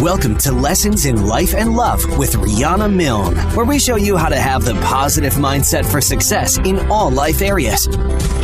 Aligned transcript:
Welcome 0.00 0.36
to 0.38 0.50
Lessons 0.50 1.06
in 1.06 1.24
Life 1.28 1.54
and 1.54 1.76
Love 1.76 2.18
with 2.18 2.34
Riana 2.34 2.92
Milne, 2.92 3.36
where 3.54 3.64
we 3.64 3.78
show 3.78 3.94
you 3.94 4.16
how 4.16 4.28
to 4.28 4.36
have 4.36 4.64
the 4.64 4.74
positive 4.82 5.34
mindset 5.34 5.86
for 5.86 6.00
success 6.00 6.58
in 6.58 6.80
all 6.90 7.12
life 7.12 7.40
areas. 7.40 7.86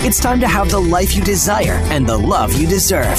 It's 0.06 0.20
time 0.20 0.38
to 0.40 0.46
have 0.46 0.70
the 0.70 0.78
life 0.78 1.16
you 1.16 1.24
desire 1.24 1.80
and 1.90 2.08
the 2.08 2.16
love 2.16 2.54
you 2.54 2.68
deserve. 2.68 3.18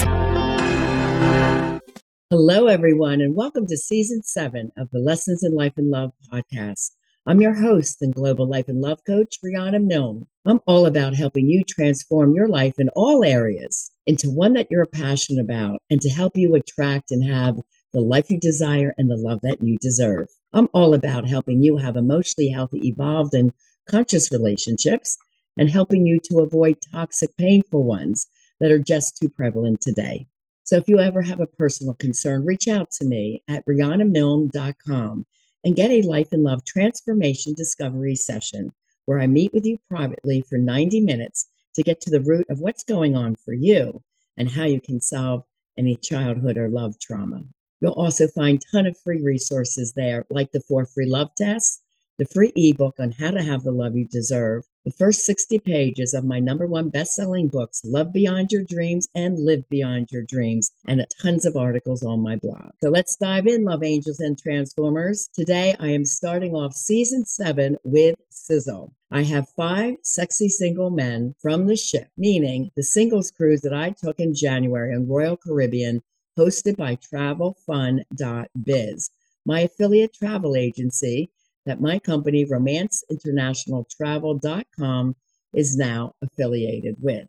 Hello, 2.30 2.68
everyone, 2.68 3.20
and 3.20 3.36
welcome 3.36 3.68
to 3.68 3.76
season 3.76 4.24
seven 4.24 4.72
of 4.78 4.90
the 4.92 5.00
Lessons 5.00 5.44
in 5.44 5.54
Life 5.54 5.74
and 5.76 5.90
Love 5.90 6.14
podcast. 6.32 6.92
I'm 7.28 7.42
your 7.42 7.54
host 7.54 7.98
and 8.02 8.16
global 8.16 8.48
life 8.48 8.70
and 8.70 8.80
love 8.80 9.00
coach, 9.06 9.40
Riana 9.44 9.84
Milne. 9.84 10.26
I'm 10.46 10.62
all 10.66 10.86
about 10.86 11.16
helping 11.16 11.48
you 11.48 11.64
transform 11.66 12.34
your 12.34 12.48
life 12.48 12.80
in 12.80 12.88
all 12.96 13.26
areas 13.26 13.92
into 14.08 14.32
one 14.32 14.54
that 14.54 14.68
you're 14.72 14.86
passionate 14.86 15.42
about 15.42 15.82
and 15.90 16.00
to 16.02 16.10
help 16.10 16.38
you 16.38 16.56
attract 16.56 17.12
and 17.12 17.30
have 17.30 17.58
the 17.94 18.02
life 18.02 18.30
you 18.30 18.40
desire, 18.40 18.94
and 18.98 19.10
the 19.10 19.18
love 19.18 19.40
that 19.42 19.62
you 19.62 19.78
deserve. 19.80 20.28
I'm 20.54 20.70
all 20.74 20.94
about 20.94 21.28
helping 21.28 21.62
you 21.62 21.78
have 21.78 21.98
emotionally 21.98 22.50
healthy, 22.50 22.88
evolved, 22.88 23.34
and 23.34 23.54
conscious 23.88 24.32
relationships 24.32 25.18
and 25.58 25.70
helping 25.70 26.06
you 26.06 26.20
to 26.26 26.40
avoid 26.40 26.78
toxic, 26.92 27.36
painful 27.38 27.84
ones 27.84 28.28
that 28.60 28.72
are 28.72 28.80
just 28.80 29.18
too 29.18 29.30
prevalent 29.30 29.82
today. 29.82 30.28
So 30.64 30.78
if 30.78 30.88
you 30.88 31.00
ever 31.00 31.22
have 31.22 31.42
a 31.42 31.48
personal 31.48 31.96
concern, 31.96 32.46
reach 32.46 32.68
out 32.68 32.92
to 32.92 33.06
me 33.06 33.44
at 33.48 33.66
RianaMilne.com 33.66 35.26
and 35.64 35.76
get 35.76 35.92
a 35.92 36.02
life 36.02 36.30
and 36.32 36.44
love 36.44 36.64
transformation 36.64 37.54
discovery 37.54 38.16
session 38.16 38.72
where 39.06 39.20
I 39.20 39.28
meet 39.28 39.54
with 39.54 39.66
you 39.66 39.78
privately 39.90 40.42
for 40.48 40.58
90 40.58 41.02
minutes 41.02 41.48
to 41.76 41.84
get 41.84 42.00
to 42.02 42.12
the 42.12 42.22
root 42.22 42.46
of 42.50 42.60
what's 42.60 42.84
going 42.84 43.16
on 43.16 43.36
for 43.36 43.54
you 43.54 44.02
and 44.38 44.50
how 44.50 44.64
you 44.64 44.80
can 44.80 45.02
solve 45.02 45.44
any 45.78 45.96
childhood 45.96 46.58
or 46.58 46.70
love 46.70 47.00
trauma. 47.00 47.44
You'll 47.82 47.94
also 47.94 48.28
find 48.28 48.62
a 48.62 48.72
ton 48.72 48.86
of 48.86 48.98
free 49.00 49.22
resources 49.22 49.94
there, 49.96 50.26
like 50.30 50.52
the 50.52 50.62
four 50.62 50.86
free 50.86 51.08
love 51.08 51.32
tests, 51.36 51.82
the 52.20 52.26
free 52.26 52.54
ebook 52.56 53.00
on 53.00 53.12
how 53.14 53.32
to 53.32 53.42
have 53.42 53.64
the 53.64 53.72
love 53.72 53.96
you 53.96 54.06
deserve, 54.06 54.64
the 54.86 54.92
first 54.92 55.22
60 55.22 55.58
pages 55.60 56.14
of 56.14 56.24
my 56.24 56.40
number 56.40 56.68
one 56.68 56.90
best-selling 56.90 57.48
books, 57.48 57.82
Love 57.84 58.14
Beyond 58.14 58.52
Your 58.52 58.64
Dreams 58.64 59.08
and 59.16 59.40
Live 59.40 59.68
Beyond 59.70 60.10
Your 60.12 60.22
Dreams, 60.22 60.72
and 60.88 61.04
tons 61.20 61.46
of 61.48 61.56
articles 61.56 62.04
on 62.04 62.22
my 62.22 62.36
blog. 62.36 62.72
So 62.84 62.90
let's 62.90 63.16
dive 63.16 63.48
in, 63.48 63.64
Love 63.64 63.84
Angels 63.84 64.20
and 64.20 64.38
Transformers. 64.38 65.30
Today 65.34 65.76
I 65.80 65.88
am 65.88 66.06
starting 66.06 66.54
off 66.54 66.76
season 66.76 67.26
seven 67.26 67.78
with 67.84 68.16
Sizzle. 68.30 68.94
I 69.10 69.24
have 69.24 69.50
five 69.58 69.96
sexy 70.04 70.50
single 70.50 70.92
men 70.92 71.34
from 71.42 71.66
the 71.66 71.76
ship, 71.76 72.10
meaning 72.16 72.70
the 72.76 72.84
singles 72.84 73.32
cruise 73.32 73.62
that 73.62 73.74
I 73.74 73.92
took 73.92 74.20
in 74.20 74.36
January 74.36 74.94
on 74.94 75.08
Royal 75.08 75.38
Caribbean 75.38 76.04
hosted 76.38 76.78
by 76.78 76.96
travelfun.biz, 76.96 79.10
my 79.46 79.62
affiliate 79.62 80.14
travel 80.14 80.56
agency 80.56 81.32
that 81.66 81.82
my 81.82 81.98
company, 82.00 82.46
romanceinternationaltravel.com, 82.46 85.16
is 85.54 85.78
now 85.78 86.14
affiliated 86.22 86.96
with 87.00 87.28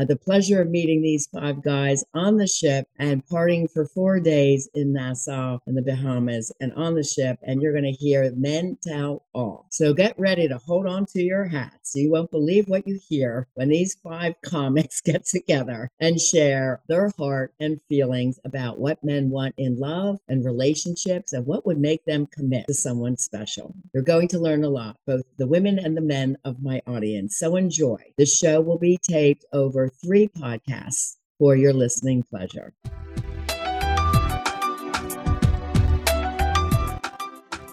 had 0.00 0.08
the 0.08 0.16
pleasure 0.16 0.62
of 0.62 0.70
meeting 0.70 1.02
these 1.02 1.28
five 1.30 1.62
guys 1.62 2.02
on 2.14 2.38
the 2.38 2.46
ship 2.46 2.86
and 2.98 3.24
partying 3.26 3.70
for 3.70 3.84
four 3.84 4.18
days 4.18 4.66
in 4.72 4.94
Nassau 4.94 5.58
in 5.66 5.74
the 5.74 5.82
Bahamas 5.82 6.50
and 6.58 6.72
on 6.72 6.94
the 6.94 7.04
ship. 7.04 7.38
And 7.42 7.60
you're 7.60 7.74
going 7.74 7.84
to 7.84 7.90
hear 7.90 8.32
men 8.34 8.78
tell 8.82 9.26
all. 9.34 9.66
So 9.68 9.92
get 9.92 10.18
ready 10.18 10.48
to 10.48 10.56
hold 10.56 10.86
on 10.86 11.04
to 11.12 11.22
your 11.22 11.44
hats. 11.44 11.92
You 11.94 12.10
won't 12.10 12.30
believe 12.30 12.66
what 12.66 12.88
you 12.88 12.98
hear 13.08 13.46
when 13.54 13.68
these 13.68 13.94
five 14.02 14.34
comics 14.44 15.02
get 15.02 15.26
together 15.26 15.90
and 16.00 16.18
share 16.18 16.80
their 16.88 17.12
heart 17.18 17.52
and 17.60 17.80
feelings 17.90 18.40
about 18.46 18.78
what 18.78 19.04
men 19.04 19.28
want 19.28 19.54
in 19.58 19.78
love 19.78 20.18
and 20.28 20.46
relationships 20.46 21.34
and 21.34 21.44
what 21.44 21.66
would 21.66 21.78
make 21.78 22.06
them 22.06 22.26
commit 22.26 22.66
to 22.68 22.74
someone 22.74 23.18
special. 23.18 23.74
You're 23.92 24.02
going 24.02 24.28
to 24.28 24.38
learn 24.38 24.64
a 24.64 24.70
lot, 24.70 24.96
both 25.06 25.24
the 25.36 25.46
women 25.46 25.78
and 25.78 25.94
the 25.94 26.00
men 26.00 26.38
of 26.44 26.62
my 26.62 26.80
audience. 26.86 27.38
So 27.38 27.56
enjoy. 27.56 27.98
The 28.16 28.24
show 28.24 28.62
will 28.62 28.78
be 28.78 28.98
taped 29.02 29.44
over 29.52 29.89
three 29.90 30.28
podcasts 30.28 31.16
for 31.38 31.56
your 31.56 31.72
listening 31.72 32.22
pleasure. 32.22 32.72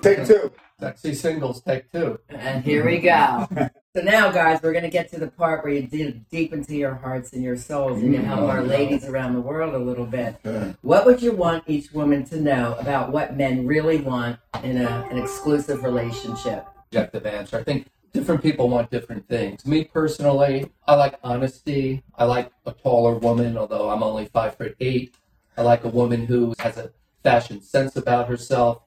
Take 0.02 0.26
two. 0.26 0.52
Sexy 0.80 1.16
singles, 1.16 1.62
take 1.64 1.92
two. 1.92 2.20
And 2.30 2.64
here 2.64 2.86
we 2.86 3.00
go. 3.00 3.48
so 3.96 4.02
now, 4.04 4.30
guys, 4.32 4.60
we're 4.62 4.74
going 4.74 4.84
to 4.84 4.92
get 4.92 5.10
to 5.10 5.20
the 5.20 5.28
part 5.28 5.64
where 5.64 5.74
you 5.74 5.88
dig 5.88 6.30
deep 6.30 6.54
into 6.54 6.76
your 6.76 6.94
hearts 6.94 7.34
and 7.34 7.44
your 7.44 7.58
souls 7.58 8.00
and 8.02 8.14
you 8.14 8.22
help 8.22 8.42
our 8.42 8.62
ladies 8.62 9.04
around 9.06 9.34
the 9.34 9.42
world 9.42 9.74
a 9.74 9.80
little 9.80 10.06
bit. 10.06 10.36
What 10.82 11.08
would 11.08 11.22
you 11.22 11.32
want 11.32 11.64
each 11.66 11.92
woman 11.94 12.24
to 12.26 12.40
know 12.40 12.76
about 12.80 13.12
what 13.12 13.36
men 13.36 13.66
really 13.66 13.98
want 13.98 14.40
in 14.64 14.78
a, 14.78 15.08
an 15.10 15.18
exclusive 15.18 15.84
relationship? 15.84 16.68
Objective 16.92 17.26
answer. 17.26 17.58
I 17.58 17.64
think 17.64 17.88
different 18.18 18.42
people 18.42 18.68
want 18.68 18.90
different 18.90 19.28
things. 19.28 19.64
Me 19.64 19.84
personally, 19.84 20.68
I 20.88 20.96
like 20.96 21.20
honesty. 21.24 22.02
I 22.16 22.26
like 22.26 22.52
a 22.66 22.72
taller 22.72 23.16
woman, 23.20 23.56
although 23.56 23.92
I'm 23.92 24.02
only 24.02 24.26
five 24.26 24.56
foot 24.56 24.76
eight. 24.80 25.14
I 25.56 25.62
like 25.62 25.84
a 25.84 25.90
woman 25.90 26.26
who 26.26 26.56
has 26.58 26.78
a 26.78 26.92
fashion 27.22 27.62
sense 27.62 27.96
about 27.96 28.28
herself. 28.28 28.82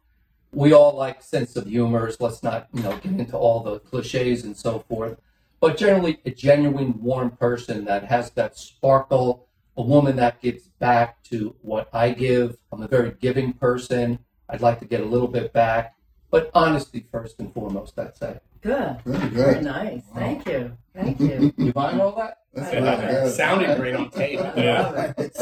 We 0.53 0.73
all 0.73 0.97
like 0.97 1.23
sense 1.23 1.55
of 1.55 1.67
humor. 1.67 2.11
Let's 2.19 2.43
not, 2.43 2.67
you 2.75 2.83
know, 2.83 2.97
get 2.97 3.13
into 3.13 3.37
all 3.37 3.63
the 3.63 3.79
cliches 3.79 4.43
and 4.43 4.57
so 4.57 4.81
forth. 4.89 5.17
But 5.61 5.77
generally, 5.77 6.19
a 6.25 6.33
genuine, 6.33 7.01
warm 7.01 7.31
person 7.31 7.85
that 7.85 8.07
has 8.07 8.33
that 8.33 8.57
sparkle, 8.57 9.47
a 9.77 9.83
woman 9.83 10.17
that 10.17 10.41
gives 10.43 10.65
back 10.81 11.23
to 11.25 11.55
what 11.63 11.89
I 11.93 12.11
give. 12.11 12.57
I'm 12.73 12.83
a 12.83 12.89
very 12.89 13.13
giving 13.21 13.53
person. 13.53 14.19
I'd 14.49 14.61
like 14.61 14.81
to 14.81 14.87
get 14.87 15.03
a 15.03 15.05
little 15.05 15.29
bit 15.29 15.53
back, 15.53 15.95
but 16.31 16.51
honesty 16.55 17.07
first 17.11 17.41
and 17.41 17.53
foremost, 17.53 17.99
I'd 17.99 18.17
say. 18.17 18.39
Good. 18.63 18.99
Very 19.05 19.31
good. 19.31 19.33
Very 19.33 19.63
nice. 19.63 20.03
Thank 20.15 20.47
you. 20.47 20.77
Thank 20.95 21.19
you. 21.21 21.53
You 21.57 21.73
buying 21.73 22.01
all 22.01 22.15
that? 22.17 22.39
That's 22.53 22.75
I 22.75 22.79
love 22.81 23.01
good. 23.01 23.33
Sounded 23.35 23.77
great 23.79 23.95
on 23.95 24.11
tape. 24.11 24.41
I 24.41 24.83
love 24.83 25.15
it. 25.19 25.37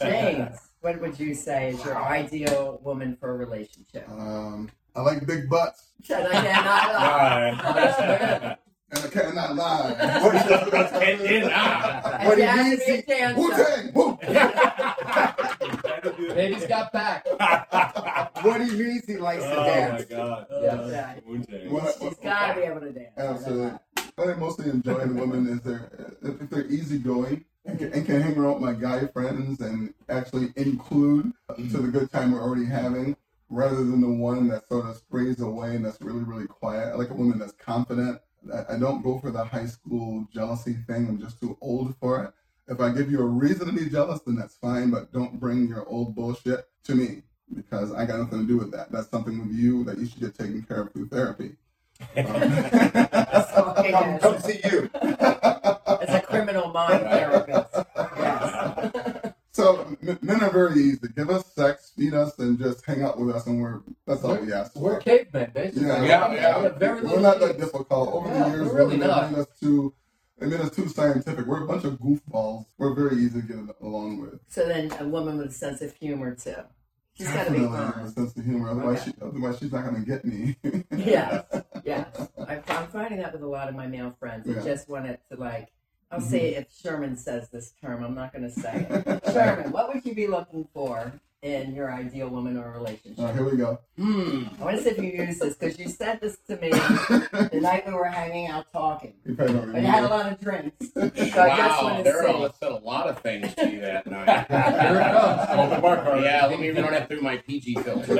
James, 0.00 0.56
what 0.80 1.00
would 1.00 1.20
you 1.20 1.34
say 1.34 1.70
is 1.70 1.84
your 1.84 1.96
ideal 1.96 2.80
woman 2.82 3.16
for 3.20 3.30
a 3.32 3.36
relationship? 3.36 4.08
um, 4.08 4.70
I 4.96 5.02
like 5.02 5.24
big 5.26 5.48
butts, 5.48 5.90
Said 6.02 6.26
I 6.26 6.32
cannot 6.32 6.92
lie. 8.42 8.56
And 8.92 9.04
I 9.04 9.08
cannot 9.08 9.54
lie. 9.56 9.92
And 9.92 11.20
then. 11.20 11.50
And 11.50 12.26
What 12.26 12.34
she 12.36 12.40
he 12.42 12.46
has 12.46 12.66
means, 12.66 12.80
to 12.80 12.86
be 12.86 12.92
a 12.92 12.96
he- 12.96 13.02
dancer. 13.02 13.40
Wu-Tang, 13.40 13.92
woo. 13.94 14.18
Baby's 16.34 16.66
got 16.66 16.92
back. 16.92 17.26
What 18.42 18.60
he 18.62 18.70
means, 18.70 19.04
he 19.06 19.18
likes 19.18 19.42
to 19.44 19.50
dance. 19.50 20.06
Oh 20.10 20.16
my 20.16 20.16
god. 20.16 20.46
Yeah. 20.62 21.12
Right. 21.12 21.26
Wu-Tang. 21.26 21.70
What- 21.70 21.94
She's 22.00 22.14
got 22.16 22.54
to 22.54 22.60
be 22.60 22.66
able 22.66 22.80
to 22.80 22.90
dance. 22.92 23.12
Absolutely. 23.18 23.78
What 24.16 24.28
I 24.30 24.34
mostly 24.34 24.70
enjoy 24.70 24.98
in 25.00 25.14
women 25.16 25.46
is 25.48 25.60
they're 25.60 25.90
if 26.22 26.48
they're 26.48 26.66
easygoing 26.66 27.44
and 27.66 27.78
can, 27.78 27.92
and 27.92 28.06
can 28.06 28.22
hang 28.22 28.38
around 28.38 28.54
with 28.54 28.62
my 28.62 28.72
guy 28.72 29.06
friends 29.08 29.60
and 29.60 29.92
actually 30.08 30.52
include 30.56 31.32
to 31.56 31.62
the 31.78 31.88
good 31.88 32.10
time 32.10 32.32
we're 32.32 32.40
already 32.42 32.64
having, 32.64 33.14
rather 33.50 33.76
than 33.76 34.00
the 34.00 34.08
one 34.08 34.48
that 34.48 34.66
sort 34.68 34.86
of 34.86 34.96
sprays 34.96 35.40
away 35.42 35.76
and 35.76 35.84
that's 35.84 36.00
really 36.00 36.22
really 36.22 36.46
quiet. 36.46 36.88
I 36.88 36.94
like 36.94 37.10
a 37.10 37.14
woman 37.14 37.38
that's 37.38 37.52
confident. 37.52 38.20
I, 38.68 38.76
don't 38.78 39.02
go 39.02 39.18
for 39.18 39.30
the 39.30 39.44
high 39.44 39.66
school 39.66 40.26
jealousy 40.32 40.74
thing. 40.86 41.08
I'm 41.08 41.20
just 41.20 41.40
too 41.40 41.56
old 41.60 41.94
for 41.98 42.24
it. 42.24 42.32
If 42.72 42.80
I 42.80 42.90
give 42.90 43.10
you 43.10 43.20
a 43.20 43.26
reason 43.26 43.66
to 43.66 43.72
be 43.72 43.90
jealous, 43.90 44.20
then 44.20 44.36
that's 44.36 44.56
fine, 44.56 44.90
but 44.90 45.12
don't 45.12 45.40
bring 45.40 45.68
your 45.68 45.86
old 45.88 46.14
bullshit 46.14 46.68
to 46.84 46.94
me 46.94 47.22
because 47.54 47.92
I 47.92 48.06
got 48.06 48.20
nothing 48.20 48.40
to 48.40 48.46
do 48.46 48.58
with 48.58 48.70
that. 48.72 48.92
That's 48.92 49.10
something 49.10 49.40
with 49.40 49.56
you 49.56 49.84
that 49.84 49.98
you 49.98 50.06
should 50.06 50.20
get 50.20 50.38
taken 50.38 50.62
care 50.62 50.82
of 50.82 50.92
through 50.92 51.08
therapy. 51.08 51.56
Um, 52.16 52.26
okay, 53.76 53.92
come, 53.92 54.10
yes. 54.10 54.22
come 54.22 54.38
see 54.40 54.60
you. 54.64 54.90
As 54.94 56.14
a 56.14 56.22
criminal 56.24 56.72
mind 56.72 57.02
therapist. 57.02 57.74
Yes. 59.60 59.68
so 59.68 59.96
m- 60.08 60.18
men 60.22 60.42
are 60.42 60.50
very 60.50 60.80
easy. 60.80 61.08
Give 61.14 61.30
us 61.30 61.44
sex, 61.54 61.92
feed 61.96 62.14
us, 62.14 62.38
and 62.38 62.58
just 62.58 62.84
hang 62.84 63.02
out 63.02 63.18
with 63.20 63.34
us, 63.36 63.46
and 63.46 63.60
we're 63.60 63.80
that's 64.06 64.24
all 64.24 64.36
we 64.36 64.52
ask 64.52 64.74
We're 64.76 64.94
for. 64.94 65.00
cavemen, 65.00 65.50
basically. 65.54 65.86
Yeah, 65.88 66.02
Yeah, 66.04 66.32
yeah. 66.32 66.58
We 66.58 66.64
have 66.64 66.76
very 66.76 67.02
We're 67.02 67.20
not 67.20 67.40
that 67.40 67.58
difficult. 67.58 67.90
Over 68.14 68.28
Yeah, 68.28 68.44
the 68.44 68.50
years, 68.50 68.66
we're 68.68 68.74
really 68.76 68.94
women 68.96 69.08
not. 69.08 69.22
have 69.22 69.32
made 69.32 69.38
us 69.40 69.46
too. 69.60 69.94
They 70.38 70.46
made 70.46 70.60
us 70.60 70.70
too 70.74 70.88
scientific. 70.88 71.44
We're 71.46 71.64
a 71.64 71.66
bunch 71.66 71.84
of 71.84 71.94
goofballs. 72.00 72.64
We're 72.78 72.94
very 72.94 73.16
easy 73.22 73.42
to 73.42 73.46
get 73.46 73.58
along 73.82 74.20
with. 74.22 74.40
So 74.48 74.66
then 74.66 74.90
a 74.98 75.06
woman 75.06 75.36
with 75.38 75.48
a 75.48 75.52
sense 75.52 75.82
of 75.82 75.94
humor 75.94 76.34
too. 76.34 76.54
She's 77.14 77.26
got 77.28 77.44
to 77.44 77.50
be 77.50 77.58
Definitely 77.58 77.76
have 77.78 78.04
a 78.06 78.10
sense 78.12 78.36
of 78.36 78.44
humor. 78.44 78.70
Otherwise, 78.70 79.02
Okay. 79.02 79.10
she, 79.18 79.22
otherwise 79.24 79.58
she's 79.58 79.72
not 79.72 79.84
going 79.84 80.02
to 80.02 80.10
get 80.10 80.24
me. 80.24 80.56
Yes, 80.96 81.44
yes. 81.84 82.06
I, 82.48 82.62
I'm 82.68 82.86
finding 82.88 83.18
that 83.20 83.32
with 83.34 83.42
a 83.42 83.46
lot 83.46 83.68
of 83.68 83.74
my 83.74 83.86
male 83.86 84.16
friends. 84.18 84.46
They 84.46 84.54
Yeah. 84.54 84.64
just 84.64 84.88
want 84.88 85.06
it 85.06 85.20
to 85.30 85.36
like. 85.38 85.68
I'll 86.10 86.20
Mhm. 86.20 86.30
say 86.30 86.54
if 86.56 86.66
Sherman 86.82 87.16
says 87.16 87.48
this 87.50 87.72
term, 87.80 88.02
I'm 88.04 88.14
not 88.14 88.32
going 88.32 88.42
to 88.42 88.50
say 88.50 88.86
it. 88.90 89.22
Sherman, 89.32 89.70
what 89.72 89.92
would 89.94 90.04
you 90.04 90.14
be 90.14 90.26
looking 90.26 90.66
for 90.74 91.12
in 91.42 91.74
your 91.74 91.90
ideal 91.90 92.28
woman 92.28 92.58
or 92.58 92.64
All 92.64 92.66
right, 92.70 92.76
relationship? 92.76 93.32
here 93.34 93.44
we 93.44 93.56
go. 93.56 93.78
Hmm. 93.96 94.42
I 94.60 94.64
want 94.64 94.76
to 94.78 94.82
see 94.82 94.90
if 94.90 94.98
you 94.98 95.24
use 95.24 95.38
this 95.38 95.54
because 95.54 95.78
you 95.78 95.88
said 95.88 96.20
this 96.20 96.36
to 96.48 96.56
me 96.56 96.68
the 96.70 97.60
night 97.62 97.86
we 97.86 97.94
were 97.94 98.04
hanging 98.06 98.48
out 98.48 98.70
talking. 98.72 99.14
You 99.24 99.36
probably 99.36 99.54
don't 99.54 99.72
But 99.72 99.80
you 99.82 99.86
had 99.86 100.02
a 100.04 100.08
lot 100.08 100.30
of 100.32 100.40
drinks. 100.40 100.76
So 100.94 101.00
I 101.02 101.08
just 101.16 101.36
want 101.36 101.96
wow, 101.96 102.02
to 102.02 102.10
Daryl 102.10 102.48
see. 102.50 102.56
said 102.60 102.72
a 102.72 102.76
lot 102.76 103.06
of 103.08 103.20
things 103.20 103.54
to 103.54 103.70
you 103.70 103.80
that 103.82 104.06
night. 104.10 104.46
Here 104.48 105.00
it 105.00 105.12
comes. 105.12 105.60
Open 105.60 105.80
bar 105.80 105.96
card. 106.02 106.22
Yeah, 106.24 106.46
let 106.46 106.58
me 106.60 106.70
run 106.70 106.92
it 106.92 107.06
through 107.08 107.20
my 107.22 107.36
PG 107.38 107.74
filter. 107.76 108.12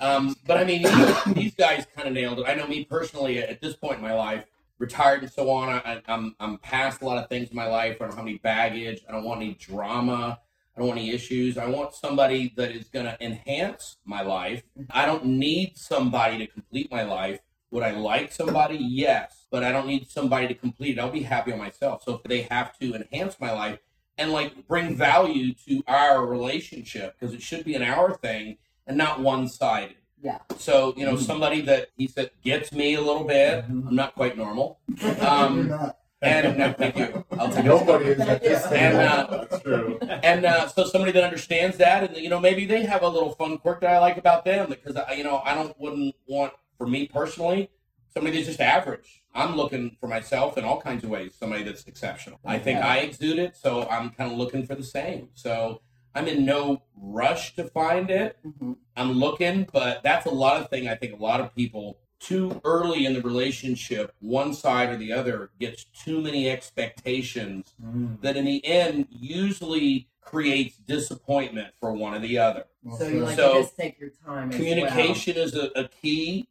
um, 0.00 0.34
but 0.46 0.56
I 0.56 0.64
mean, 0.64 0.82
these, 0.82 1.24
these 1.34 1.54
guys 1.54 1.86
kind 1.94 2.08
of 2.08 2.14
nailed 2.14 2.38
it. 2.40 2.46
I 2.48 2.54
know 2.54 2.66
me 2.66 2.84
personally 2.84 3.38
at 3.38 3.60
this 3.60 3.76
point 3.76 3.96
in 3.96 4.02
my 4.02 4.14
life, 4.14 4.46
retired 4.82 5.22
and 5.22 5.32
so 5.32 5.48
on. 5.48 5.68
I, 5.70 6.02
I'm 6.08 6.34
I'm 6.40 6.58
past 6.58 7.00
a 7.00 7.06
lot 7.06 7.16
of 7.22 7.28
things 7.30 7.48
in 7.50 7.56
my 7.56 7.68
life. 7.68 7.96
I 8.00 8.04
don't 8.04 8.16
have 8.16 8.26
any 8.26 8.38
baggage. 8.38 9.00
I 9.08 9.12
don't 9.12 9.24
want 9.24 9.40
any 9.40 9.54
drama. 9.54 10.40
I 10.74 10.80
don't 10.80 10.88
want 10.88 11.00
any 11.00 11.10
issues. 11.10 11.56
I 11.56 11.66
want 11.66 11.94
somebody 11.94 12.52
that 12.56 12.72
is 12.72 12.88
going 12.88 13.06
to 13.06 13.16
enhance 13.24 13.98
my 14.04 14.22
life. 14.22 14.62
Mm-hmm. 14.78 14.90
I 14.90 15.06
don't 15.06 15.24
need 15.24 15.76
somebody 15.76 16.38
to 16.38 16.46
complete 16.46 16.90
my 16.90 17.04
life. 17.04 17.40
Would 17.70 17.84
I 17.84 17.92
like 17.92 18.32
somebody? 18.32 18.76
Yes, 18.76 19.46
but 19.50 19.62
I 19.62 19.70
don't 19.70 19.86
need 19.86 20.10
somebody 20.10 20.48
to 20.48 20.54
complete 20.54 20.98
it. 20.98 21.00
I'll 21.00 21.10
be 21.10 21.22
happy 21.22 21.52
on 21.52 21.58
myself. 21.58 22.02
So 22.02 22.14
if 22.14 22.22
they 22.24 22.42
have 22.42 22.76
to 22.80 22.94
enhance 22.94 23.36
my 23.40 23.52
life 23.52 23.78
and 24.18 24.32
like 24.32 24.66
bring 24.66 24.96
value 24.96 25.54
to 25.68 25.82
our 25.86 26.26
relationship, 26.26 27.14
because 27.18 27.34
it 27.34 27.42
should 27.42 27.64
be 27.64 27.74
an 27.74 27.82
our 27.82 28.14
thing 28.14 28.58
and 28.86 28.96
not 28.96 29.20
one 29.20 29.48
sided. 29.48 29.96
Yeah. 30.22 30.38
So 30.56 30.94
you 30.96 31.04
know, 31.04 31.16
somebody 31.16 31.60
that 31.62 31.88
he 31.96 32.06
said 32.06 32.30
gets 32.44 32.72
me 32.72 32.94
a 32.94 33.00
little 33.00 33.24
bit. 33.24 33.64
I'm 33.68 33.94
not 33.94 34.14
quite 34.14 34.36
normal. 34.36 34.78
You're 34.96 35.26
Um, 35.26 35.68
not. 35.68 35.98
and 36.22 36.56
no, 36.56 36.72
thank 36.72 36.96
you. 36.96 37.24
I'll 37.38 37.50
take. 37.50 37.64
Nobody 37.64 38.04
is 38.06 38.20
at 38.20 38.40
this 38.42 38.62
table. 38.68 38.76
you. 38.76 38.80
And, 38.82 38.96
uh, 38.96 39.44
That's 39.50 39.62
true. 39.62 39.98
and 40.22 40.44
uh, 40.46 40.68
so 40.68 40.84
somebody 40.84 41.10
that 41.12 41.24
understands 41.24 41.76
that, 41.78 42.04
and 42.04 42.16
you 42.16 42.28
know, 42.28 42.38
maybe 42.38 42.64
they 42.66 42.84
have 42.84 43.02
a 43.02 43.08
little 43.08 43.32
fun 43.32 43.58
quirk 43.58 43.80
that 43.80 43.90
I 43.90 43.98
like 43.98 44.16
about 44.16 44.44
them 44.44 44.68
because 44.68 44.94
I, 44.96 45.12
you 45.14 45.24
know, 45.24 45.42
I 45.44 45.54
don't 45.54 45.78
wouldn't 45.80 46.14
want 46.28 46.52
for 46.78 46.86
me 46.86 47.06
personally 47.08 47.70
somebody 48.14 48.36
that's 48.36 48.46
just 48.46 48.60
average. 48.60 49.22
I'm 49.34 49.56
looking 49.56 49.96
for 49.98 50.06
myself 50.06 50.58
in 50.58 50.64
all 50.64 50.80
kinds 50.80 51.02
of 51.02 51.10
ways. 51.10 51.34
Somebody 51.40 51.62
that's 51.64 51.84
exceptional. 51.86 52.38
I 52.44 52.58
think 52.58 52.78
I 52.78 52.98
exude 52.98 53.38
it, 53.38 53.56
so 53.56 53.88
I'm 53.88 54.10
kind 54.10 54.30
of 54.30 54.36
looking 54.38 54.66
for 54.66 54.74
the 54.74 54.84
same. 54.84 55.30
So 55.34 55.80
I'm 56.14 56.28
in 56.28 56.44
no 56.44 56.82
rush 56.96 57.54
to 57.56 57.64
find 57.64 58.10
it. 58.10 58.36
Mhm. 58.44 58.76
I'm 58.96 59.12
looking, 59.12 59.68
but 59.72 60.02
that's 60.02 60.26
a 60.26 60.30
lot 60.30 60.60
of 60.60 60.68
thing. 60.70 60.88
I 60.88 60.94
think 60.94 61.14
a 61.18 61.22
lot 61.22 61.40
of 61.40 61.54
people 61.54 61.98
too 62.20 62.60
early 62.64 63.04
in 63.04 63.14
the 63.14 63.20
relationship, 63.22 64.14
one 64.20 64.54
side 64.54 64.90
or 64.90 64.96
the 64.96 65.12
other 65.12 65.50
gets 65.58 65.84
too 65.84 66.20
many 66.20 66.48
expectations 66.48 67.74
that 68.20 68.36
in 68.36 68.44
the 68.44 68.64
end 68.64 69.08
usually 69.10 70.08
creates 70.20 70.76
disappointment 70.76 71.74
for 71.80 71.92
one 71.92 72.14
or 72.14 72.20
the 72.20 72.38
other. 72.38 72.66
So 72.96 73.08
you 73.08 73.20
like 73.24 73.36
So, 73.36 73.54
to 73.54 73.62
just 73.62 73.76
take 73.76 73.98
your 73.98 74.10
time. 74.24 74.50
as 74.50 74.56
Communication 74.56 75.36
is 75.36 75.56
a, 75.56 75.70
a 75.74 75.88
key. 75.88 76.48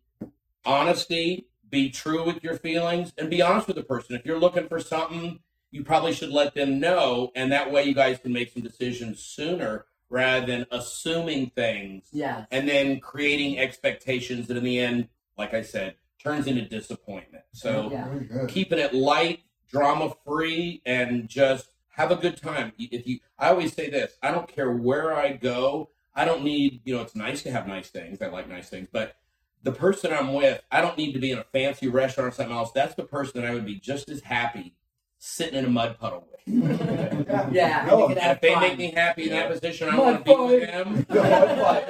Honesty, 0.66 1.48
be 1.70 1.90
true 1.90 2.24
with 2.26 2.44
your 2.44 2.56
feelings, 2.58 3.14
and 3.18 3.30
be 3.30 3.42
honest 3.42 3.68
with 3.68 3.78
the 3.78 3.84
person. 3.84 4.16
If 4.16 4.26
you're 4.26 4.40
looking 4.40 4.68
for 4.68 4.80
something, 4.80 5.40
you 5.72 5.84
probably 5.84 6.14
should 6.14 6.30
let 6.30 6.54
them 6.54 6.80
know, 6.80 7.32
and 7.36 7.52
that 7.52 7.72
way 7.72 7.84
you 7.84 7.94
guys 7.96 8.20
can 8.20 8.34
make 8.34 8.52
some 8.54 8.62
decisions 8.62 9.20
sooner 9.24 9.86
rather 10.10 10.46
than 10.46 10.66
assuming 10.72 11.50
things. 11.52 12.04
Yeah. 12.12 12.46
and 12.52 12.68
then 12.68 13.00
creating 13.00 13.58
expectations 13.58 14.48
that 14.48 14.58
in 14.58 14.64
the 14.64 14.80
end, 14.80 15.08
like 15.38 15.54
I 15.54 15.62
said, 15.62 15.96
turns 16.22 16.46
into 16.48 16.62
disappointment. 16.64 17.46
So 17.54 17.90
Yeah. 17.92 18.46
Keeping 18.48 18.78
it 18.80 18.94
light, 18.94 19.40
drama 19.70 20.14
free, 20.26 20.82
and 20.86 21.28
just 21.28 21.70
have 21.90 22.12
a 22.12 22.16
good 22.16 22.38
time. 22.38 22.74
If 22.78 23.08
you, 23.08 23.20
I 23.40 23.50
always 23.50 23.74
say 23.74 23.90
this: 23.90 24.14
I 24.22 24.32
don't 24.32 24.48
care 24.48 24.72
where 24.72 25.16
I 25.16 25.34
go. 25.34 25.90
I 26.14 26.26
don't 26.26 26.44
need, 26.44 26.82
you 26.84 26.94
know, 26.96 27.02
it's 27.02 27.16
nice 27.16 27.42
to 27.44 27.52
have 27.52 27.68
nice 27.68 27.90
things. 27.90 28.22
I 28.22 28.28
like 28.28 28.50
nice 28.50 28.70
things, 28.70 28.90
but 28.92 29.16
the 29.64 29.72
person 29.72 30.12
I'm 30.12 30.34
with, 30.34 30.62
I 30.72 30.82
don't 30.82 30.98
need 30.98 31.14
to 31.14 31.20
be 31.20 31.32
in 31.32 31.38
a 31.38 31.44
fancy 31.44 31.88
restaurant 31.88 32.34
or 32.34 32.36
something 32.36 32.56
else. 32.56 32.72
That's 32.74 32.96
the 32.96 33.04
person 33.04 33.40
that 33.40 33.50
I 33.50 33.54
would 33.54 33.66
be 33.66 33.76
just 33.76 34.10
as 34.10 34.22
happy 34.22 34.76
sitting 35.24 35.54
in 35.60 35.66
a 35.66 35.70
mud 35.70 35.98
puddle 36.00 36.28
with. 36.32 36.32
Yeah. 37.52 37.86
No, 37.88 38.08
And 38.08 38.18
if 38.18 38.42
they 38.42 38.54
fun. 38.54 38.62
make 38.64 38.78
me 38.78 38.92
happy 38.92 39.24
in 39.26 39.30
that 39.30 39.52
position, 39.52 39.88
I 39.90 39.96
Mud 39.96 40.00
want 40.06 40.26
to 40.26 40.36
be 40.36 40.36
with 40.42 40.68
them. 40.70 41.06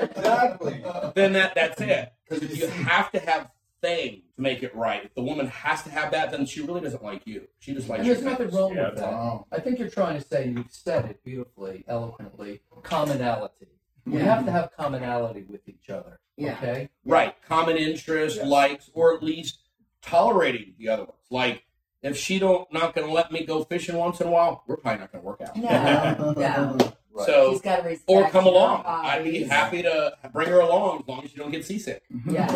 exactly. 0.01 0.83
Then 1.15 1.33
that 1.33 1.55
that's 1.55 1.79
it. 1.81 2.11
Because 2.27 2.43
if 2.43 2.57
you 2.57 2.67
have 2.67 3.11
to 3.13 3.19
have 3.19 3.49
thing 3.81 4.23
to 4.35 4.41
make 4.41 4.61
it 4.61 4.75
right, 4.75 5.05
if 5.05 5.15
the 5.15 5.21
woman 5.23 5.47
has 5.47 5.81
to 5.83 5.89
have 5.89 6.11
that, 6.11 6.31
then 6.31 6.45
she 6.45 6.61
really 6.61 6.81
doesn't 6.81 7.01
like 7.03 7.25
you. 7.25 7.47
She 7.59 7.73
just 7.73 7.87
likes 7.89 8.01
And 8.01 8.09
there's 8.09 8.21
nothing 8.23 8.49
wrong 8.51 8.75
Yeah, 8.75 8.89
with 8.89 8.97
that. 8.99 9.11
Wow. 9.11 9.47
I 9.51 9.59
think 9.59 9.79
you're 9.79 9.89
trying 9.89 10.19
to 10.19 10.25
say, 10.27 10.43
and 10.43 10.57
you've 10.57 10.67
said 10.71 11.05
it 11.05 11.23
beautifully, 11.23 11.85
eloquently, 11.87 12.61
commonality. 12.83 13.67
You 14.05 14.19
have 14.19 14.45
to 14.45 14.51
have 14.51 14.71
commonality 14.77 15.45
with 15.47 15.67
each 15.69 15.89
other. 15.89 16.19
Yeah. 16.35 16.57
Okay? 16.57 16.89
Right. 17.05 17.35
Common 17.47 17.77
interest, 17.77 18.35
Yes. 18.37 18.45
likes, 18.45 18.89
or 18.93 19.15
at 19.15 19.23
least 19.23 19.59
tolerating 20.01 20.73
the 20.77 20.89
other 20.89 21.03
ones. 21.03 21.21
Like 21.29 21.63
if 22.01 22.17
she 22.17 22.39
don't 22.39 22.71
not 22.73 22.93
gonna 22.95 23.11
let 23.11 23.31
me 23.31 23.45
go 23.45 23.63
fishing 23.63 23.95
once 23.95 24.19
in 24.21 24.27
a 24.27 24.31
while, 24.31 24.63
we're 24.67 24.77
probably 24.77 24.99
not 25.01 25.11
gonna 25.11 25.23
work 25.23 25.41
out. 25.41 25.55
No. 25.55 26.33
No. 26.37 26.77
Right. 27.13 27.25
So 27.27 27.51
She's 27.51 27.59
got 27.61 27.83
to 27.83 27.99
or 28.07 28.29
come 28.29 28.45
along. 28.45 28.83
I'd 28.85 29.25
be 29.25 29.43
happy 29.43 29.81
to 29.83 30.13
bring 30.31 30.47
her 30.47 30.61
along 30.61 31.01
as 31.01 31.07
long 31.09 31.25
as 31.25 31.33
you 31.33 31.39
don't 31.39 31.51
get 31.51 31.65
seasick. 31.65 32.03
Yeah. 32.25 32.49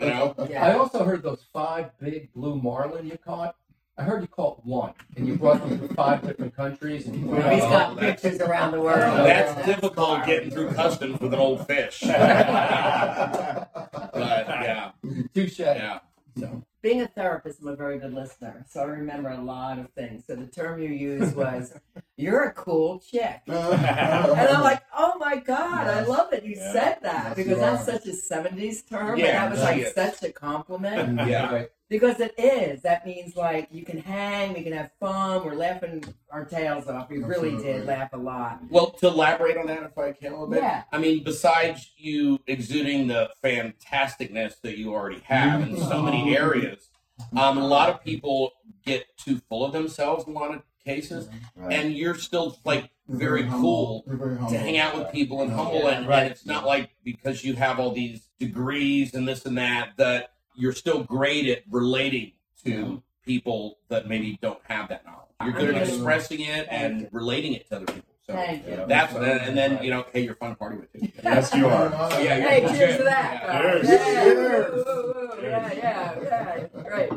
You 0.00 0.06
know? 0.06 0.34
I 0.58 0.72
also 0.72 1.04
heard 1.04 1.22
those 1.22 1.44
five 1.52 1.90
big 2.00 2.32
blue 2.32 2.56
marlin 2.56 3.06
you 3.06 3.18
caught. 3.18 3.54
I 3.98 4.04
heard 4.04 4.22
you 4.22 4.28
caught 4.28 4.64
one, 4.64 4.94
and 5.16 5.26
you 5.28 5.36
brought 5.36 5.60
them 5.68 5.86
to 5.86 5.94
five 5.94 6.22
different 6.26 6.56
countries. 6.56 7.06
And 7.06 7.16
you 7.16 7.26
Well, 7.26 7.50
he's 7.50 7.62
Oh, 7.64 7.68
got 7.68 7.96
that's- 7.96 8.22
pictures 8.22 8.40
around 8.40 8.72
the 8.72 8.80
world. 8.80 9.26
That's 9.26 9.66
difficult 9.66 10.24
getting 10.24 10.50
through 10.52 10.70
customs 10.72 11.20
with 11.20 11.34
an 11.34 11.40
old 11.40 11.66
fish. 11.66 12.00
but 12.06 12.08
yeah, 14.14 14.90
touche. 15.34 15.58
yeah. 15.58 15.98
Being 16.88 17.02
a 17.02 17.06
therapist, 17.06 17.60
I'm 17.60 17.68
a 17.68 17.76
very 17.76 17.98
good 17.98 18.14
listener, 18.14 18.64
so 18.66 18.80
I 18.80 18.84
remember 18.84 19.28
a 19.28 19.42
lot 19.42 19.78
of 19.78 19.90
things. 19.90 20.24
So 20.26 20.34
the 20.34 20.46
term 20.46 20.80
you 20.80 20.88
used 20.88 21.36
was, 21.36 21.74
"You're 22.18 22.44
a 22.44 22.52
cool 22.52 22.98
chick," 22.98 23.40
and 23.46 23.54
I'm 23.56 24.62
like, 24.62 24.82
"Oh 24.96 25.16
my 25.18 25.36
god, 25.36 25.86
I 25.86 26.02
love 26.02 26.32
it! 26.32 26.44
You 26.44 26.56
Yeah. 26.56 26.72
said 26.72 26.98
that 27.02 27.24
Yes, 27.28 27.36
because 27.36 27.58
that's 27.58 27.88
are. 27.88 27.92
such 27.92 28.06
a 28.06 28.12
'70s 28.12 28.82
term, 28.88 29.18
Yeah, 29.18 29.26
and 29.26 29.36
that 29.36 29.50
was 29.52 29.60
like 29.62 29.76
yes. 29.78 29.94
such 29.94 30.22
a 30.28 30.32
compliment 30.32 31.20
Yeah. 31.28 31.64
Because 31.88 32.20
it 32.20 32.34
is. 32.36 32.82
That 32.82 33.06
means 33.06 33.34
like 33.34 33.68
you 33.70 33.82
can 33.82 33.96
hang, 33.96 34.52
we 34.52 34.62
can 34.62 34.74
have 34.74 34.90
fun, 35.00 35.42
we're 35.42 35.54
laughing 35.54 36.04
our 36.30 36.44
tails 36.44 36.86
off. 36.86 37.08
We 37.08 37.18
really 37.22 37.56
did 37.56 37.86
laugh 37.86 38.10
a 38.12 38.18
lot. 38.18 38.60
Well, 38.68 38.90
to 39.00 39.06
elaborate 39.06 39.56
on 39.56 39.66
that, 39.68 39.82
if 39.84 39.96
I 39.96 40.12
can 40.12 40.32
a 40.32 40.34
little 40.34 40.48
bit. 40.48 40.62
Yeah. 40.62 40.82
I 40.92 40.98
mean, 40.98 41.24
besides 41.24 41.92
you 41.96 42.40
exuding 42.46 43.06
the 43.06 43.30
fantasticness 43.42 44.60
that 44.62 44.76
you 44.76 44.92
already 44.92 45.20
have 45.20 45.62
in 45.62 45.78
so 45.78 46.02
many 46.02 46.36
areas, 46.36 46.90
um, 47.34 47.56
a 47.56 47.66
lot 47.66 47.88
of 47.88 48.04
people 48.04 48.52
get 48.84 49.06
too 49.16 49.40
full 49.48 49.64
of 49.64 49.72
themselves 49.72 50.26
in 50.26 50.36
a 50.36 50.38
lot 50.38 50.54
of 50.54 50.62
cases, 50.88 51.28
Right. 51.56 51.72
and 51.78 51.94
you're 51.94 52.14
still 52.14 52.58
like 52.64 52.90
very 53.08 53.42
humble. 53.42 54.02
cool 54.06 54.16
very 54.16 54.36
to 54.50 54.58
hang 54.58 54.78
out 54.78 54.96
with 54.96 55.10
people 55.12 55.42
and 55.42 55.50
humble, 55.52 55.82
Yeah. 55.84 55.90
and, 55.98 56.06
Right. 56.08 56.22
and 56.24 56.30
it's 56.32 56.46
not 56.46 56.66
like 56.66 56.90
because 57.04 57.44
you 57.44 57.54
have 57.54 57.78
all 57.80 57.92
these 57.92 58.28
degrees 58.38 59.14
and 59.14 59.26
this 59.28 59.44
and 59.46 59.56
that 59.58 59.90
that 59.96 60.32
you're 60.54 60.72
still 60.72 61.04
great 61.04 61.46
at 61.48 61.62
relating 61.70 62.32
to 62.64 63.02
people 63.24 63.78
that 63.88 64.08
maybe 64.08 64.38
don't 64.40 64.60
have 64.68 64.88
that 64.88 65.04
knowledge. 65.06 65.26
You're 65.44 65.52
good 65.52 65.74
at 65.76 65.88
expressing 65.88 66.40
it 66.40 66.66
and 66.70 67.08
relating 67.12 67.52
it 67.52 67.68
to 67.68 67.76
other 67.76 67.86
people. 67.86 68.14
So 68.26 68.32
Thank 68.34 68.66
you. 68.66 68.72
Yeah. 68.72 68.84
that's 68.86 69.14
and 69.14 69.56
then 69.56 69.82
you 69.82 69.90
know, 69.90 70.04
hey, 70.12 70.20
you're 70.24 70.34
fun 70.34 70.50
to 70.50 70.56
party 70.56 70.76
with 70.78 70.92
too. 70.92 71.08
Yes, 71.24 71.54
you 71.54 71.66
are. 71.68 71.88
Yeah, 72.22 72.36
you're 72.38 72.48
Hey, 72.50 72.60
cheers 72.76 72.96
to 72.98 73.04
that. 73.04 73.42
Yeah. 73.44 73.62
Cheers. 73.62 73.88
Yeah. 73.88 74.24
Cheers. 74.24 74.84
Yeah, 75.42 75.72
yeah, 75.72 76.14
yeah. 76.22 76.82
Great. 76.82 77.10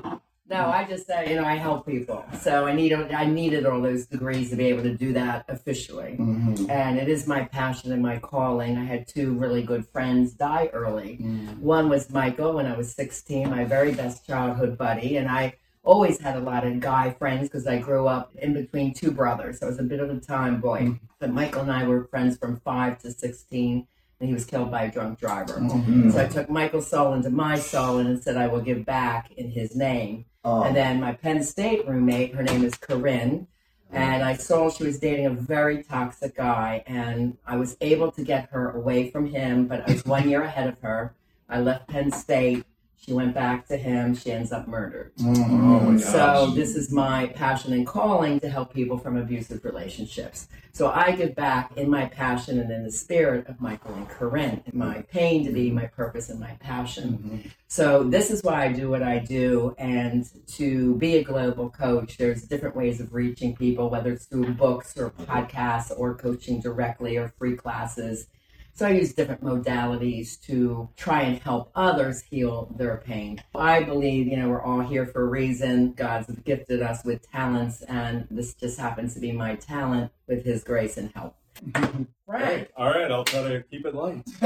No, 0.51 0.65
I 0.69 0.83
just 0.83 1.07
say, 1.07 1.29
you 1.29 1.37
know, 1.37 1.45
I 1.45 1.55
help 1.55 1.85
people. 1.85 2.25
So 2.41 2.65
I 2.67 2.73
need 2.73 2.91
I 2.91 3.25
needed 3.25 3.65
all 3.65 3.81
those 3.81 4.05
degrees 4.05 4.49
to 4.49 4.57
be 4.57 4.65
able 4.65 4.83
to 4.83 4.93
do 4.93 5.13
that 5.13 5.45
officially. 5.47 6.17
Mhm. 6.19 6.69
And 6.69 6.97
it 6.99 7.07
is 7.07 7.25
my 7.25 7.45
passion 7.45 7.93
and 7.93 8.01
my 8.01 8.17
calling. 8.19 8.77
I 8.77 8.83
had 8.83 9.07
two 9.07 9.33
really 9.33 9.63
good 9.63 9.87
friends 9.87 10.33
die 10.33 10.69
early. 10.73 11.19
Mhm. 11.21 11.59
One 11.59 11.87
was 11.87 12.09
Michael 12.09 12.53
when 12.55 12.65
I 12.65 12.75
was 12.75 12.93
16, 12.93 13.49
my 13.49 13.63
very 13.63 13.93
best 13.93 14.27
childhood 14.27 14.77
buddy. 14.77 15.15
And 15.15 15.29
I 15.29 15.53
always 15.83 16.19
had 16.19 16.35
a 16.35 16.41
lot 16.41 16.67
of 16.67 16.81
guy 16.81 17.11
friends 17.11 17.43
because 17.47 17.65
I 17.65 17.77
grew 17.79 18.07
up 18.07 18.31
in 18.35 18.53
between 18.53 18.93
two 18.93 19.11
brothers. 19.11 19.59
So 19.59 19.67
I 19.67 19.69
was 19.69 19.79
a 19.79 19.83
bit 19.83 20.01
of 20.01 20.09
a 20.09 20.19
tomboy. 20.19 20.95
But 21.19 21.31
Michael 21.31 21.61
and 21.61 21.71
I 21.71 21.87
were 21.87 22.03
friends 22.03 22.35
from 22.37 22.59
5 22.59 22.99
to 22.99 23.11
16, 23.11 23.87
and 24.21 24.29
he 24.29 24.33
was 24.35 24.45
killed 24.45 24.69
by 24.69 24.83
a 24.83 24.91
drunk 24.91 25.19
driver. 25.19 25.55
Mhm. 25.55 26.11
So 26.13 26.21
I 26.21 26.27
took 26.27 26.49
Michael's 26.49 26.87
soul 26.87 27.13
into 27.13 27.31
my 27.31 27.57
soul 27.57 27.97
and 27.97 28.21
said 28.21 28.37
I 28.37 28.47
will 28.47 28.61
give 28.61 28.85
back 28.85 29.31
in 29.31 29.49
his 29.49 29.75
name. 29.75 30.25
Oh. 30.45 30.61
And 30.61 30.75
then 30.75 30.99
my 30.99 31.13
Penn 31.13 31.43
State 31.43 31.87
roommate, 31.87 32.35
her 32.35 32.43
name 32.43 32.63
is 32.63 32.75
Corinne, 32.75 33.47
and 33.91 34.23
I 34.23 34.35
saw 34.35 34.69
she 34.69 34.83
was 34.83 34.99
dating 34.99 35.25
a 35.25 35.31
very 35.31 35.83
toxic 35.83 36.35
guy, 36.35 36.83
and 36.85 37.37
I 37.45 37.57
was 37.57 37.75
able 37.81 38.11
to 38.11 38.23
get 38.23 38.49
her 38.51 38.69
away 38.71 39.09
from 39.09 39.25
him, 39.25 39.65
but 39.67 39.87
I 39.87 39.93
was 39.93 40.05
one 40.05 40.29
year 40.29 40.43
ahead 40.43 40.67
of 40.69 40.79
her. 40.81 41.13
I 41.49 41.59
left 41.59 41.87
Penn 41.87 42.11
State. 42.11 42.63
She 43.03 43.13
went 43.13 43.33
back 43.33 43.67
to 43.67 43.77
him. 43.77 44.13
She 44.13 44.31
ends 44.31 44.51
up 44.51 44.67
murdered. 44.67 45.11
Oh 45.23 45.97
So 45.97 46.51
this 46.51 46.75
is 46.75 46.91
my 46.91 47.27
passion 47.27 47.73
and 47.73 47.85
calling 47.85 48.39
to 48.41 48.49
help 48.49 48.75
people 48.75 48.99
from 48.99 49.17
abusive 49.17 49.65
relationships. 49.65 50.47
So 50.71 50.91
I 50.91 51.15
give 51.15 51.33
back 51.33 51.75
in 51.77 51.89
my 51.89 52.05
passion 52.05 52.59
and 52.59 52.69
in 52.69 52.83
the 52.83 52.91
spirit 52.91 53.47
of 53.47 53.59
Michael 53.59 53.95
and 53.95 54.07
Corinne, 54.07 54.61
my 54.71 55.01
pain 55.01 55.43
to 55.45 55.51
be 55.51 55.71
my 55.71 55.87
purpose 55.87 56.29
and 56.29 56.39
my 56.39 56.51
passion. 56.59 57.13
Mm-hmm. 57.13 57.49
So 57.67 58.03
this 58.03 58.29
is 58.29 58.43
why 58.43 58.65
I 58.65 58.71
do 58.71 58.91
what 58.91 59.01
I 59.01 59.17
do. 59.17 59.75
And 59.79 60.29
to 60.57 60.95
be 60.97 61.17
a 61.17 61.23
global 61.23 61.71
coach, 61.71 62.17
there's 62.17 62.43
different 62.43 62.75
ways 62.75 63.01
of 63.01 63.15
reaching 63.15 63.55
people, 63.55 63.89
whether 63.89 64.13
it's 64.13 64.25
through 64.25 64.53
books 64.53 64.95
or 64.95 65.09
podcasts 65.09 65.91
or 65.97 66.13
coaching 66.13 66.61
directly 66.61 67.17
or 67.17 67.29
free 67.39 67.55
classes. 67.55 68.27
So 68.73 68.87
I 68.87 68.91
use 68.91 69.13
different 69.13 69.43
modalities 69.43 70.41
to 70.47 70.89
try 70.95 71.21
and 71.21 71.39
help 71.39 71.71
others 71.75 72.21
heal 72.21 72.73
their 72.77 72.97
pain. 72.97 73.41
I 73.53 73.83
believe, 73.83 74.27
you 74.27 74.37
know, 74.37 74.49
we're 74.49 74.61
all 74.61 74.81
here 74.81 75.05
for 75.05 75.23
a 75.23 75.27
reason. 75.27 75.93
God's 75.93 76.31
gifted 76.43 76.81
us 76.81 77.03
with 77.03 77.29
talents, 77.31 77.81
and 77.83 78.27
this 78.31 78.53
just 78.53 78.79
happens 78.79 79.13
to 79.13 79.19
be 79.19 79.31
my 79.31 79.55
talent 79.55 80.11
with 80.27 80.43
His 80.45 80.63
grace 80.63 80.97
and 80.97 81.11
help. 81.13 81.35
Right. 82.31 82.69
All 82.77 82.89
right, 82.89 83.11
I'll 83.11 83.25
try 83.25 83.41
to 83.41 83.61
keep 83.63 83.85
it 83.85 83.93
light. 83.93 84.25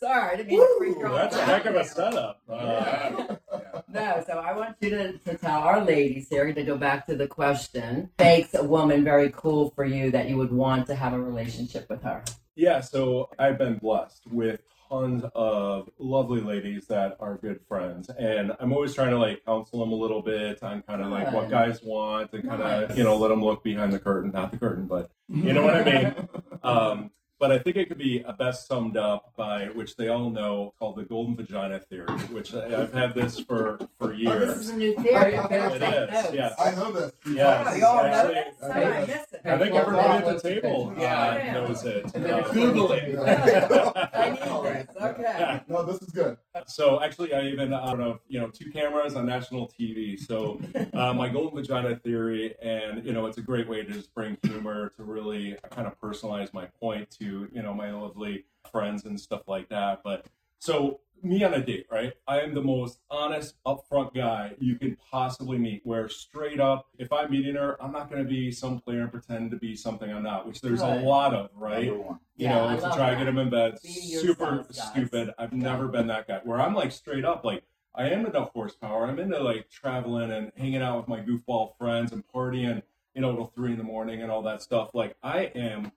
Sorry, 0.00 0.32
I 0.32 0.34
didn't 0.34 0.48
mean 0.48 0.58
to 0.58 0.74
freak 0.76 0.96
you 0.98 1.08
That's 1.08 1.36
a 1.36 1.40
out 1.40 1.46
heck 1.46 1.66
of 1.66 1.76
a 1.76 1.84
setup. 1.84 2.40
Uh, 2.48 3.36
No, 3.88 4.22
so 4.26 4.34
I 4.34 4.52
want 4.54 4.76
you 4.80 4.90
to, 4.90 5.18
to 5.18 5.38
tell 5.38 5.60
our 5.60 5.84
ladies 5.84 6.26
here 6.28 6.52
to 6.52 6.62
go 6.64 6.76
back 6.76 7.06
to 7.06 7.14
the 7.14 7.28
question. 7.28 8.10
Makes 8.18 8.54
a 8.54 8.64
woman 8.64 9.04
very 9.04 9.30
cool 9.30 9.70
for 9.70 9.84
you 9.84 10.10
that 10.10 10.28
you 10.28 10.36
would 10.36 10.52
want 10.52 10.88
to 10.88 10.96
have 10.96 11.12
a 11.12 11.20
relationship 11.20 11.88
with 11.88 12.02
her. 12.02 12.24
Yeah, 12.58 12.80
so 12.80 13.30
I've 13.38 13.56
been 13.56 13.78
blessed 13.78 14.26
with 14.26 14.60
tons 14.88 15.22
of 15.34 15.88
lovely 15.98 16.40
ladies 16.40 16.86
that 16.88 17.16
are 17.20 17.36
good 17.36 17.60
friends, 17.68 18.10
and 18.10 18.52
I'm 18.58 18.72
always 18.72 18.94
trying 18.94 19.10
to 19.10 19.18
like 19.18 19.44
counsel 19.44 19.78
them 19.78 19.92
a 19.92 19.94
little 19.94 20.22
bit 20.22 20.60
on 20.62 20.82
kind 20.82 21.00
of 21.00 21.08
like 21.08 21.32
what 21.32 21.48
guys 21.50 21.82
want 21.84 22.32
and 22.32 22.48
kind 22.48 22.60
of 22.60 22.88
Nice. 22.88 22.98
you 22.98 23.04
know 23.04 23.16
let 23.16 23.28
them 23.28 23.44
look 23.44 23.62
behind 23.62 23.92
the 23.92 24.00
curtain, 24.00 24.32
not 24.32 24.50
the 24.50 24.58
curtain, 24.58 24.86
but 24.86 25.10
you 25.28 25.52
know 25.52 25.62
what 25.62 25.74
I 25.76 25.84
mean. 25.84 26.14
Um, 26.60 27.12
but 27.38 27.52
I 27.52 27.58
think 27.58 27.76
it 27.76 27.88
could 27.88 27.98
be 27.98 28.24
uh, 28.24 28.32
best 28.32 28.66
summed 28.66 28.96
up 28.96 29.32
by 29.36 29.66
which 29.66 29.96
they 29.96 30.08
all 30.08 30.30
know 30.30 30.74
called 30.78 30.96
the 30.96 31.04
golden 31.04 31.36
vagina 31.36 31.78
theory, 31.78 32.06
which 32.32 32.54
I- 32.54 32.82
I've 32.82 32.92
had 32.92 33.14
this 33.14 33.38
for 33.38 33.78
for 33.98 34.06
Oh, 34.06 34.16
this 34.16 34.18
years. 34.18 34.56
is 34.58 34.68
a 34.70 34.76
new 34.76 34.94
theory. 34.96 35.36
I 35.38 35.46
better 35.46 35.76
It 35.76 35.80
notes. 35.80 36.28
yes. 36.34 36.54
I 36.58 36.74
know 36.74 36.92
this. 36.92 37.12
Yes. 37.30 37.78
You 37.78 37.84
all 37.86 38.02
know 38.02 38.28
this? 38.28 38.54
How 38.60 38.72
did 38.80 38.86
I 38.92 39.00
miss 39.06 39.32
it? 39.32 39.40
I 39.44 39.58
think 39.58 39.74
everybody 39.74 40.26
at 40.26 40.42
the 40.42 40.48
table 40.50 40.92
uh, 40.96 41.00
Yeah. 41.00 41.52
knows 41.54 41.84
it. 41.84 42.04
And 42.14 42.24
then 42.24 42.34
Uh, 42.44 42.52
Google 42.52 42.92
it. 42.92 43.18
I 44.14 44.30
need 44.30 44.86
this. 44.86 44.96
Okay. 45.00 45.60
No, 45.68 45.84
this 45.84 46.00
is 46.02 46.08
good. 46.10 46.36
So 46.66 47.02
actually, 47.02 47.34
I 47.34 47.42
even 47.46 47.72
out 47.72 48.00
of 48.00 48.20
you 48.28 48.40
know 48.40 48.48
two 48.48 48.70
cameras 48.70 49.14
on 49.14 49.26
national 49.26 49.68
TV. 49.78 50.18
So 50.18 50.60
uh, 50.94 51.12
my 51.12 51.28
golden 51.28 51.54
vagina 51.60 51.96
theory, 51.96 52.54
and 52.62 53.04
you 53.04 53.12
know, 53.12 53.26
it's 53.26 53.38
a 53.38 53.42
great 53.42 53.68
way 53.68 53.84
to 53.84 53.92
just 53.92 54.12
bring 54.14 54.36
humor 54.42 54.90
to 54.96 55.02
really 55.04 55.56
kind 55.70 55.86
of 55.86 55.98
personalize 56.00 56.52
my 56.54 56.66
point 56.80 57.10
to 57.20 57.27
you 57.52 57.62
know 57.62 57.74
my 57.74 57.90
lovely 57.92 58.44
friends 58.70 59.04
and 59.04 59.18
stuff 59.18 59.42
like 59.48 59.68
that. 59.70 60.00
But 60.04 60.26
so 60.58 61.00
me 61.22 61.42
on 61.42 61.52
a 61.54 61.60
date, 61.64 61.86
right? 61.90 62.12
I 62.28 62.40
am 62.42 62.54
the 62.54 62.62
most 62.62 63.00
honest, 63.10 63.56
upfront 63.66 64.14
guy 64.14 64.52
you 64.60 64.76
can 64.76 64.96
possibly 65.10 65.58
meet. 65.58 65.80
Where 65.84 66.08
straight 66.08 66.60
up, 66.60 66.86
if 66.98 67.12
I'm 67.12 67.30
meeting 67.30 67.56
her, 67.56 67.76
I'm 67.82 67.90
not 67.92 68.08
going 68.10 68.22
to 68.22 68.28
be 68.28 68.52
some 68.52 68.78
player 68.78 69.00
and 69.02 69.10
pretend 69.10 69.50
to 69.50 69.56
be 69.56 69.74
something 69.74 70.12
I'm 70.12 70.22
not, 70.22 70.46
which 70.46 70.60
there's 70.60 70.80
Right. 70.80 71.00
a 71.02 71.04
lot 71.04 71.34
of, 71.34 71.50
right? 71.54 71.84
You 71.86 72.18
Yeah, 72.36 72.62
I 72.64 72.74
know, 72.74 72.80
to 72.80 72.86
love 72.86 72.96
try 72.96 73.10
to 73.10 73.16
get 73.16 73.24
them 73.24 73.38
in 73.38 73.50
bed. 73.50 73.78
Be 73.82 73.88
Super 73.88 74.44
yourselves, 74.44 74.78
guys. 74.78 74.88
stupid. 74.90 75.34
I've 75.38 75.52
never 75.52 75.88
been 75.88 76.06
that 76.06 76.28
guy. 76.28 76.40
Where 76.44 76.60
I'm 76.60 76.74
like 76.74 76.92
straight 76.92 77.24
up, 77.24 77.44
like 77.44 77.64
I 77.96 78.10
am 78.10 78.24
into 78.24 78.40
horsepower. 78.42 79.06
I'm 79.06 79.18
into 79.18 79.40
like 79.42 79.68
traveling 79.70 80.30
and 80.30 80.52
hanging 80.56 80.82
out 80.82 80.98
with 80.98 81.08
my 81.08 81.18
goofball 81.20 81.76
friends 81.78 82.12
and 82.12 82.22
partying, 82.32 82.80
you 83.14 83.22
know, 83.22 83.34
till 83.34 83.46
three 83.46 83.72
in 83.72 83.78
the 83.78 83.82
morning 83.82 84.22
and 84.22 84.30
all 84.30 84.42
that 84.42 84.62
stuff. 84.62 84.90
Like 84.94 85.16
I 85.20 85.50
am 85.56 85.90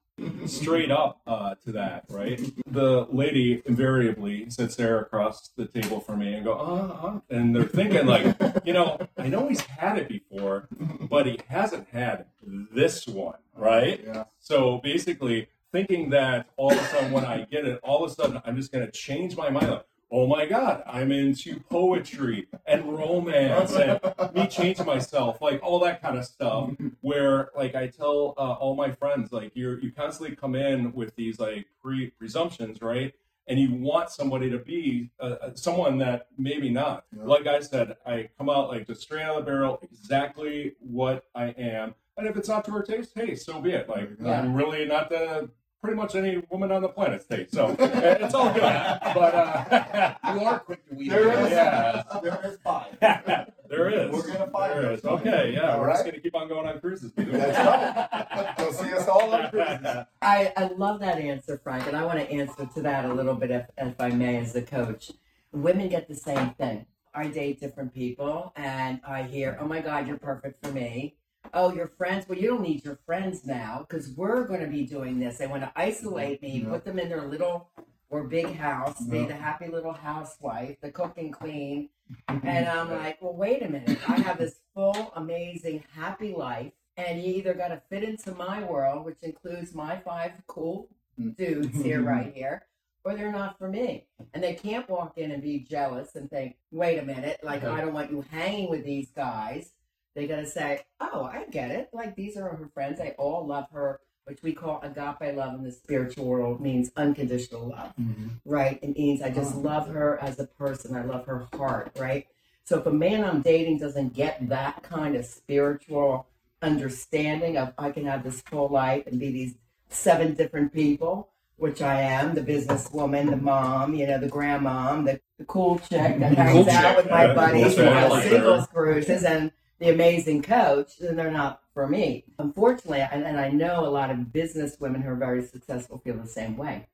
straight 0.45 0.91
up 0.91 1.21
uh, 1.25 1.55
to 1.65 1.71
that, 1.71 2.05
right? 2.09 2.39
The 2.67 3.07
lady 3.11 3.61
invariably 3.65 4.49
sits 4.49 4.75
there 4.75 4.99
across 4.99 5.49
the 5.49 5.65
table 5.65 5.99
from 5.99 6.19
me 6.19 6.33
and 6.33 6.43
go, 6.43 6.53
uh, 6.53 7.07
uh, 7.07 7.19
and 7.29 7.55
they're 7.55 7.63
thinking 7.63 8.05
like, 8.05 8.35
you 8.65 8.73
know, 8.73 8.99
I 9.17 9.27
know 9.27 9.47
he's 9.47 9.61
had 9.61 9.97
it 9.97 10.07
before, 10.07 10.67
but 11.09 11.25
he 11.25 11.39
hasn't 11.47 11.89
had 11.89 12.25
this 12.43 13.07
one, 13.07 13.39
right? 13.55 14.01
Yeah. 14.05 14.25
So 14.39 14.79
basically, 14.83 15.47
thinking 15.71 16.09
that 16.09 16.47
all 16.57 16.71
of 16.71 16.77
a 16.77 16.83
sudden 16.85 17.11
when 17.11 17.25
I 17.25 17.45
get 17.45 17.65
it, 17.65 17.79
all 17.83 18.03
of 18.03 18.11
a 18.11 18.13
sudden 18.13 18.41
I'm 18.45 18.55
just 18.57 18.71
going 18.71 18.85
to 18.85 18.91
change 18.91 19.35
my 19.35 19.49
mind. 19.49 19.69
Like, 19.69 19.85
oh 20.11 20.27
my 20.27 20.45
God, 20.45 20.83
I'm 20.85 21.11
into 21.11 21.59
poetry 21.69 22.47
and 22.65 22.97
romance 22.97 23.73
and 23.73 23.99
me 24.35 24.47
changing 24.47 24.85
myself, 24.85 25.41
like 25.41 25.61
all 25.63 25.79
that 25.79 26.01
kind 26.01 26.17
of 26.17 26.25
stuff. 26.25 26.71
Where 27.01 27.49
like 27.55 27.75
I 27.75 27.87
tell 27.87 28.33
uh, 28.37 28.53
all 28.53 28.75
my 28.75 28.91
friends, 28.91 29.31
like 29.31 29.55
you 29.55 29.77
you 29.81 29.91
constantly 29.91 30.35
come 30.35 30.55
in 30.55 30.91
with 30.93 31.15
these 31.15 31.39
like 31.39 31.65
pre 31.81 32.09
presumptions, 32.11 32.81
right? 32.81 33.13
And 33.47 33.59
you 33.59 33.73
want 33.73 34.11
somebody 34.11 34.49
to 34.51 34.59
be 34.59 35.09
uh, 35.19 35.35
uh, 35.41 35.55
someone 35.55 35.97
that 35.97 36.27
maybe 36.37 36.69
not. 36.69 37.05
Yeah. 37.15 37.23
Like 37.25 37.47
I 37.47 37.59
said, 37.59 37.97
I 38.05 38.29
come 38.37 38.49
out 38.49 38.69
like 38.69 38.87
just 38.87 39.01
straight 39.01 39.23
out 39.23 39.39
of 39.39 39.45
the 39.45 39.51
barrel, 39.51 39.79
exactly 39.81 40.73
what 40.79 41.25
I 41.33 41.45
am. 41.57 41.95
And 42.17 42.27
if 42.27 42.37
it's 42.37 42.47
not 42.47 42.63
to 42.65 42.71
her 42.71 42.83
taste, 42.83 43.13
hey, 43.15 43.35
so 43.35 43.59
be 43.59 43.71
it. 43.71 43.89
Like 43.89 44.09
Yeah. 44.21 44.39
I'm 44.41 44.53
really 44.53 44.85
not 44.85 45.09
the 45.09 45.49
pretty 45.81 45.95
much 45.97 46.15
any 46.15 46.41
woman 46.49 46.71
on 46.71 46.81
the 46.81 46.87
planet 46.89 47.27
taste, 47.27 47.53
so 47.53 47.75
it's 47.79 48.33
all 48.33 48.53
good. 48.53 48.61
But 48.61 49.33
uh, 49.35 50.13
You 50.33 50.41
are 50.45 50.59
quick 50.59 50.87
to 50.89 50.95
weed 50.95 51.09
There 51.09 51.31
out. 51.31 51.49
Yeah. 51.49 52.03
There 52.21 52.39
is 52.45 52.57
five. 52.63 52.97
there 53.69 53.89
is. 53.89 54.11
We're 54.11 54.27
gonna 54.31 54.51
find 54.51 54.71
There 54.73 54.81
her. 54.83 54.91
is. 54.91 55.03
Okay, 55.03 55.53
yeah, 55.53 55.73
All 55.75 55.81
we're 55.81 55.89
just 55.91 56.05
gonna 56.05 56.19
keep 56.19 56.35
on 56.35 56.47
going 56.47 56.67
on 56.67 56.79
cruises. 56.79 57.11
That's 57.15 57.57
right. 57.57 58.53
You'll 58.59 58.73
see 58.73 58.93
us 58.93 59.07
all 59.07 59.33
on 59.33 59.49
cruises. 59.49 60.05
I, 60.21 60.53
I 60.55 60.67
love 60.77 60.99
that 60.99 61.17
answer, 61.17 61.57
Frank, 61.63 61.87
and 61.87 61.97
I 61.97 62.05
want 62.05 62.19
to 62.19 62.31
answer 62.31 62.69
to 62.75 62.81
that 62.83 63.05
a 63.05 63.13
little 63.13 63.35
bit, 63.35 63.49
if, 63.51 63.65
if 63.77 63.99
I 63.99 64.09
may, 64.09 64.37
as 64.37 64.55
a 64.55 64.61
coach. 64.61 65.11
Women 65.51 65.89
get 65.89 66.07
the 66.07 66.15
same 66.15 66.51
thing. 66.51 66.85
I 67.13 67.27
date 67.27 67.59
different 67.59 67.93
people, 67.93 68.53
and 68.55 69.01
I 69.05 69.23
hear, 69.23 69.57
"Oh 69.59 69.65
my 69.67 69.81
God, 69.81 70.07
you're 70.07 70.17
perfect 70.17 70.63
for 70.65 70.71
me." 70.71 71.15
Oh, 71.53 71.73
your 71.73 71.87
friends? 71.87 72.27
Well, 72.27 72.37
you 72.37 72.49
don't 72.49 72.61
need 72.61 72.85
your 72.85 72.99
friends 73.05 73.45
now 73.45 73.85
because 73.87 74.09
we're 74.09 74.45
going 74.45 74.61
to 74.61 74.67
be 74.67 74.85
doing 74.85 75.19
this. 75.19 75.37
They 75.37 75.47
want 75.47 75.63
to 75.63 75.71
isolate 75.75 76.41
me, 76.41 76.65
put 76.67 76.85
them 76.85 76.99
in 76.99 77.09
their 77.09 77.23
little 77.23 77.69
or 78.11 78.25
big 78.25 78.55
house, 78.55 79.01
be 79.05 79.25
the 79.25 79.33
happy 79.33 79.67
little 79.67 79.93
housewife, 79.93 80.77
the 80.81 80.91
cook 80.91 81.17
and 81.17 81.33
clean. 81.33 81.89
And 82.27 82.67
I'm 82.67 82.91
like, 82.91 83.21
well, 83.21 83.33
wait 83.33 83.63
a 83.63 83.69
minute. 83.69 83.97
I 84.07 84.19
have 84.19 84.37
this 84.37 84.55
full, 84.73 85.13
amazing, 85.15 85.83
happy 85.95 86.33
life. 86.33 86.73
And 86.97 87.23
you 87.23 87.33
either 87.35 87.53
got 87.53 87.69
to 87.69 87.81
fit 87.89 88.03
into 88.03 88.33
my 88.33 88.63
world, 88.63 89.05
which 89.05 89.17
includes 89.21 89.73
my 89.73 89.97
five 89.97 90.33
cool 90.47 90.89
mm. 91.19 91.35
dudes 91.37 91.81
here, 91.83 92.01
right 92.01 92.33
here, 92.35 92.65
or 93.05 93.15
they're 93.15 93.31
not 93.31 93.57
for 93.57 93.69
me. 93.69 94.07
And 94.33 94.43
they 94.43 94.55
can't 94.55 94.89
walk 94.89 95.17
in 95.17 95.31
and 95.31 95.41
be 95.41 95.59
jealous 95.59 96.15
and 96.15 96.29
think, 96.29 96.57
wait 96.69 96.97
a 96.97 97.03
minute, 97.03 97.39
like, 97.43 97.63
I 97.63 97.79
don't 97.79 97.93
want 97.93 98.11
you 98.11 98.25
hanging 98.29 98.69
with 98.69 98.83
these 98.83 99.09
guys. 99.15 99.71
They 100.15 100.27
got 100.27 100.37
to 100.37 100.45
say, 100.45 100.81
oh, 100.99 101.23
I 101.23 101.45
get 101.49 101.71
it. 101.71 101.89
Like, 101.93 102.15
these 102.15 102.37
are 102.37 102.49
her 102.49 102.69
friends. 102.73 102.99
They 102.99 103.11
all 103.17 103.45
love 103.45 103.67
her, 103.71 104.01
which 104.25 104.43
we 104.43 104.53
call 104.53 104.81
agape 104.83 105.35
love 105.35 105.53
in 105.55 105.63
the 105.63 105.71
spiritual 105.71 106.25
world, 106.25 106.59
means 106.59 106.91
unconditional 106.95 107.69
love 107.69 107.93
mm-hmm. 107.99 108.27
right? 108.45 108.79
It 108.81 108.97
means 108.97 109.21
I 109.21 109.29
just 109.29 109.51
uh-huh. 109.51 109.59
love 109.59 109.87
her 109.87 110.21
as 110.21 110.39
a 110.39 110.45
person. 110.45 110.95
I 110.95 111.03
love 111.03 111.25
her 111.25 111.47
heart, 111.53 111.91
right? 111.97 112.27
So 112.63 112.79
if 112.79 112.85
a 112.85 112.91
man 112.91 113.23
I'm 113.23 113.41
dating 113.41 113.79
doesn't 113.79 114.13
get 114.13 114.47
that 114.49 114.83
kind 114.83 115.15
of 115.15 115.25
spiritual 115.25 116.27
understanding 116.61 117.57
of 117.57 117.73
I 117.77 117.91
can 117.91 118.05
have 118.05 118.23
this 118.23 118.41
full 118.41 118.69
life 118.69 119.07
and 119.07 119.19
be 119.19 119.31
these 119.31 119.55
seven 119.89 120.35
different 120.35 120.73
people, 120.73 121.29
which 121.57 121.81
I 121.81 122.01
am, 122.01 122.33
the 122.33 122.41
businesswoman, 122.41 123.29
the 123.29 123.37
mom, 123.37 123.93
you 123.93 124.07
know, 124.07 124.19
the 124.19 124.29
grandmom, 124.29 125.05
the, 125.05 125.19
the 125.37 125.45
cool 125.45 125.79
chick 125.79 126.19
that 126.19 126.19
hangs 126.37 126.51
Cool 126.53 126.69
out 126.69 126.95
chick, 126.95 126.97
with 126.97 127.09
my 127.09 127.33
buddies 127.33 127.75
cool 127.75 127.85
and 127.85 127.89
chick, 127.89 127.95
I 127.95 128.03
the 128.03 128.09
like 128.09 128.23
her. 128.23 128.29
singles 128.29 128.67
cruises 128.67 129.23
and 129.23 129.51
the 129.81 129.89
amazing 129.89 130.43
coach, 130.43 130.99
then 130.99 131.15
they're 131.15 131.31
not 131.31 131.59
for 131.73 131.87
me. 131.87 132.23
Unfortunately, 132.37 133.01
and, 133.01 133.23
and 133.23 133.39
I 133.39 133.49
know 133.49 133.83
a 133.83 133.89
lot 133.89 134.11
of 134.11 134.31
business 134.31 134.77
women 134.79 135.01
who 135.01 135.09
are 135.09 135.15
very 135.15 135.43
successful 135.43 135.97
feel 135.97 136.17
the 136.17 136.27
same 136.27 136.55
way. 136.55 136.87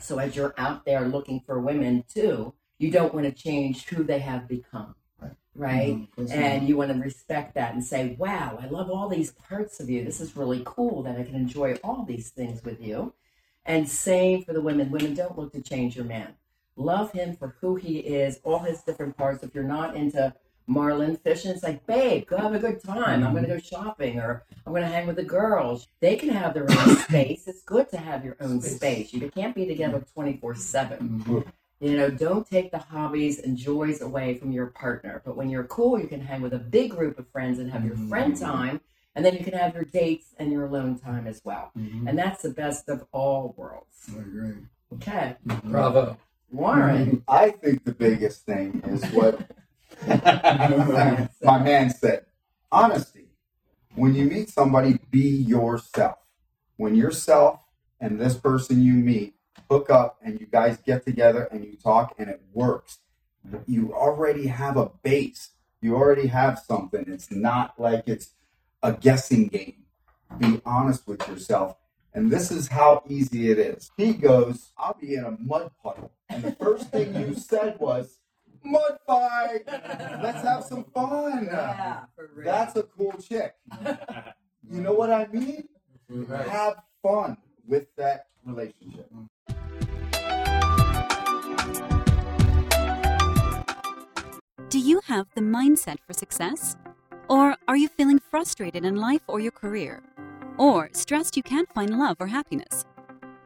So 0.00 0.18
as 0.18 0.34
you're 0.34 0.52
out 0.58 0.84
there 0.84 1.06
looking 1.06 1.40
for 1.46 1.60
women 1.60 2.04
too, 2.12 2.52
you 2.78 2.90
don't 2.90 3.14
want 3.14 3.26
to 3.26 3.32
change 3.32 3.86
who 3.86 4.02
they 4.02 4.18
have 4.18 4.48
become. 4.48 4.96
Right. 5.54 6.06
Mhm. 6.18 6.30
And 6.32 6.68
you 6.68 6.76
want 6.76 6.92
to 6.92 6.98
respect 6.98 7.54
that 7.54 7.72
and 7.72 7.82
say, 7.82 8.16
wow, 8.18 8.58
I 8.60 8.66
love 8.66 8.90
all 8.90 9.08
these 9.08 9.30
parts 9.30 9.78
of 9.78 9.88
you. 9.88 10.04
This 10.04 10.20
is 10.20 10.36
really 10.36 10.62
cool 10.66 11.04
that 11.04 11.16
I 11.16 11.22
can 11.22 11.36
enjoy 11.36 11.76
all 11.84 12.04
these 12.04 12.30
things 12.30 12.62
with 12.64 12.82
you. 12.82 13.14
And 13.64 13.88
same 13.88 14.42
for 14.42 14.52
the 14.52 14.60
women. 14.60 14.90
Women 14.90 15.14
don't 15.14 15.38
look 15.38 15.52
to 15.52 15.62
change 15.62 15.94
your 15.94 16.04
man. 16.04 16.34
Love 16.74 17.12
him 17.12 17.36
for 17.36 17.56
who 17.60 17.76
he 17.76 18.00
is, 18.00 18.40
all 18.42 18.58
his 18.58 18.82
different 18.82 19.16
parts. 19.16 19.42
If 19.44 19.54
you're 19.54 19.64
not 19.64 19.96
into 19.96 20.34
marlin 20.66 21.16
fish 21.16 21.44
and 21.44 21.54
it's 21.54 21.62
like, 21.62 21.86
babe, 21.86 22.26
go 22.26 22.36
have 22.36 22.54
a 22.54 22.58
good 22.58 22.82
time. 22.82 23.24
I'm 23.24 23.32
going 23.32 23.44
to 23.44 23.50
mm-hmm. 23.50 23.58
go 23.58 23.58
shopping 23.58 24.18
or 24.18 24.44
I'm 24.66 24.72
going 24.72 24.82
to 24.82 24.88
hang 24.88 25.06
with 25.06 25.16
the 25.16 25.24
girls. 25.24 25.88
They 26.00 26.16
can 26.16 26.28
have 26.30 26.54
their 26.54 26.70
own 26.70 26.96
space. 27.08 27.46
It's 27.46 27.62
good 27.62 27.88
to 27.90 27.98
have 27.98 28.24
your 28.24 28.36
own 28.40 28.60
space. 28.60 29.12
You 29.12 29.30
can't 29.30 29.54
be 29.54 29.66
together 29.66 29.98
mm-hmm. 29.98 30.20
24 30.20 30.54
7. 30.56 31.24
Mhm. 31.26 31.46
You 31.78 31.96
know, 31.96 32.10
don't 32.10 32.48
take 32.48 32.70
the 32.70 32.78
hobbies 32.78 33.38
and 33.38 33.56
joys 33.56 34.00
away 34.00 34.38
from 34.38 34.50
your 34.50 34.66
partner. 34.68 35.20
But 35.24 35.36
when 35.36 35.50
you're 35.50 35.64
cool, 35.64 36.00
you 36.00 36.06
can 36.06 36.22
hang 36.22 36.40
with 36.40 36.54
a 36.54 36.58
big 36.58 36.92
group 36.92 37.18
of 37.18 37.28
friends 37.28 37.58
and 37.58 37.70
have 37.70 37.84
your 37.84 37.96
friend 38.08 38.34
mm-hmm. 38.34 38.44
time. 38.44 38.80
And 39.14 39.24
then 39.24 39.34
you 39.34 39.44
can 39.44 39.52
have 39.54 39.74
your 39.74 39.84
dates 39.84 40.34
and 40.38 40.50
your 40.50 40.66
alone 40.66 40.98
time 40.98 41.26
as 41.26 41.42
well. 41.44 41.70
Mhm. 41.78 42.08
And 42.08 42.18
that's 42.18 42.42
the 42.42 42.50
best 42.50 42.88
of 42.88 43.06
all 43.12 43.54
worlds. 43.56 44.10
I 44.14 44.20
agree. 44.20 44.54
Okay. 44.94 45.36
Bravo. 45.64 46.16
Warren. 46.50 47.22
I 47.28 47.50
think 47.50 47.84
the 47.84 47.92
biggest 47.92 48.46
thing 48.46 48.82
is 48.86 49.04
what 49.12 49.40
my 50.06 51.58
man 51.58 51.90
said 51.90 52.26
honesty. 52.70 53.28
When 53.94 54.14
you 54.14 54.24
meet 54.24 54.50
somebody, 54.50 54.98
be 55.10 55.28
yourself. 55.28 56.18
When 56.76 56.94
yourself 56.94 57.60
and 58.00 58.20
this 58.20 58.34
person 58.34 58.82
you 58.82 58.94
meet 58.94 59.34
hook 59.70 59.90
up 59.90 60.18
and 60.22 60.38
you 60.38 60.46
guys 60.46 60.78
get 60.84 61.04
together 61.04 61.48
and 61.50 61.64
you 61.64 61.76
talk 61.82 62.14
and 62.18 62.28
it 62.28 62.42
works, 62.52 62.98
you 63.66 63.94
already 63.94 64.48
have 64.48 64.76
a 64.76 64.90
base. 65.02 65.50
You 65.80 65.94
already 65.96 66.26
have 66.26 66.58
something. 66.58 67.04
It's 67.08 67.30
not 67.30 67.78
like 67.78 68.04
it's 68.06 68.30
a 68.82 68.92
guessing 68.92 69.48
game. 69.48 69.84
Be 70.38 70.60
honest 70.64 71.06
with 71.06 71.26
yourself. 71.28 71.76
And 72.12 72.30
this 72.30 72.50
is 72.50 72.68
how 72.68 73.02
easy 73.08 73.50
it 73.50 73.58
is. 73.58 73.90
He 73.96 74.14
goes, 74.14 74.72
I'll 74.76 74.96
be 74.98 75.14
in 75.14 75.24
a 75.24 75.36
mud 75.38 75.70
puddle. 75.82 76.12
And 76.28 76.42
the 76.42 76.52
first 76.52 76.90
thing 76.90 77.14
you 77.14 77.34
said 77.34 77.78
was, 77.78 78.18
mud 78.64 78.98
fight. 79.06 79.62
Let's 80.22 80.42
have 80.42 80.64
some 80.64 80.84
fun. 80.94 81.46
for 82.14 82.30
real. 82.34 82.46
That's 82.46 82.76
a 82.76 82.82
cool 82.82 83.14
chick. 83.20 83.54
You 84.68 84.80
know 84.80 84.94
what 84.94 85.10
I 85.10 85.28
mean? 85.28 85.68
Right. 86.08 86.48
Have 86.48 86.82
fun 87.02 87.36
with 87.68 87.86
that 87.96 88.26
relationship. 88.44 89.08
Do 94.68 94.80
you 94.80 95.00
have 95.04 95.28
the 95.34 95.40
mindset 95.40 95.98
for 96.06 96.12
success? 96.12 96.76
Or 97.28 97.56
are 97.68 97.76
you 97.76 97.88
feeling 97.88 98.18
frustrated 98.18 98.84
in 98.84 98.96
life 98.96 99.22
or 99.28 99.40
your 99.40 99.52
career? 99.52 100.02
Or 100.58 100.90
stressed 100.92 101.36
you 101.36 101.42
can't 101.42 101.72
find 101.72 101.96
love 101.98 102.16
or 102.18 102.26
happiness? 102.26 102.84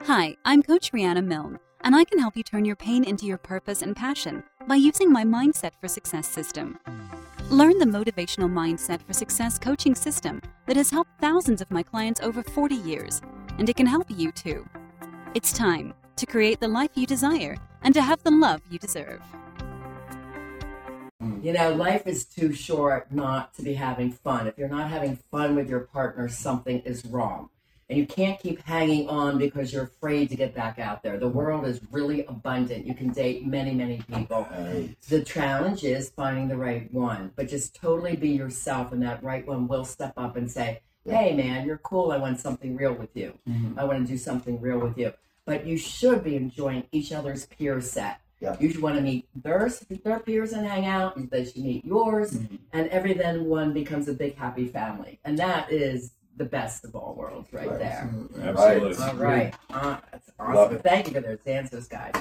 Hi, 0.05 0.37
I'm 0.45 0.63
Coach 0.63 0.93
Riana 0.93 1.23
Milne, 1.23 1.59
and 1.83 1.95
I 1.95 2.05
can 2.05 2.19
help 2.19 2.37
you 2.37 2.43
turn 2.43 2.65
your 2.65 2.77
pain 2.77 3.05
into 3.05 3.27
your 3.27 3.39
purpose 3.39 3.83
and 3.83 3.95
passion 3.95 4.43
by 4.67 4.75
using 4.75 5.11
my 5.11 5.25
Mindset 5.25 5.73
for 5.81 5.89
Success 5.89 6.29
system. 6.29 6.79
Learn 7.51 7.79
the 7.79 7.87
motivational 7.87 8.51
Mindset 8.51 9.01
for 9.03 9.13
Success 9.13 9.59
coaching 9.59 9.95
system 9.95 10.41
that 10.67 10.77
has 10.77 10.91
helped 10.91 11.19
thousands 11.21 11.61
of 11.61 11.71
my 11.71 11.83
clients 11.83 12.21
over 12.21 12.43
40 12.43 12.75
years, 12.75 13.23
and 13.59 13.69
it 13.69 13.77
can 13.77 13.87
help 13.87 14.07
you 14.11 14.31
too. 14.31 14.69
It's 15.35 15.53
time 15.53 15.95
to 16.17 16.27
create 16.27 16.61
the 16.61 16.69
life 16.69 16.91
you 16.95 17.07
desire 17.07 17.57
and 17.83 17.95
to 17.95 18.03
have 18.03 18.23
the 18.23 18.31
love 18.31 18.61
you 18.71 18.79
deserve. 18.79 19.23
You 21.43 21.55
know, 21.55 21.73
life 21.73 22.07
is 22.07 22.27
too 22.27 22.53
short 22.53 23.11
not 23.11 23.55
to 23.55 23.63
be 23.63 23.75
having 23.75 24.13
fun. 24.13 24.47
If 24.47 24.59
you're 24.59 24.69
not 24.69 24.91
having 24.91 25.17
fun 25.31 25.57
with 25.57 25.71
your 25.71 25.81
partner, 25.81 26.29
something 26.29 26.81
is 26.81 27.05
wrong. 27.07 27.49
And 27.91 27.99
you 27.99 28.07
can't 28.07 28.39
keep 28.39 28.63
hanging 28.63 29.09
on 29.09 29.37
because 29.37 29.73
you're 29.73 29.83
afraid 29.83 30.29
to 30.29 30.37
get 30.37 30.55
back 30.55 30.79
out 30.79 31.03
there. 31.03 31.19
The 31.19 31.29
world 31.29 31.67
is 31.67 31.81
really 31.91 32.25
abundant. 32.27 32.87
You 32.87 32.95
can 32.95 33.11
date 33.11 33.45
many, 33.45 33.75
many 33.75 34.01
people. 34.09 34.47
The 35.09 35.23
challenge 35.25 35.83
is 35.83 36.09
finding 36.09 36.47
the 36.47 36.57
right 36.57 36.93
one, 36.95 37.33
but 37.35 37.49
just 37.49 37.75
totally 37.75 38.15
be 38.15 38.29
yourself, 38.29 38.93
and 38.93 39.03
that 39.03 39.25
right 39.25 39.45
one 39.45 39.67
will 39.67 39.85
step 39.85 40.13
up 40.17 40.37
and 40.37 40.49
say, 40.49 40.83
Hey, 41.05 41.35
man, 41.35 41.67
you're 41.67 41.79
cool. 41.79 42.13
I 42.13 42.19
want 42.19 42.39
something 42.39 42.77
real 42.77 42.93
with 42.93 43.17
you. 43.17 43.37
Mm-hmm. 43.49 43.77
I 43.77 43.85
want 43.85 44.07
to 44.07 44.13
do 44.13 44.19
something 44.19 44.61
real 44.61 44.79
with 44.79 44.97
you. 44.97 45.13
But 45.45 45.67
you 45.67 45.77
should 45.77 46.23
be 46.23 46.37
enjoying 46.37 46.85
each 46.93 47.11
other's 47.11 47.47
peer 47.47 47.81
set. 47.81 48.21
Yeah. 48.39 48.57
You 48.61 48.71
should 48.71 48.83
want 48.83 48.97
to 48.97 49.03
meet 49.03 49.27
their, 49.35 49.69
their 50.05 50.21
peers 50.21 50.53
and 50.53 50.65
hang 50.65 50.87
out. 50.87 51.31
They 51.31 51.45
should 51.45 51.57
meet 51.57 51.85
yours. 51.85 52.35
Mm-hmm. 52.35 52.57
And 52.73 52.89
every 52.91 53.15
then 53.15 53.47
one 53.47 53.73
becomes 53.73 54.09
a 54.09 54.13
big 54.13 54.37
happy 54.37 54.69
family. 54.69 55.19
And 55.25 55.39
that 55.39 55.73
is 55.73 56.13
the 56.41 56.47
best 56.47 56.87
of 56.87 56.97
all 56.97 57.15
worlds 57.15 57.53
right, 57.53 57.69
Right. 57.69 57.79
there. 57.79 58.11
Absolutely. 58.43 59.05
All 59.05 59.15
right. 59.15 59.55
Uh, 59.69 59.99
that's 60.11 60.31
Love 60.39 60.57
awesome. 60.57 60.77
it. 60.77 60.83
Thank 60.83 61.09
you 61.09 61.13
for 61.13 61.21
those 61.21 61.39
answers, 61.45 61.87
guys. 61.87 62.15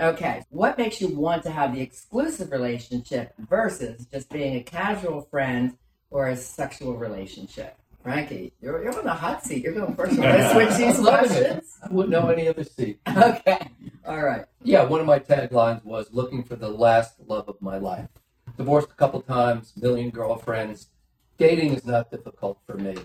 Okay. 0.00 0.42
What 0.50 0.76
makes 0.76 1.00
you 1.00 1.06
want 1.08 1.44
to 1.44 1.50
have 1.52 1.72
the 1.72 1.80
exclusive 1.80 2.50
relationship 2.50 3.32
versus 3.38 4.06
just 4.12 4.28
being 4.28 4.56
a 4.56 4.62
casual 4.64 5.22
friend 5.22 5.76
or 6.10 6.26
a 6.28 6.36
sexual 6.36 6.96
relationship? 6.96 7.76
Frankie, 8.02 8.52
you're, 8.60 8.82
you're 8.82 8.98
on 8.98 9.04
the 9.04 9.12
hot 9.14 9.44
seat. 9.44 9.62
You're 9.62 9.74
going 9.74 9.94
first. 9.94 10.14
You 10.14 10.22
want 10.22 10.36
to 10.38 10.50
switch 10.52 10.74
these 10.76 10.98
Loving 10.98 11.28
questions? 11.28 11.78
I 11.84 11.88
wouldn't 11.92 12.10
know 12.10 12.28
any 12.28 12.48
other 12.48 12.64
seat. 12.64 12.98
Okay. 13.06 13.68
All 14.04 14.20
right. 14.22 14.46
Yeah, 14.64 14.82
one 14.84 15.00
of 15.00 15.06
my 15.06 15.20
taglines 15.20 15.84
was 15.84 16.08
looking 16.12 16.42
for 16.42 16.56
the 16.56 16.70
last 16.70 17.20
love 17.24 17.48
of 17.48 17.60
my 17.62 17.78
life. 17.78 18.08
Divorced 18.56 18.90
a 18.90 18.94
couple 18.94 19.20
times, 19.20 19.74
million 19.76 20.10
girlfriends. 20.10 20.88
Dating 21.38 21.74
is 21.74 21.84
not 21.84 22.10
difficult 22.10 22.58
for 22.66 22.74
me. 22.76 22.96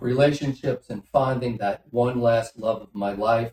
Relationships 0.00 0.90
and 0.90 1.06
finding 1.12 1.56
that 1.56 1.82
one 1.90 2.20
last 2.20 2.58
love 2.58 2.82
of 2.82 2.94
my 2.94 3.12
life 3.12 3.52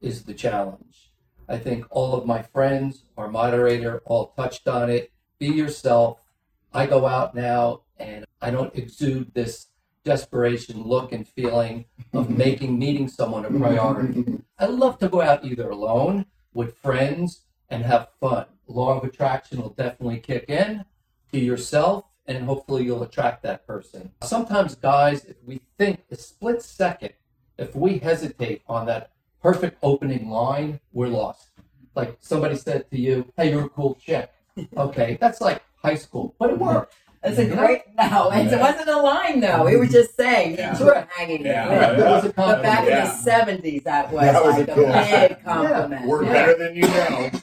is 0.00 0.24
the 0.24 0.34
challenge. 0.34 1.12
I 1.48 1.58
think 1.58 1.86
all 1.90 2.14
of 2.14 2.26
my 2.26 2.42
friends, 2.42 3.04
our 3.16 3.28
moderator, 3.28 4.02
all 4.04 4.32
touched 4.36 4.66
on 4.66 4.90
it. 4.90 5.12
Be 5.38 5.46
yourself. 5.46 6.20
I 6.72 6.86
go 6.86 7.06
out 7.06 7.34
now 7.34 7.82
and 7.98 8.24
I 8.40 8.50
don't 8.50 8.74
exude 8.74 9.32
this 9.34 9.68
desperation 10.04 10.82
look 10.82 11.12
and 11.12 11.26
feeling 11.26 11.84
of 12.12 12.28
making 12.44 12.78
meeting 12.78 13.08
someone 13.08 13.44
a 13.44 13.50
priority. 13.50 14.42
I 14.58 14.66
love 14.66 14.98
to 14.98 15.08
go 15.08 15.20
out 15.20 15.44
either 15.44 15.70
alone, 15.70 16.26
with 16.52 16.76
friends, 16.78 17.42
and 17.68 17.84
have 17.84 18.08
fun. 18.20 18.46
Law 18.66 18.98
of 18.98 19.04
attraction 19.04 19.60
will 19.60 19.70
definitely 19.70 20.20
kick 20.20 20.46
in. 20.48 20.84
Be 21.32 21.40
yourself, 21.40 22.04
and 22.26 22.44
hopefully 22.44 22.84
you'll 22.84 23.02
attract 23.02 23.42
that 23.42 23.66
person. 23.66 24.10
Sometimes, 24.22 24.74
guys, 24.74 25.24
if 25.24 25.36
we 25.44 25.60
think 25.78 26.00
a 26.10 26.16
split 26.16 26.62
second, 26.62 27.12
if 27.58 27.74
we 27.76 27.98
hesitate 27.98 28.62
on 28.66 28.86
that 28.86 29.10
perfect 29.42 29.76
opening 29.82 30.30
line, 30.30 30.80
we're 30.92 31.08
lost. 31.08 31.48
Like 31.94 32.16
somebody 32.20 32.56
said 32.56 32.90
to 32.90 32.98
you, 32.98 33.30
hey, 33.36 33.50
you're 33.50 33.66
a 33.66 33.68
cool 33.68 33.94
chick. 34.00 34.30
Okay, 34.76 35.18
that's 35.20 35.40
like 35.40 35.62
high 35.82 35.96
school, 35.96 36.34
but 36.38 36.48
it 36.50 36.58
worked. 36.58 36.94
That's 37.24 37.38
a 37.38 37.46
great 37.46 37.82
no. 37.98 38.30
It 38.32 38.60
wasn't 38.60 38.88
a 38.88 38.98
line 38.98 39.40
though. 39.40 39.64
We 39.64 39.76
were 39.76 39.86
just 39.86 40.14
saying 40.16 40.56
Yeah. 40.58 40.78
you 40.78 40.84
were 40.84 41.08
hanging 41.16 41.44
Yeah. 41.44 41.90
it. 41.92 41.98
It 41.98 42.04
was 42.04 42.24
a 42.26 42.32
But 42.34 42.62
back 42.62 42.86
Yeah. 42.86 43.02
in 43.02 43.08
the 43.08 43.14
seventies, 43.16 43.82
that 43.84 44.12
was, 44.12 44.20
That 44.22 44.44
was 44.44 44.54
a 44.54 44.58
like 44.60 44.68
a, 44.68 44.74
cool- 44.74 44.86
big 44.92 45.44
compliment. 45.44 46.06
We're 46.06 46.24
Yeah. 46.24 46.32
better 46.32 46.54
than 46.58 46.74
you 46.76 46.82
know. 46.82 47.30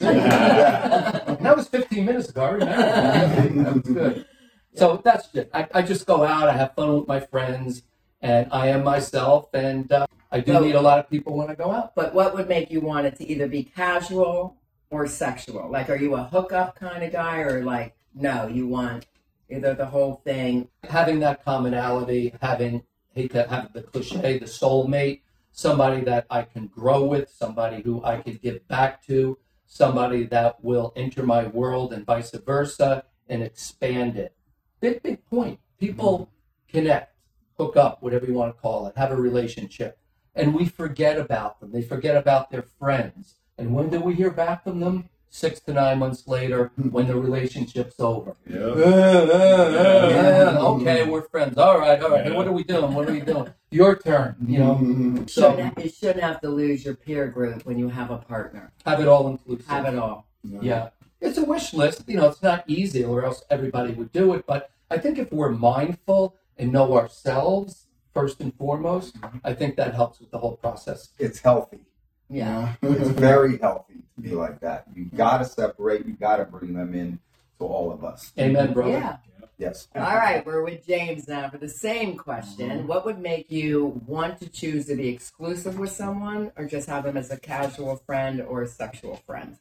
that 1.40 1.54
was 1.56 1.68
15 1.68 2.04
minutes 2.06 2.28
ago. 2.30 2.42
I 2.44 2.50
remember. 2.50 3.62
that 3.62 3.72
was 3.74 3.82
good. 3.82 4.26
So 4.74 5.00
that's 5.04 5.34
it. 5.34 5.50
I, 5.52 5.68
I 5.74 5.82
just 5.82 6.06
go 6.06 6.24
out. 6.24 6.48
I 6.48 6.52
have 6.52 6.74
fun 6.74 6.94
with 6.94 7.08
my 7.08 7.20
friends, 7.20 7.82
and 8.20 8.48
I 8.50 8.68
am 8.68 8.84
myself. 8.84 9.48
And 9.52 9.90
uh, 9.92 10.06
I 10.30 10.40
do 10.40 10.60
meet 10.60 10.74
a 10.74 10.80
lot 10.80 10.98
of 10.98 11.10
people 11.10 11.36
when 11.36 11.50
I 11.50 11.54
go 11.54 11.70
out. 11.70 11.94
But 11.94 12.14
what 12.14 12.34
would 12.34 12.48
make 12.48 12.70
you 12.70 12.80
want 12.80 13.06
it 13.06 13.16
to 13.16 13.28
either 13.28 13.48
be 13.48 13.64
casual 13.64 14.56
or 14.90 15.06
sexual? 15.06 15.70
Like, 15.70 15.90
are 15.90 15.96
you 15.96 16.14
a 16.14 16.24
hookup 16.24 16.76
kind 16.76 17.02
of 17.02 17.12
guy, 17.12 17.40
or 17.40 17.62
like, 17.62 17.94
no, 18.14 18.46
you 18.46 18.66
want 18.66 19.06
either 19.50 19.74
the 19.74 19.86
whole 19.86 20.22
thing? 20.24 20.68
Having 20.88 21.20
that 21.20 21.44
commonality, 21.44 22.34
having 22.40 22.82
hate 23.14 23.32
to 23.32 23.46
have 23.46 23.74
the 23.74 23.82
cliche, 23.82 24.38
the 24.38 24.46
soulmate, 24.46 25.20
somebody 25.50 26.00
that 26.02 26.26
I 26.30 26.42
can 26.42 26.66
grow 26.66 27.04
with, 27.04 27.28
somebody 27.30 27.82
who 27.82 28.02
I 28.02 28.22
can 28.22 28.38
give 28.42 28.66
back 28.68 29.04
to, 29.06 29.38
somebody 29.66 30.24
that 30.24 30.64
will 30.64 30.94
enter 30.96 31.22
my 31.24 31.46
world, 31.46 31.92
and 31.92 32.06
vice 32.06 32.30
versa, 32.30 33.04
and 33.28 33.42
expand 33.42 34.16
it. 34.16 34.34
Big, 34.82 35.00
big 35.00 35.24
point. 35.26 35.60
People 35.78 36.28
connect, 36.68 37.14
hook 37.56 37.76
up, 37.76 38.02
whatever 38.02 38.26
you 38.26 38.34
want 38.34 38.54
to 38.54 38.60
call 38.60 38.88
it, 38.88 38.96
have 38.96 39.12
a 39.12 39.16
relationship. 39.16 39.96
And 40.34 40.52
we 40.52 40.66
forget 40.66 41.18
about 41.18 41.60
them. 41.60 41.70
They 41.70 41.82
forget 41.82 42.16
about 42.16 42.50
their 42.50 42.64
friends. 42.80 43.36
And 43.56 43.72
when 43.74 43.90
do 43.90 44.00
we 44.00 44.14
hear 44.14 44.30
back 44.32 44.64
from 44.64 44.80
them? 44.80 45.08
Six 45.30 45.60
to 45.60 45.72
nine 45.72 46.00
months 46.00 46.26
later, 46.26 46.72
when 46.90 47.06
the 47.06 47.14
relationship's 47.14 47.98
over. 48.00 48.34
Yeah. 48.46 48.58
Yeah, 48.76 50.58
okay, 50.58 51.04
we're 51.08 51.22
friends. 51.22 51.56
All 51.56 51.78
right, 51.78 52.02
all 52.02 52.10
right. 52.10 52.24
Hey, 52.26 52.32
what 52.32 52.46
are 52.48 52.52
we 52.52 52.64
doing? 52.64 52.92
What 52.92 53.08
are 53.08 53.12
we 53.12 53.20
doing? 53.20 53.50
Your 53.70 53.96
turn. 53.96 54.36
You 54.46 54.58
know, 54.58 54.78
You 54.82 55.24
so 55.28 55.52
shouldn't, 55.52 55.78
you 55.82 55.88
shouldn't 55.90 56.22
have 56.22 56.40
to 56.42 56.50
lose 56.50 56.84
your 56.84 56.94
peer 56.94 57.28
group 57.28 57.64
when 57.64 57.78
you 57.78 57.88
have 57.88 58.10
a 58.10 58.18
partner. 58.18 58.72
have 58.84 59.00
it 59.00 59.08
all 59.08 59.28
inclusive. 59.28 59.66
Have 59.68 59.86
it 59.86 59.98
all. 59.98 60.26
Yeah. 60.42 60.90
It's 61.22 61.38
a 61.38 61.44
wish 61.44 61.72
list. 61.72 62.02
You 62.06 62.16
know, 62.16 62.28
it's 62.28 62.42
not 62.42 62.64
easy 62.66 63.04
or 63.04 63.24
else 63.24 63.42
everybody 63.48 63.92
would 63.94 64.12
do 64.12 64.34
it. 64.34 64.44
But 64.46 64.70
I 64.90 64.98
think 64.98 65.18
if 65.18 65.32
we're 65.32 65.50
mindful 65.50 66.36
and 66.58 66.72
know 66.72 66.96
ourselves 66.96 67.86
first 68.12 68.40
and 68.40 68.54
foremost, 68.56 69.16
I 69.44 69.54
think 69.54 69.76
that 69.76 69.94
helps 69.94 70.20
with 70.20 70.30
the 70.30 70.38
whole 70.38 70.56
process. 70.56 71.10
It's 71.18 71.38
healthy. 71.38 71.80
Yeah. 72.28 72.74
It's 72.82 73.08
very 73.08 73.58
healthy 73.58 74.02
to 74.16 74.20
be 74.20 74.32
like 74.32 74.60
that. 74.60 74.86
You 74.94 75.04
gotta 75.04 75.44
separate. 75.44 76.06
You 76.06 76.14
gotta 76.14 76.44
bring 76.44 76.74
them 76.74 76.94
in 76.94 77.20
to 77.58 77.66
all 77.66 77.92
of 77.92 78.04
us. 78.04 78.32
Amen, 78.38 78.72
brother. 78.72 78.90
Yeah. 78.90 79.16
Yes. 79.58 79.86
All 79.94 80.02
right, 80.02 80.44
we're 80.44 80.62
with 80.62 80.84
James 80.84 81.28
now 81.28 81.48
for 81.48 81.58
the 81.58 81.68
same 81.68 82.16
question. 82.16 82.68
Mm-hmm. 82.68 82.86
What 82.88 83.04
would 83.04 83.20
make 83.20 83.48
you 83.48 84.02
want 84.06 84.40
to 84.40 84.48
choose 84.48 84.86
to 84.86 84.96
be 84.96 85.08
exclusive 85.08 85.78
with 85.78 85.92
someone 85.92 86.50
or 86.56 86.64
just 86.64 86.88
have 86.88 87.04
them 87.04 87.16
as 87.16 87.30
a 87.30 87.36
casual 87.36 87.96
friend 87.96 88.40
or 88.40 88.62
a 88.62 88.66
sexual 88.66 89.16
friend? 89.24 89.56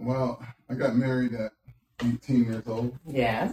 Well, 0.00 0.42
I 0.68 0.74
got 0.74 0.96
married 0.96 1.34
at 1.34 1.52
18 2.04 2.44
years 2.44 2.66
old, 2.66 2.98
Yeah. 3.06 3.52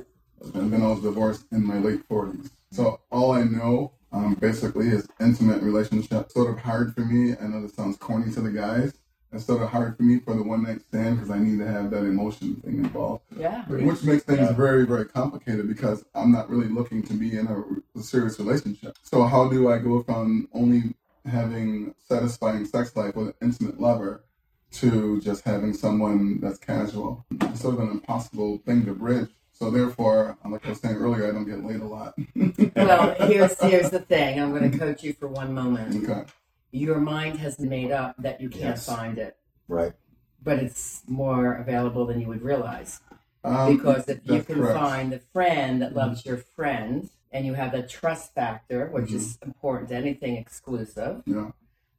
and 0.53 0.71
then 0.71 0.81
I 0.81 0.87
was 0.87 1.01
divorced 1.01 1.45
in 1.51 1.65
my 1.65 1.77
late 1.79 2.07
40s. 2.07 2.49
So 2.71 3.01
all 3.11 3.31
I 3.31 3.43
know, 3.43 3.91
um, 4.11 4.35
basically, 4.35 4.87
is 4.87 5.07
intimate 5.19 5.61
relationship. 5.61 6.31
Sort 6.31 6.49
of 6.51 6.59
hard 6.59 6.93
for 6.95 7.01
me. 7.01 7.35
I 7.39 7.47
know 7.47 7.61
this 7.61 7.73
sounds 7.75 7.97
corny 7.97 8.31
to 8.33 8.41
the 8.41 8.51
guys. 8.51 8.93
It's 9.33 9.43
sort 9.43 9.61
of 9.61 9.69
hard 9.69 9.97
for 9.97 10.03
me 10.03 10.19
for 10.19 10.33
the 10.33 10.41
one 10.43 10.63
night 10.63 10.81
stand 10.87 11.17
because 11.17 11.29
I 11.31 11.37
need 11.39 11.59
to 11.59 11.67
have 11.67 11.91
that 11.91 12.05
emotion 12.05 12.55
thing 12.63 12.75
involved, 12.77 13.23
Yeah. 13.37 13.65
which 13.65 14.03
makes 14.03 14.23
things 14.23 14.49
very, 14.51 14.85
very 14.85 15.03
complicated 15.05 15.67
because 15.67 16.05
I'm 16.15 16.31
not 16.31 16.49
really 16.49 16.69
looking 16.69 17.03
to 17.03 17.13
be 17.13 17.37
in 17.37 17.47
a, 17.47 17.99
a 17.99 18.01
serious 18.01 18.39
relationship. 18.39 18.95
So 19.03 19.23
how 19.23 19.49
do 19.49 19.69
I 19.69 19.79
go 19.79 20.01
from 20.01 20.47
only 20.53 20.95
having 21.25 21.93
satisfying 22.07 22.63
sex 22.65 22.95
life 22.95 23.17
with 23.17 23.27
an 23.27 23.33
intimate 23.41 23.81
lover 23.81 24.23
to 24.71 25.19
just 25.21 25.43
having 25.43 25.73
someone 25.73 26.39
that's 26.39 26.57
casual? 26.57 27.25
It's 27.41 27.61
sort 27.61 27.75
of 27.75 27.79
an 27.81 27.89
impossible 27.91 28.59
thing 28.65 28.85
to 28.85 28.93
bridge. 28.93 29.29
So 29.53 29.71
therefore, 29.71 30.37
like 30.45 30.65
I 30.65 30.69
was 30.69 30.79
saying 30.79 30.95
earlier, 30.95 31.27
I 31.27 31.31
don't 31.31 31.45
get 31.45 31.63
laid 31.63 31.79
a 31.81 31.85
lot. 31.85 32.13
Well, 32.75 33.15
here's 33.27 33.59
here's 33.61 33.89
the 33.89 33.99
thing. 33.99 34.39
I'm 34.39 34.51
going 34.51 34.71
to 34.71 34.77
coach 34.77 35.03
you 35.03 35.13
for 35.13 35.27
one 35.27 35.53
moment. 35.53 36.07
okay. 36.09 36.25
Your 36.71 36.99
mind 36.99 37.39
has 37.39 37.57
made 37.59 37.91
up 37.91 38.15
that 38.19 38.39
you 38.39 38.49
can't 38.49 38.75
Yes. 38.77 38.85
find 38.85 39.17
it, 39.17 39.35
Right. 39.67 39.93
but 40.43 40.59
it's 40.59 41.01
more 41.07 41.53
available 41.55 42.05
than 42.05 42.21
you 42.21 42.27
would 42.27 42.41
realize. 42.43 42.99
Um, 43.43 43.77
Because 43.77 44.07
if 44.09 44.19
you 44.25 44.43
can 44.43 44.55
correct. 44.55 44.77
find 44.79 45.11
the 45.11 45.19
friend 45.33 45.81
that 45.81 45.95
loves 45.95 46.25
your 46.25 46.37
friend, 46.37 47.09
and 47.31 47.45
you 47.45 47.53
have 47.55 47.71
the 47.71 47.83
trust 47.83 48.33
factor, 48.35 48.87
which 48.87 49.11
is 49.11 49.37
important 49.43 49.89
to 49.89 49.95
anything 49.95 50.37
exclusive, 50.37 51.23
Yeah. 51.25 51.51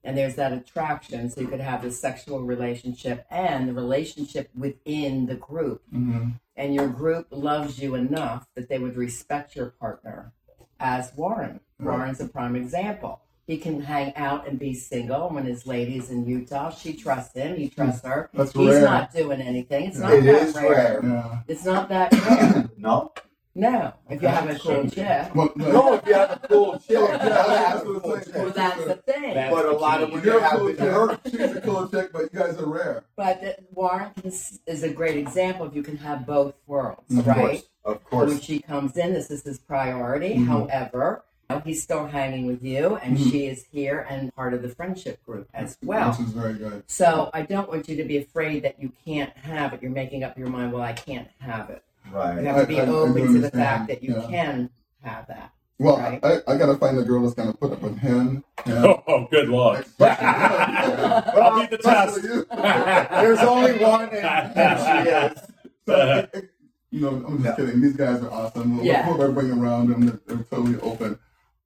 And 0.04 0.16
there's 0.16 0.36
that 0.36 0.52
attraction, 0.52 1.28
so 1.30 1.40
you 1.40 1.48
could 1.48 1.60
have 1.60 1.82
the 1.82 1.90
sexual 1.90 2.40
relationship 2.42 3.26
and 3.30 3.68
the 3.68 3.72
relationship 3.74 4.48
within 4.56 5.26
the 5.26 5.34
group. 5.34 5.82
hmm 5.90 6.28
and 6.56 6.74
your 6.74 6.88
group 6.88 7.28
loves 7.30 7.78
you 7.78 7.94
enough 7.94 8.48
that 8.56 8.68
they 8.68 8.80
would 8.80 8.96
respect 8.96 9.54
your 9.54 9.66
partner 9.66 10.32
as 10.80 11.12
Warren. 11.14 11.60
Right. 11.78 11.96
Warren's 11.96 12.20
a 12.20 12.26
prime 12.26 12.56
example. 12.56 13.20
He 13.46 13.58
can 13.58 13.80
hang 13.80 14.12
out 14.16 14.48
and 14.48 14.58
be 14.58 14.74
single. 14.74 15.28
When 15.28 15.46
his 15.46 15.68
lady's 15.68 16.10
in 16.10 16.26
Utah, 16.26 16.70
she 16.70 16.94
trusts 16.94 17.34
him. 17.34 17.56
He 17.56 17.68
trusts 17.68 18.02
her. 18.04 18.28
That's 18.34 18.50
He's 18.52 18.70
rare. 18.70 18.82
not 18.82 19.12
doing 19.14 19.40
anything. 19.40 19.86
It's 19.86 19.98
not 19.98 20.12
It 20.14 20.24
that 20.24 20.42
is 20.48 20.54
rare. 20.56 20.70
rare. 20.72 21.00
Yeah. 21.04 21.38
It's 21.46 21.64
not 21.64 21.88
that 21.90 22.12
rare. 22.12 22.68
No. 22.76 23.12
No, 23.58 23.92
if 24.08 24.22
you 24.22 24.28
have 24.28 24.48
a 24.48 24.58
cool 24.58 24.88
chick. 24.88 25.34
Well, 25.34 25.52
no, 25.56 25.70
No, 25.72 25.94
if 25.94 26.06
you 26.06 26.14
have 26.14 26.30
a 26.44 26.48
cool 26.48 26.72
chick, 26.78 26.90
you 26.90 27.06
that's 27.08 27.58
have 27.58 27.80
a 27.80 27.84
cool 27.84 27.96
I'm. 27.96 28.02
Well, 28.12 28.22
chick. 28.46 28.54
that's 28.54 28.84
the 28.84 28.94
thing. 28.94 29.34
That's 29.34 29.54
But 29.54 29.64
a 29.64 29.68
the 29.68 29.74
lot 29.74 30.00
of 30.02 30.08
key. 30.10 30.14
women 30.14 30.26
You're 30.28 30.38
a 30.38 30.42
have 30.48 30.58
cool 30.58 30.66
been 30.68 30.76
chick. 30.76 30.86
hurt. 30.86 31.20
She's 31.30 31.40
a 31.56 31.60
cool 31.60 31.88
chick, 31.88 32.12
but 32.12 32.22
you 32.32 32.38
guys 32.38 32.56
are 32.58 32.66
rare. 32.66 33.04
But 33.16 33.44
uh, 33.44 33.52
Warren 33.72 34.10
can, 34.14 34.32
is 34.66 34.82
a 34.84 34.88
great 34.92 35.16
example 35.18 35.66
of 35.66 35.74
you 35.74 35.82
can 35.82 35.96
have 35.98 36.24
both 36.26 36.54
worlds, 36.66 37.10
Of 37.12 37.18
Of 37.18 37.26
right? 37.26 37.36
course. 37.36 37.62
Of 37.84 38.04
course. 38.04 38.28
When 38.30 38.40
she 38.40 38.60
comes 38.60 38.96
in, 38.96 39.12
this 39.12 39.30
is 39.30 39.42
his 39.42 39.58
priority. 39.58 40.34
Mhm. 40.36 40.46
However, 40.46 41.24
he's 41.64 41.82
still 41.82 42.06
hanging 42.06 42.46
with 42.46 42.62
you, 42.62 42.96
and 42.96 43.16
Mhm. 43.16 43.30
she 43.30 43.46
is 43.46 43.64
here 43.72 44.06
and 44.08 44.32
part 44.34 44.52
of 44.54 44.62
the 44.62 44.68
friendship 44.68 45.24
group 45.24 45.48
as 45.54 45.78
well. 45.82 46.10
Which 46.10 46.20
is 46.20 46.32
very 46.32 46.54
good. 46.54 46.84
So 46.86 47.30
I 47.34 47.42
don't 47.42 47.68
want 47.68 47.88
you 47.88 47.96
to 47.96 48.04
be 48.04 48.18
afraid 48.18 48.62
that 48.64 48.80
you 48.80 48.92
can't 49.04 49.34
have 49.38 49.72
it. 49.72 49.80
You're 49.82 49.90
making 49.90 50.22
up 50.22 50.36
your 50.38 50.48
mind, 50.48 50.72
well, 50.72 50.82
I 50.82 50.92
can't 50.92 51.28
have 51.40 51.70
it. 51.70 51.82
You 52.10 52.16
Right. 52.16 52.44
have 52.44 52.60
to 52.62 52.66
be 52.66 52.80
I- 52.80 52.84
I- 52.84 52.86
I 52.86 52.88
open 52.90 53.14
do 53.26 53.32
to 53.34 53.38
the 53.40 53.50
fact 53.50 53.88
that 53.88 54.02
you 54.02 54.14
Yeah. 54.16 54.26
can 54.28 54.70
have 55.02 55.26
that. 55.28 55.52
Well, 55.78 55.98
Right. 55.98 56.18
I, 56.24 56.38
I 56.52 56.56
gotta 56.56 56.76
find 56.76 56.98
a 56.98 57.02
girl 57.02 57.22
that's 57.22 57.34
gonna 57.34 57.52
put 57.52 57.72
up 57.72 57.82
with 57.82 57.98
him. 57.98 58.42
And 58.66 58.84
Oh, 59.06 59.28
good 59.30 59.48
luck. 59.48 59.86
I'll 60.00 61.60
be 61.60 61.66
the 61.66 61.78
test. 61.78 62.20
There's 62.22 63.38
only 63.40 63.78
one, 63.78 64.08
and, 64.10 64.56
and 64.56 65.04
she 65.04 65.10
is. 65.10 65.50
So, 65.86 65.96
it- 66.18 66.30
it- 66.34 66.50
you 66.90 67.02
know, 67.02 67.08
I'm 67.26 67.42
just 67.42 67.58
No. 67.58 67.66
kidding. 67.66 67.80
These 67.82 67.96
guys 67.96 68.22
are 68.22 68.30
awesome. 68.32 68.80
Yeah. 68.82 69.04
Whoever 69.04 69.30
I 69.30 69.34
bring 69.34 69.52
around 69.52 69.90
them, 69.90 70.06
they're, 70.06 70.20
they're 70.26 70.44
totally 70.50 70.80
open. 70.80 71.18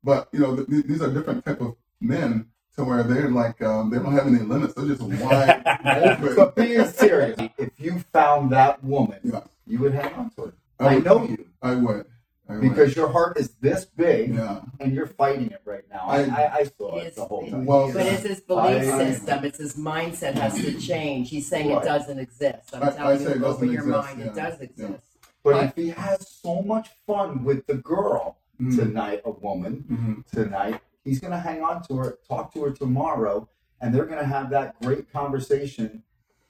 But 0.03 0.29
you 0.33 0.41
know, 0.41 0.57
th- 0.57 0.69
th- 0.69 0.85
these 0.87 1.01
are 1.01 1.13
different 1.13 1.45
type 1.45 1.61
of 1.61 1.77
men 2.01 2.47
to 2.77 2.83
where 2.85 3.05
they're 3.05 3.31
like 3.31 3.63
um, 3.63 3.89
they 3.91 3.99
don't 3.99 4.13
have 4.13 4.27
any 4.27 4.41
limits. 4.41 4.75
They're 4.75 4.87
just 4.87 5.01
wide 5.01 5.63
open. 5.87 6.35
But 6.35 6.57
being 6.57 6.85
serious, 6.87 7.39
if 7.57 7.71
you 7.79 8.01
found 8.13 8.51
that 8.51 8.83
woman, 8.83 9.21
Yeah. 9.23 9.41
You 9.66 9.79
would 9.81 9.94
hang 9.94 10.12
on 10.14 10.31
to 10.31 10.44
it. 10.46 10.55
I 10.79 10.85
I 10.87 10.94
would- 10.96 11.05
know 11.05 11.25
you 11.25 11.46
I 11.62 11.75
would. 11.75 12.07
I 12.48 12.55
would. 12.55 12.62
because 12.62 12.96
your 12.96 13.09
heart 13.09 13.38
is 13.38 13.51
this 13.61 13.85
big, 13.85 14.35
yeah. 14.35 14.62
and 14.81 14.92
you're 14.92 15.07
fighting 15.07 15.51
it 15.53 15.62
right 15.64 15.85
now. 15.90 16.05
I, 16.07 16.22
I- 16.22 16.25
I, 16.25 16.55
I 16.59 16.64
saw 16.64 16.96
It's- 16.96 17.12
it 17.12 17.16
the 17.16 17.25
whole 17.25 17.48
time. 17.48 17.64
Well, 17.64 17.92
But 17.92 18.07
it's 18.07 18.22
his 18.25 18.40
belief 18.40 18.83
I- 18.92 18.98
system. 18.98 19.44
It's 19.44 19.59
his 19.59 19.77
mindset 19.77 20.35
has 20.35 20.55
to 20.55 20.79
change. 20.81 21.31
He's 21.31 21.48
saying 21.48 21.70
Right. 21.72 21.83
it 21.83 21.87
doesn't 21.87 22.18
exist. 22.18 22.75
I'm 22.75 22.83
I- 22.83 22.87
I 22.88 22.90
telling 22.90 23.18
say 23.18 23.25
you, 23.25 23.31
it 23.31 23.37
open 23.37 23.42
doesn't 23.42 23.72
your 23.72 23.83
exist, 23.85 24.07
mind. 24.07 24.18
yeah. 24.18 24.27
It 24.27 24.35
does 24.35 24.61
exist. 24.61 25.09
But 25.44 25.64
if 25.64 25.75
he 25.77 25.88
has 25.90 26.29
so 26.29 26.62
much 26.62 26.90
fun 27.07 27.44
with 27.44 27.66
the 27.66 27.75
girl 27.75 28.38
Mhm. 28.61 28.77
tonight, 28.77 29.22
a 29.25 29.31
woman 29.31 29.85
Mhm. 29.90 30.27
tonight, 30.31 30.81
he's 31.05 31.20
gonna 31.20 31.38
hang 31.40 31.62
on 31.62 31.83
to 31.85 31.96
her, 31.96 32.18
talk 32.29 32.53
to 32.55 32.62
her 32.64 32.70
tomorrow, 32.70 33.48
and 33.81 33.92
they're 33.94 34.05
gonna 34.05 34.25
have 34.27 34.51
that 34.51 34.81
great 34.83 35.12
conversation. 35.12 36.03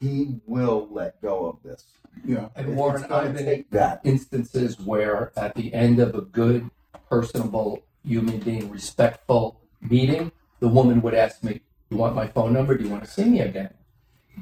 He 0.02 0.40
will 0.46 0.88
let 0.90 1.22
go 1.22 1.46
of 1.46 1.62
this. 1.62 1.84
Yeah. 2.26 2.48
And 2.56 2.76
Warren, 2.76 3.02
gonna 3.02 3.14
I've 3.14 3.34
been 3.34 3.44
take 3.46 3.70
that. 3.70 4.00
instances 4.02 4.78
where 4.80 5.32
at 5.36 5.54
the 5.54 5.72
end 5.72 6.00
of 6.00 6.16
a 6.16 6.22
good, 6.22 6.68
personable, 7.08 7.84
human 8.04 8.38
being, 8.40 8.68
respectful 8.68 9.60
meeting, 9.80 10.32
the 10.58 10.66
woman 10.66 11.00
would 11.02 11.14
ask 11.14 11.44
me, 11.44 11.54
Do 11.54 11.60
You 11.90 11.96
want 11.98 12.16
my 12.16 12.26
phone 12.26 12.52
number? 12.52 12.76
Do 12.76 12.82
you 12.84 12.90
want 12.90 13.04
to 13.04 13.10
see 13.10 13.24
me 13.24 13.40
again? 13.40 13.72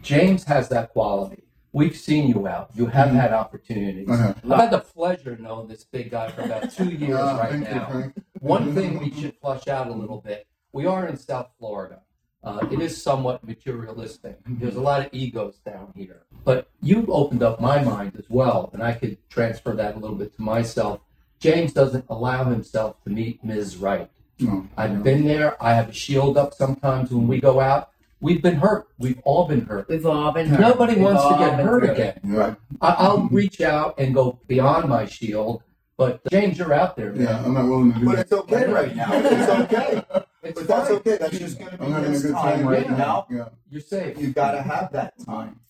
James 0.00 0.44
has 0.44 0.70
that 0.70 0.90
quality. 0.94 1.42
We've 1.72 1.96
seen 1.96 2.28
you 2.28 2.48
out. 2.48 2.70
You 2.74 2.86
have 2.86 3.10
had 3.10 3.32
opportunities. 3.32 4.08
Uh-huh. 4.08 4.34
I've 4.50 4.60
had 4.60 4.70
the 4.70 4.78
pleasure 4.80 5.32
of 5.34 5.40
knowing 5.40 5.68
this 5.68 5.84
big 5.84 6.10
guy 6.10 6.30
for 6.30 6.40
about 6.42 6.70
two 6.72 6.88
years 6.88 7.18
Ah, 7.20 7.38
right 7.38 7.50
thank 7.50 7.68
you, 7.68 7.74
now. 7.74 8.12
One 8.40 8.74
thing 8.74 8.98
we 8.98 9.12
should 9.12 9.36
flush 9.36 9.68
out 9.68 9.88
a 9.88 9.92
little 9.92 10.20
bit. 10.22 10.46
We 10.72 10.86
are 10.86 11.06
in 11.06 11.16
South 11.18 11.50
Florida. 11.58 12.00
Uh, 12.42 12.66
it 12.70 12.80
is 12.80 13.00
somewhat 13.02 13.44
materialistic. 13.46 14.38
There's 14.46 14.76
a 14.76 14.80
lot 14.80 15.00
of 15.06 15.08
egos 15.12 15.58
down 15.58 15.92
here. 15.94 16.22
But 16.44 16.68
you 16.80 17.06
opened 17.08 17.42
up 17.42 17.60
my 17.60 17.82
mind 17.84 18.12
as 18.18 18.24
well, 18.30 18.70
and 18.72 18.82
I 18.82 18.92
could 18.94 19.18
transfer 19.28 19.74
that 19.74 19.96
a 19.96 19.98
little 19.98 20.16
bit 20.16 20.34
to 20.36 20.42
myself. 20.42 21.00
James 21.38 21.72
doesn't 21.72 22.06
allow 22.08 22.44
himself 22.44 23.02
to 23.04 23.10
meet 23.10 23.44
Ms. 23.44 23.76
Right. 23.76 24.10
No. 24.38 24.66
I've 24.76 25.02
been 25.02 25.26
there. 25.26 25.62
I 25.62 25.74
have 25.74 25.90
a 25.90 25.92
shield 25.92 26.38
up 26.38 26.54
sometimes 26.54 27.10
when 27.10 27.28
we 27.28 27.40
go 27.40 27.60
out. 27.60 27.90
We've 28.22 28.40
been 28.42 28.56
hurt. 28.56 28.88
We've 28.98 29.20
all 29.24 29.46
been 29.46 29.66
hurt. 29.66 29.88
We've 29.88 30.04
all 30.06 30.32
been 30.32 30.48
hurt. 30.48 30.60
Nobody 30.60 30.94
We've 30.94 31.04
wants 31.04 31.22
to 31.24 31.38
get 31.38 31.56
been 31.58 31.66
hurt 31.66 31.84
again. 31.90 32.20
Yeah. 32.24 32.54
I- 32.80 32.94
I'll 32.98 33.28
reach 33.28 33.60
out 33.60 33.94
and 33.98 34.14
go 34.14 34.38
beyond 34.46 34.88
my 34.88 35.04
shield. 35.06 35.62
But 36.00 36.22
James, 36.30 36.56
you're 36.56 36.72
out 36.72 36.96
there, 36.96 37.12
man. 37.12 37.24
Yeah, 37.24 37.44
I'm 37.44 37.52
not 37.52 37.66
willing 37.66 37.92
to 37.92 37.98
do 37.98 38.06
But 38.06 38.16
that. 38.16 38.30
But 38.30 38.38
it's 38.38 38.54
okay 38.54 38.72
right 38.72 38.96
now. 38.96 39.10
It's 39.12 39.50
okay. 39.74 40.02
It's 40.42 40.58
But 40.58 40.66
that's 40.66 40.90
okay. 40.92 41.18
That's 41.18 41.38
just 41.38 41.58
gonna 41.58 41.76
be 41.76 41.84
I'm 41.84 41.92
having 41.92 42.08
a 42.08 42.12
his 42.12 42.22
good 42.22 42.32
time 42.32 42.58
time 42.60 42.68
right 42.68 42.86
yeah. 42.86 42.96
now. 42.96 43.26
Yeah. 43.28 43.48
You're 43.70 43.82
safe. 43.82 44.18
You've 44.18 44.34
gotta 44.34 44.62
have 44.62 44.92
that 44.92 45.12
time. 45.26 45.60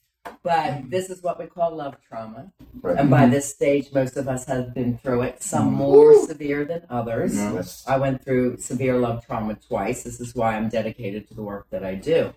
But 0.45 0.89
this 0.89 1.11
is 1.11 1.21
what 1.21 1.41
we 1.41 1.47
call 1.47 1.75
love 1.75 1.97
trauma. 2.09 2.53
Right. 2.81 2.97
And 2.97 3.11
by 3.11 3.23
mm-hmm. 3.23 3.33
this 3.33 3.53
stage, 3.53 3.93
most 3.93 4.17
of 4.17 4.29
us 4.29 4.45
have 4.45 4.73
been 4.73 4.99
through 4.99 5.23
it, 5.23 5.43
some 5.43 5.67
mm-hmm. 5.67 5.79
more 5.79 6.25
severe 6.25 6.65
than 6.65 6.87
others. 6.89 7.35
Yes. 7.35 7.85
I 7.89 7.97
went 7.97 8.23
through 8.23 8.59
severe 8.59 8.99
love 8.99 9.27
trauma 9.27 9.57
twice. 9.57 10.05
This 10.05 10.21
is 10.21 10.37
why 10.37 10.55
I'm 10.55 10.69
dedicated 10.69 11.27
to 11.27 11.35
the 11.35 11.43
work 11.43 11.67
that 11.71 11.85
I 11.85 11.97
do. 11.97 12.33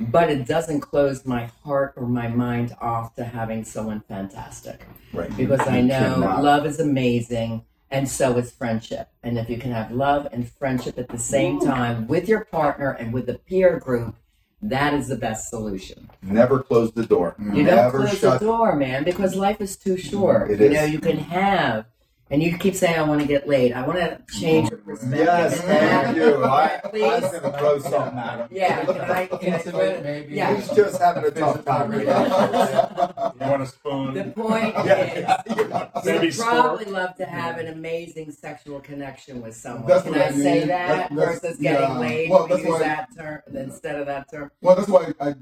But 0.00 0.30
it 0.30 0.46
doesn't 0.46 0.80
close 0.80 1.26
my 1.26 1.50
heart 1.64 1.92
or 1.96 2.06
my 2.06 2.28
mind 2.28 2.74
off 2.80 3.14
to 3.16 3.24
having 3.24 3.62
someone 3.62 4.02
fantastic. 4.08 4.86
Right. 5.12 5.34
Because 5.36 5.60
I 5.66 5.80
know 5.80 6.14
cannot. 6.14 6.42
love 6.42 6.66
is 6.66 6.80
amazing 6.80 7.64
and 7.90 8.08
so 8.08 8.36
is 8.38 8.50
friendship. 8.52 9.08
And 9.22 9.38
if 9.38 9.48
you 9.48 9.58
can 9.58 9.72
have 9.72 9.92
love 9.92 10.28
and 10.32 10.50
friendship 10.50 10.98
at 10.98 11.08
the 11.08 11.18
same 11.18 11.60
time 11.60 12.06
with 12.06 12.28
your 12.28 12.44
partner 12.44 12.90
and 12.90 13.12
with 13.12 13.26
the 13.26 13.34
peer 13.38 13.78
group, 13.78 14.16
that 14.62 14.94
is 14.94 15.08
the 15.08 15.16
best 15.16 15.48
solution. 15.50 16.10
Never 16.22 16.62
close 16.62 16.90
the 16.92 17.06
door. 17.06 17.36
You 17.38 17.62
Never 17.62 17.98
don't 17.98 18.06
close 18.06 18.18
shut. 18.18 18.40
the 18.40 18.46
door, 18.46 18.74
man, 18.74 19.04
because 19.04 19.36
life 19.36 19.60
is 19.60 19.76
too 19.76 19.96
short. 19.96 20.50
It 20.50 20.60
you 20.60 20.66
is. 20.66 20.72
know, 20.72 20.84
you 20.84 20.98
can 20.98 21.18
have, 21.18 21.86
and 22.28 22.42
you 22.42 22.58
keep 22.58 22.74
saying, 22.74 22.98
"I 22.98 23.02
want 23.02 23.20
to 23.20 23.26
get 23.26 23.46
laid. 23.48 23.72
I 23.72 23.86
want 23.86 23.98
to 24.00 24.20
change 24.38 24.70
your 24.70 24.78
perspective." 24.80 25.18
Yes, 25.26 25.60
thank 25.60 26.16
you. 26.16 26.44
I, 26.44 26.80
Please. 26.90 27.04
I'm 27.04 27.20
gonna 27.42 27.58
throw 27.58 27.78
something 27.78 28.18
at 28.18 28.38
him. 28.40 28.48
Yeah, 28.50 28.84
can 28.84 29.00
I? 29.00 29.26
Can 29.26 29.54
I 29.54 29.58
throw 29.58 29.80
it? 29.80 30.02
maybe. 30.02 30.34
Yeah. 30.34 30.56
He's 30.56 30.68
just 30.70 31.00
having 31.00 31.24
a 31.24 31.30
tough 31.30 31.64
time 31.64 31.90
right 31.92 32.06
now. 32.06 33.32
You 33.38 33.50
want 33.50 33.62
a 33.62 33.66
spoon? 33.66 34.14
The 34.14 34.24
point 34.24 34.74
Yeah. 34.86 35.42
is, 35.46 36.04
Maybe 36.04 36.26
you'd 36.26 36.34
sport. 36.34 36.50
probably 36.50 36.84
love 36.86 37.14
to 37.16 37.26
have 37.26 37.58
an 37.58 37.66
amazing 37.68 38.32
sexual 38.32 38.80
connection 38.80 39.42
with 39.42 39.54
someone. 39.54 39.86
That's 39.86 40.02
Can 40.04 40.12
what 40.12 40.20
I 40.22 40.26
I 40.26 40.30
mean. 40.30 40.40
say 40.42 40.64
that 40.66 40.88
That- 41.10 41.12
versus 41.12 41.58
getting 41.58 41.62
yeah. 41.90 41.98
laid? 41.98 42.30
Well, 42.30 42.44
we 42.44 42.48
that's 42.48 42.62
use 42.62 42.70
why- 42.72 42.78
that 42.80 43.08
term 43.16 43.40
instead 43.54 43.96
of 44.00 44.06
that 44.06 44.30
term. 44.30 44.50
Well, 44.62 44.74
that's 44.74 44.88
why 44.88 45.12
I, 45.20 45.34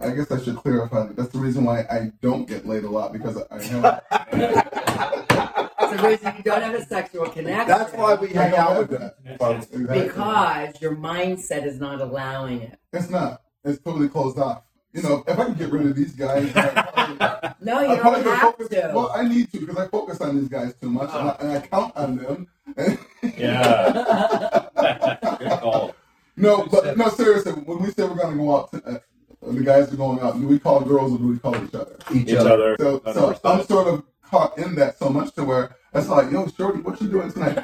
I 0.00 0.10
guess 0.10 0.30
I 0.30 0.40
should 0.42 0.56
clarify 0.56 1.06
that. 1.06 1.16
That's 1.16 1.30
the 1.30 1.38
reason 1.38 1.64
why 1.64 1.80
I 1.90 2.12
don't 2.20 2.46
get 2.46 2.66
laid 2.66 2.84
a 2.84 2.90
lot 2.90 3.12
because 3.12 3.38
I 3.50 3.62
have. 3.62 5.26
It's 5.92 6.02
the 6.02 6.08
reason 6.08 6.34
you 6.36 6.42
don't 6.42 6.62
have 6.62 6.74
a 6.74 6.84
sexual 6.86 7.26
connection. 7.28 7.68
That's 7.68 7.92
why 7.94 8.14
we 8.14 8.28
hang 8.28 8.54
out 8.54 8.78
with 8.78 8.90
them. 8.90 9.10
folks. 9.38 9.66
Exactly. 9.72 10.02
because 10.02 10.80
your 10.80 10.96
mindset 10.96 11.64
is 11.66 11.78
not 11.80 12.00
allowing 12.00 12.62
it. 12.62 12.78
It's 12.92 13.10
not. 13.10 13.42
It's 13.64 13.80
totally 13.82 14.08
closed 14.08 14.38
off. 14.38 14.62
you 14.92 15.02
know, 15.02 15.22
if 15.26 15.38
I 15.38 15.44
can 15.46 15.54
get 15.54 15.70
rid 15.70 15.86
of 15.86 15.94
these 15.96 16.12
guys, 16.12 16.50
I 16.54 17.54
No, 17.60 17.80
you 17.80 17.88
I 17.94 17.98
probably 18.00 18.22
don't 18.24 18.32
could 18.32 18.38
have 18.40 18.52
focus. 18.56 18.68
to. 18.70 18.92
Well, 18.94 19.10
I 19.14 19.22
need 19.26 19.50
to 19.52 19.60
because 19.60 19.76
I 19.76 19.86
focus 19.88 20.20
on 20.20 20.38
these 20.38 20.48
guys 20.48 20.74
too 20.80 20.90
much, 20.90 21.10
and, 21.14 21.28
I, 21.30 21.36
and 21.40 21.52
I 21.52 21.60
count 21.66 21.96
on 21.96 22.16
them. 22.16 22.48
Yeah. 23.22 24.68
Good 25.38 25.50
call. 25.60 25.94
no, 26.36 26.66
but 26.66 26.96
no, 26.96 27.08
seriously. 27.08 27.52
When 27.52 27.78
we 27.82 27.90
say 27.90 28.04
we're 28.04 28.14
going 28.16 28.36
to 28.36 28.42
go 28.42 28.56
out, 28.56 28.70
to, 28.72 28.84
uh, 28.84 28.98
the 29.52 29.62
guys 29.62 29.92
are 29.92 29.96
going 29.96 30.20
out. 30.20 30.38
Do 30.40 30.46
we 30.46 30.58
call 30.58 30.80
girls 30.80 31.12
or 31.14 31.18
do 31.18 31.28
we 31.28 31.38
call 31.38 31.54
each 31.64 31.74
other? 31.74 31.96
Each, 32.14 32.28
Each 32.30 32.36
other. 32.36 32.74
other. 32.74 32.76
So, 32.78 33.02
so 33.12 33.32
100%. 33.34 33.40
I'm 33.44 33.66
sort 33.66 33.86
of 33.88 34.02
caught 34.32 34.56
in 34.56 34.74
that 34.74 34.98
so 34.98 35.10
much 35.10 35.34
to 35.34 35.44
where 35.44 35.76
it's 35.94 36.08
like, 36.08 36.32
yo, 36.32 36.48
Shorty, 36.48 36.80
what 36.80 37.00
you 37.02 37.08
doing 37.08 37.30
tonight? 37.30 37.58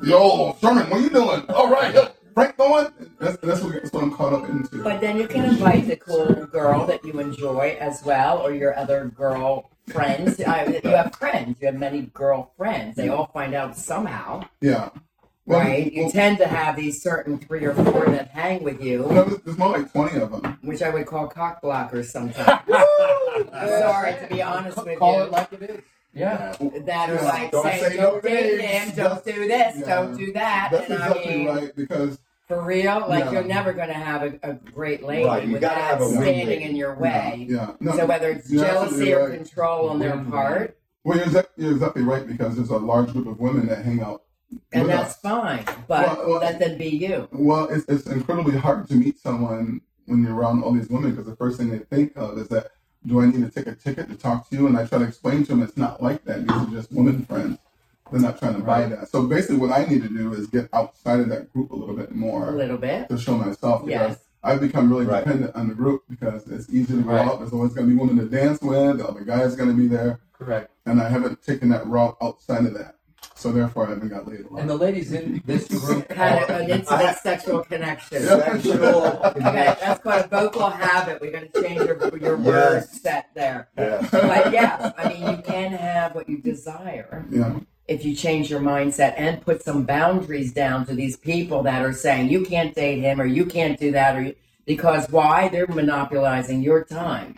yo, 0.02 0.56
Sherman, 0.60 0.90
what 0.90 1.00
you 1.00 1.08
doing? 1.08 1.44
All 1.50 1.70
right, 1.70 1.94
yo, 1.94 2.08
Frank 2.34 2.56
going? 2.56 2.88
That's, 3.20 3.36
that's, 3.36 3.62
what, 3.62 3.74
that's 3.74 3.92
what 3.92 4.02
I'm 4.02 4.12
caught 4.12 4.32
up 4.32 4.48
into. 4.48 4.82
But 4.82 5.00
then 5.00 5.16
you 5.16 5.28
can 5.28 5.44
invite 5.44 5.86
the 5.86 5.96
cool 5.96 6.46
girl 6.46 6.84
that 6.86 7.04
you 7.04 7.20
enjoy 7.20 7.76
as 7.78 8.02
well, 8.04 8.38
or 8.38 8.52
your 8.52 8.76
other 8.76 9.06
girl 9.16 9.70
friends. 9.86 10.40
I, 10.40 10.80
you 10.82 10.90
have 10.90 11.14
friends. 11.14 11.58
You 11.60 11.66
have 11.66 11.76
many 11.76 12.02
girl 12.02 12.52
friends. 12.56 12.96
They 12.96 13.08
all 13.08 13.30
find 13.32 13.54
out 13.54 13.76
somehow, 13.76 14.44
yeah. 14.60 14.90
Well, 15.46 15.60
right? 15.60 15.92
You 15.92 16.04
well, 16.04 16.12
tend 16.12 16.38
to 16.38 16.46
have 16.46 16.76
these 16.76 17.00
certain 17.02 17.38
three 17.38 17.64
or 17.64 17.74
four 17.74 18.06
that 18.06 18.28
hang 18.28 18.62
with 18.62 18.82
you, 18.82 18.98
no, 19.10 19.24
there's, 19.24 19.42
there's 19.42 19.58
more 19.58 19.70
like 19.70 19.92
20 19.92 20.20
of 20.20 20.30
them. 20.30 20.58
which 20.62 20.82
I 20.82 20.90
would 20.90 21.06
call 21.06 21.28
cock 21.28 21.62
blockers 21.62 22.06
sometimes. 22.06 22.62
Sorry 23.48 24.14
to 24.14 24.28
be 24.30 24.42
honest 24.42 24.84
with 24.84 24.98
Call 24.98 25.14
you. 25.14 25.22
it 25.22 25.30
like 25.30 25.52
it 25.52 25.62
is. 25.62 25.82
Yeah. 26.12 26.54
that 26.86 27.10
are 27.10 27.14
Yeah. 27.14 27.22
like 27.22 27.50
Don't 27.52 27.62
saying, 27.62 27.82
say 27.84 27.96
"Don't 27.96 28.14
no 28.14 28.20
date 28.20 28.58
names." 28.58 28.90
him, 28.92 28.96
don't 28.96 29.24
do 29.24 29.32
this, 29.48 29.76
Yeah. 29.78 29.86
don't 29.86 30.16
do 30.16 30.32
that." 30.32 30.68
That's 30.72 30.90
and 30.90 31.02
I 31.02 31.06
exactly 31.08 31.36
mean, 31.36 31.46
right 31.48 31.76
because 31.76 32.18
for 32.48 32.62
real, 32.64 33.04
like 33.08 33.26
Yeah. 33.26 33.30
you're 33.32 33.44
never 33.44 33.72
going 33.72 33.88
to 33.88 33.94
have 33.94 34.22
a, 34.22 34.38
a 34.42 34.54
great 34.54 35.04
lady 35.04 35.24
Right, 35.26 35.46
you 35.46 35.52
with 35.52 35.60
gotta 35.60 35.76
that 35.76 35.84
have 35.84 36.00
a 36.00 36.04
win 36.06 36.14
standing 36.16 36.46
lady. 36.48 36.64
in 36.64 36.74
your 36.76 36.94
way. 36.96 37.46
yeah, 37.48 37.72
no, 37.78 37.92
So 37.96 38.06
whether 38.06 38.28
it's 38.30 38.50
jealousy 38.50 39.14
or 39.14 39.28
right. 39.28 39.36
control 39.38 39.88
on 39.90 40.00
their 40.00 40.14
Mhm. 40.14 40.30
part, 40.30 40.76
Well, 41.04 41.16
you're, 41.16 41.26
exact- 41.26 41.52
you're 41.56 41.72
exactly 41.72 42.02
right 42.02 42.26
because 42.26 42.56
there's 42.56 42.70
a 42.70 42.76
large 42.76 43.12
group 43.12 43.26
of 43.28 43.38
women 43.38 43.66
that 43.68 43.84
hang 43.84 44.00
out 44.02 44.22
and 44.72 44.88
that's 44.88 45.12
us. 45.14 45.20
fine. 45.20 45.64
But 45.86 46.18
Well, 46.18 46.28
well, 46.28 46.40
let 46.40 46.58
them 46.58 46.76
be 46.76 46.88
you. 46.88 47.28
Well, 47.32 47.66
it's, 47.68 47.84
it's 47.88 48.06
incredibly 48.08 48.56
hard 48.56 48.88
to 48.88 48.94
meet 48.96 49.18
someone 49.20 49.80
when 50.06 50.24
you're 50.24 50.34
around 50.34 50.64
all 50.64 50.72
these 50.72 50.88
women 50.90 51.12
because 51.12 51.26
the 51.26 51.36
first 51.36 51.56
thing 51.56 51.70
they 51.70 51.78
think 51.78 52.12
of 52.16 52.36
is 52.36 52.48
that, 52.48 52.72
do 53.06 53.20
I 53.20 53.26
need 53.26 53.42
to 53.42 53.50
take 53.50 53.66
a 53.66 53.74
ticket 53.74 54.08
to 54.08 54.16
talk 54.16 54.48
to 54.50 54.56
you? 54.56 54.66
And 54.66 54.76
I 54.76 54.86
try 54.86 54.98
to 54.98 55.04
explain 55.04 55.42
to 55.44 55.48
them 55.48 55.62
it's 55.62 55.76
not 55.76 56.02
like 56.02 56.24
that. 56.24 56.46
These 56.46 56.50
are 56.56 56.66
just 56.66 56.92
women 56.92 57.24
friends. 57.24 57.58
They're 58.12 58.20
not 58.20 58.38
trying 58.38 58.54
to 58.56 58.60
buy 58.62 58.86
that. 58.86 59.08
So 59.08 59.26
basically, 59.26 59.56
what 59.58 59.70
I 59.70 59.84
need 59.84 60.02
to 60.02 60.08
do 60.08 60.32
is 60.34 60.48
get 60.48 60.68
outside 60.72 61.20
of 61.20 61.28
that 61.28 61.52
group 61.52 61.70
a 61.70 61.76
little 61.76 61.94
bit 61.96 62.12
more. 62.14 62.48
A 62.48 62.52
little 62.56 62.76
bit. 62.76 63.08
to 63.08 63.16
show 63.18 63.36
myself 63.36 63.84
because 63.86 64.10
Yes. 64.10 64.18
I've 64.42 64.60
become 64.60 64.90
really 64.90 65.06
Right. 65.06 65.24
dependent 65.24 65.54
on 65.54 65.68
the 65.68 65.74
group 65.74 66.02
because 66.08 66.46
it's 66.48 66.68
easy 66.70 66.96
to 66.96 67.02
go 67.02 67.10
Right. 67.10 67.26
out. 67.26 67.38
There's 67.40 67.52
always 67.52 67.72
going 67.72 67.86
to 67.88 67.92
be 67.94 67.98
women 67.98 68.16
to 68.18 68.24
dance 68.24 68.60
with. 68.62 68.98
The 68.98 69.06
other 69.08 69.20
guy's 69.22 69.54
going 69.54 69.68
to 69.70 69.76
be 69.76 69.86
there. 69.86 70.18
Correct. 70.38 70.70
And 70.86 71.00
I 71.00 71.08
haven't 71.08 71.42
taken 71.42 71.68
that 71.68 71.86
route 71.86 72.16
outside 72.22 72.64
of 72.66 72.74
that. 72.74 72.96
So 73.40 73.50
therefore, 73.50 73.86
I 73.86 73.90
haven't 73.90 74.10
got 74.10 74.28
laid 74.28 74.40
a 74.40 74.48
lot. 74.50 74.60
And 74.60 74.68
the 74.68 74.76
ladies 74.76 75.14
in 75.14 75.40
this 75.46 75.66
group 75.86 76.12
Had 76.12 76.50
an 76.50 76.68
intimate 76.68 77.16
sexual 77.16 77.64
connection. 77.64 78.22
Sexual 78.22 79.22
Okay, 79.24 79.74
that's 79.80 80.02
called 80.02 80.26
a 80.26 80.28
vocal 80.28 80.68
habit. 80.68 81.22
We 81.22 81.30
got 81.30 81.50
to 81.50 81.62
change 81.62 81.80
your, 81.80 82.18
your 82.18 82.36
word 82.36 82.84
set 82.84 83.30
there. 83.34 83.70
Yeah. 83.78 84.06
But 84.12 84.52
yes, 84.52 84.92
I 84.98 85.08
mean, 85.08 85.22
you 85.26 85.42
can 85.42 85.72
have 85.72 86.14
what 86.14 86.28
you 86.28 86.36
desire. 86.36 87.24
yeah. 87.30 87.58
if 87.88 88.04
you 88.04 88.14
change 88.14 88.50
your 88.50 88.60
mindset 88.60 89.14
and 89.16 89.40
put 89.40 89.62
some 89.62 89.84
boundaries 89.84 90.52
down 90.52 90.84
to 90.84 90.94
these 90.94 91.16
people 91.16 91.62
that 91.62 91.80
are 91.80 91.94
saying 91.94 92.28
you 92.28 92.44
can't 92.44 92.74
date 92.74 93.00
him 93.00 93.22
or 93.22 93.24
you 93.24 93.46
can't 93.46 93.80
do 93.80 93.90
that 93.90 94.16
or 94.16 94.20
you, 94.20 94.34
because 94.66 95.08
why 95.08 95.48
they're 95.48 95.66
monopolizing 95.66 96.60
your 96.60 96.84
time 96.84 97.36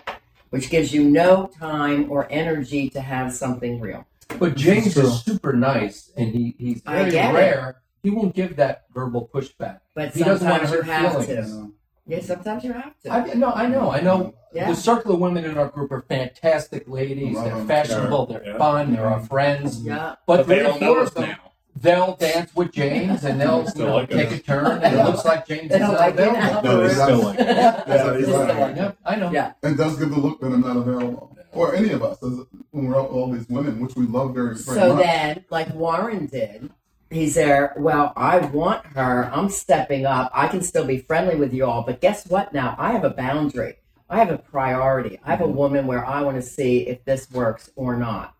which 0.50 0.68
gives 0.68 0.92
you 0.92 1.02
no 1.04 1.46
time 1.58 2.10
or 2.10 2.26
energy 2.30 2.90
to 2.90 3.00
have 3.00 3.32
something 3.32 3.80
real 3.80 4.04
but 4.38 4.56
James 4.56 4.94
True. 4.94 5.04
is 5.04 5.22
super 5.22 5.52
nice 5.52 6.10
and 6.16 6.32
he, 6.34 6.54
he's 6.58 6.80
very 6.82 7.10
get 7.10 7.30
it. 7.30 7.34
rare. 7.36 7.82
He 8.02 8.10
won't 8.10 8.34
give 8.34 8.56
that 8.56 8.84
verbal 8.92 9.30
pushback. 9.32 9.80
but 9.94 10.12
He 10.14 10.24
doesn't 10.24 10.48
want 10.48 10.66
sometimes 10.66 10.70
to 10.70 10.76
you 10.76 10.82
hurt 10.82 10.86
have 11.02 11.26
feelings. 11.26 11.50
to 11.52 11.72
yeah 12.06 12.20
sometimes 12.20 12.64
you 12.64 12.72
have 12.72 12.98
to 13.04 13.10
I, 13.10 13.34
no, 13.34 13.52
I 13.52 13.66
know, 13.68 13.90
I 13.92 14.00
know. 14.00 14.34
yeah 14.52 14.68
The 14.68 14.74
circle 14.74 15.14
of 15.14 15.20
women 15.20 15.44
in 15.44 15.56
our 15.56 15.68
group 15.68 15.92
are 15.92 16.02
fantastic 16.02 16.88
ladies. 16.88 17.36
Love 17.36 17.44
They're 17.44 17.64
fashionable. 17.64 18.26
They're 18.26 18.44
Yeah. 18.44 18.58
fun. 18.58 18.92
They're 18.92 19.06
our 19.06 19.20
friends. 19.20 19.82
yeah 19.84 20.16
But, 20.26 20.38
But 20.38 20.46
they 20.48 20.56
three 20.56 20.64
or 20.66 20.68
don't 20.70 20.80
know 20.80 20.94
four 20.94 21.02
us 21.02 21.08
of 21.10 21.14
them, 21.14 21.28
now. 21.28 21.51
They'll 21.82 22.16
dance 22.16 22.54
with 22.54 22.72
James 22.72 23.24
and 23.24 23.40
they'll 23.40 23.66
you 23.76 23.84
know, 23.84 23.96
like 23.96 24.10
take 24.10 24.30
it. 24.30 24.40
a 24.40 24.42
turn, 24.42 24.82
and 24.82 24.94
it 24.98 25.04
looks 25.04 25.24
like 25.24 25.46
James 25.46 25.68
They 25.68 25.74
is 25.76 25.80
don't 25.80 25.94
like 25.94 26.14
available. 26.14 26.62
No, 26.62 26.86
they 26.88 26.94
still 26.94 27.22
like 27.24 27.38
it. 27.40 27.46
Yeah, 27.48 27.84
They 27.86 28.16
he's 28.18 28.26
still 28.26 28.46
like 28.46 28.76
it. 28.76 28.96
I 29.04 29.16
know. 29.16 29.30
yeah 29.30 29.52
It 29.62 29.76
does 29.76 29.98
give 29.98 30.10
the 30.10 30.18
look 30.18 30.40
that 30.40 30.46
I'm 30.46 30.60
not 30.62 30.76
available, 30.76 31.36
or 31.52 31.74
any 31.74 31.90
of 31.90 32.02
us, 32.02 32.18
when 32.22 32.86
we're 32.86 32.96
out 32.96 33.08
with 33.10 33.16
all 33.18 33.30
these 33.30 33.48
women, 33.48 33.80
which 33.80 33.94
we 33.96 34.06
love 34.06 34.34
very, 34.34 34.54
very 34.54 34.58
so 34.58 34.94
much. 34.94 35.04
then 35.04 35.44
like 35.50 35.74
warren 35.74 36.26
did 36.26 36.70
he's 37.10 37.34
there 37.34 37.74
well 37.76 38.10
i 38.16 38.38
want 38.38 38.82
her 38.86 39.28
i'm 39.34 39.50
stepping 39.50 40.06
up 40.06 40.30
i 40.34 40.48
can 40.48 40.62
still 40.62 40.86
be 40.86 40.96
friendly 40.96 41.36
with 41.36 41.52
you 41.52 41.62
all 41.66 41.82
but 41.82 42.00
guess 42.00 42.26
what 42.28 42.54
now 42.54 42.74
i 42.78 42.90
have 42.90 43.04
a 43.04 43.10
boundary 43.10 43.74
i 44.12 44.16
have 44.16 44.30
a 44.30 44.38
priority 44.38 45.18
i 45.24 45.30
have 45.30 45.40
a 45.40 45.44
mm-hmm. 45.44 45.56
woman 45.56 45.86
where 45.86 46.04
i 46.06 46.20
want 46.20 46.36
to 46.36 46.42
see 46.42 46.86
if 46.86 47.04
this 47.04 47.30
works 47.30 47.70
or 47.74 47.96
not 47.96 48.34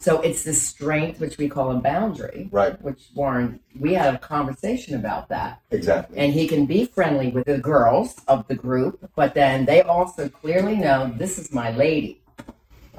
so 0.00 0.20
it's 0.20 0.44
the 0.44 0.54
strength 0.54 1.20
which 1.20 1.38
we 1.38 1.48
call 1.48 1.70
a 1.70 1.80
boundary 1.80 2.48
Right. 2.52 2.80
which 2.82 3.08
warren 3.14 3.60
we 3.78 3.94
had 3.94 4.14
a 4.14 4.18
conversation 4.18 4.94
about 4.94 5.28
that 5.30 5.60
Exactly. 5.70 6.18
and 6.18 6.32
he 6.32 6.46
can 6.46 6.66
be 6.66 6.84
friendly 6.84 7.28
with 7.30 7.46
the 7.46 7.58
girls 7.58 8.20
of 8.28 8.46
the 8.48 8.54
group 8.54 9.10
but 9.16 9.34
then 9.34 9.64
they 9.64 9.82
also 9.82 10.28
clearly 10.28 10.76
know 10.76 11.12
this 11.16 11.38
is 11.38 11.52
my 11.52 11.70
lady 11.72 12.20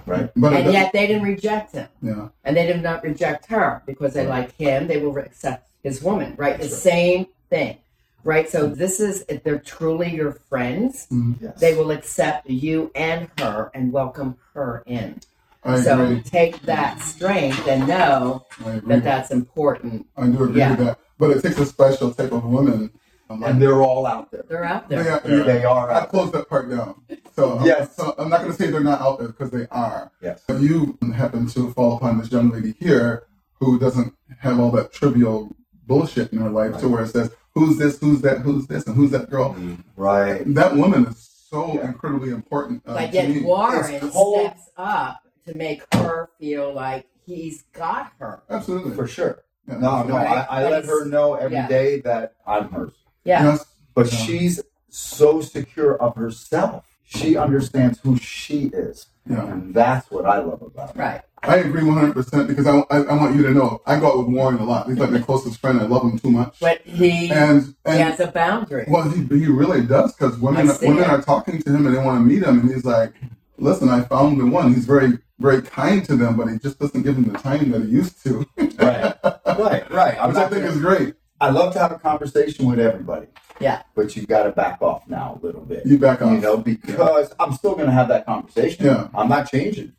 Right. 0.05 0.31
but 0.35 0.53
and 0.53 0.73
yet 0.73 0.91
they 0.91 1.05
didn't 1.07 1.23
reject 1.23 1.73
him 1.73 1.87
yeah, 2.01 2.29
and 2.43 2.57
they 2.57 2.65
did 2.65 2.81
not 2.81 3.03
reject 3.03 3.45
her 3.47 3.83
because 3.85 4.13
they 4.13 4.25
like 4.25 4.55
him. 4.55 4.87
They 4.87 4.97
will 4.97 5.17
accept 5.17 5.69
his 5.83 6.01
woman, 6.01 6.35
right? 6.37 6.57
The 6.57 6.63
right. 6.63 6.71
same 6.71 7.27
thing, 7.49 7.77
right? 8.23 8.49
So 8.49 8.67
this 8.67 8.99
is 8.99 9.23
if 9.29 9.43
they're 9.43 9.59
truly 9.59 10.13
your 10.15 10.33
friends, 10.33 11.07
mm-hmm. 11.11 11.43
Yes. 11.45 11.59
they 11.59 11.75
will 11.75 11.91
accept 11.91 12.49
you 12.49 12.91
and 12.95 13.29
her 13.39 13.71
and 13.73 13.91
welcome 13.91 14.37
her 14.53 14.83
in. 14.85 15.19
I 15.63 15.79
so 15.81 16.01
agree. 16.05 16.21
take 16.21 16.61
that 16.61 17.01
strength 17.01 17.67
and 17.67 17.87
know 17.87 18.45
that 18.85 19.03
that's 19.03 19.29
important. 19.31 20.07
I 20.15 20.27
do 20.27 20.43
agree 20.43 20.59
Yeah. 20.59 20.71
with 20.71 20.79
that. 20.85 20.99
But 21.17 21.31
it 21.31 21.41
takes 21.41 21.59
a 21.59 21.65
special 21.65 22.13
type 22.13 22.31
of 22.31 22.45
woman. 22.45 22.91
I'm 23.29 23.41
like, 23.41 23.51
and 23.51 23.61
they're 23.61 23.81
all 23.83 24.07
out 24.07 24.31
there. 24.31 24.43
They're 24.47 24.63
out 24.63 24.89
they 24.89 24.95
there. 24.95 25.11
are, 25.13 25.19
They, 25.19 25.43
they 25.43 25.63
are 25.65 25.91
I 25.91 25.99
out 26.01 26.09
closed 26.09 26.33
that 26.33 26.49
part 26.49 26.69
down. 26.69 27.01
So, 27.35 27.59
Yes. 27.63 27.95
so 27.95 28.15
I'm 28.17 28.29
not 28.29 28.39
going 28.39 28.51
to 28.51 28.57
say 28.57 28.71
they're 28.71 28.79
not 28.79 29.01
out 29.01 29.19
there 29.19 29.27
because 29.27 29.51
they 29.51 29.67
are. 29.69 30.11
Yes. 30.21 30.41
But 30.47 30.61
you 30.61 30.97
happen 31.13 31.45
to 31.47 31.71
fall 31.73 31.97
upon 31.97 32.17
this 32.19 32.31
young 32.31 32.49
lady 32.49 32.73
here 32.79 33.23
who 33.59 33.77
doesn't 33.77 34.13
have 34.39 34.59
all 34.59 34.71
that 34.71 34.93
trivial 34.93 35.53
bullshit 35.85 36.31
in 36.31 36.39
her 36.39 36.49
life 36.49 36.77
to 36.79 36.87
where 36.87 37.03
it 37.03 37.09
says, 37.09 37.31
who's 37.59 37.77
this, 37.77 37.99
who's 37.99 38.21
that, 38.21 38.39
who's 38.39 38.67
this, 38.67 38.85
and 38.87 38.95
who's 38.95 39.11
that 39.11 39.29
girl. 39.29 39.55
Right. 39.95 40.43
That 40.55 40.75
woman 40.75 41.05
is 41.07 41.17
so 41.49 41.73
Yeah. 41.75 41.87
incredibly 41.87 42.29
important 42.29 42.83
uh, 42.87 42.93
But 42.95 43.07
to 43.07 43.13
yet 43.13 43.29
me. 43.29 43.41
Warren 43.41 43.83
steps 44.11 44.69
up 44.77 45.21
to 45.47 45.57
make 45.57 45.83
her 45.93 46.29
feel 46.39 46.73
like 46.73 47.07
he's 47.25 47.63
got 47.73 48.11
her. 48.19 48.43
Absolutely. 48.49 48.95
For 48.95 49.07
sure. 49.07 49.43
Yeah. 49.67 49.77
No, 49.79 50.03
no. 50.03 50.15
I, 50.15 50.45
I 50.49 50.69
let 50.69 50.85
her 50.85 51.05
know 51.05 51.35
every 51.35 51.57
Yeah. 51.57 51.67
day 51.67 51.99
that 52.01 52.33
I'm 52.47 52.69
hers. 52.71 52.93
Yeah. 53.23 53.43
Yes. 53.43 53.65
But 53.93 54.11
Yeah. 54.11 54.17
she's 54.19 54.61
so 54.89 55.41
secure 55.41 55.95
of 56.01 56.15
herself. 56.15 56.85
She 57.03 57.35
understands 57.35 57.99
who 58.03 58.17
she 58.17 58.65
is. 58.73 59.07
Yeah. 59.29 59.45
And 59.47 59.73
that's 59.73 60.09
what 60.09 60.25
I 60.25 60.39
love 60.39 60.61
about 60.61 60.95
her. 60.95 61.01
Right. 61.01 61.21
I 61.43 61.57
agree 61.57 61.81
100% 61.83 62.47
because 62.47 62.67
I, 62.67 62.79
I, 62.89 63.03
I 63.03 63.13
want 63.15 63.35
you 63.35 63.43
to 63.43 63.51
know 63.51 63.81
I 63.85 63.97
go 63.99 64.07
out 64.07 64.17
with 64.17 64.27
Warren 64.35 64.57
a 64.57 64.63
lot. 64.65 64.89
He's 64.89 64.97
like 64.97 65.11
my 65.11 65.19
closest 65.21 65.61
friend. 65.61 65.79
I 65.79 65.85
love 65.85 66.03
him 66.03 66.19
too 66.19 66.31
much. 66.31 66.59
But 66.59 66.81
he, 66.81 67.29
And, 67.31 67.63
he 67.63 67.73
and 67.85 67.99
has 67.99 68.19
a 68.19 68.27
boundary. 68.27 68.85
Well, 68.89 69.09
he, 69.09 69.23
he 69.23 69.45
really 69.47 69.81
does 69.85 70.13
because 70.13 70.37
women 70.37 70.67
women 70.81 71.03
it. 71.03 71.09
are 71.09 71.21
talking 71.21 71.61
to 71.61 71.69
him 71.69 71.85
and 71.87 71.95
they 71.95 72.01
want 72.03 72.17
to 72.17 72.25
meet 72.25 72.43
him, 72.43 72.59
and 72.59 72.69
he's 72.69 72.83
like, 72.83 73.13
"Listen, 73.57 73.87
I 73.87 74.01
found 74.01 74.37
the 74.41 74.47
one." 74.47 74.73
He's 74.73 74.85
very 74.85 75.17
very 75.39 75.61
kind 75.61 76.03
to 76.05 76.17
them, 76.17 76.35
but 76.35 76.47
he 76.49 76.57
just 76.59 76.77
doesn't 76.79 77.03
give 77.03 77.15
them 77.15 77.31
the 77.31 77.39
time 77.39 77.71
that 77.71 77.83
he 77.83 77.87
used 77.87 78.21
to, 78.25 78.45
Right. 78.57 79.15
Right. 79.57 79.89
Right. 79.91 80.17
I'm 80.19 80.29
which 80.33 80.37
I 80.37 80.49
think 80.49 80.63
gonna- 80.63 80.65
is 80.75 80.81
great. 80.81 81.13
I 81.39 81.51
love 81.51 81.71
to 81.73 81.79
have 81.79 81.93
a 81.93 81.99
conversation 81.99 82.65
with 82.65 82.79
everybody. 82.81 83.27
Yeah. 83.59 83.83
But 83.95 84.15
you 84.15 84.25
got 84.25 84.43
to 84.43 84.51
back 84.51 84.81
off 84.81 85.03
now 85.07 85.39
a 85.41 85.45
little 85.45 85.61
bit. 85.61 85.85
You 85.85 85.97
back 85.97 86.21
off. 86.21 86.31
You 86.31 86.39
know, 86.39 86.57
because 86.57 87.33
I'm 87.39 87.53
still 87.53 87.73
going 87.75 87.87
to 87.87 87.91
have 87.93 88.07
that 88.09 88.25
conversation. 88.25 88.85
Yeah. 88.85 89.07
I'm 89.13 89.27
not 89.29 89.49
changing. 89.51 89.93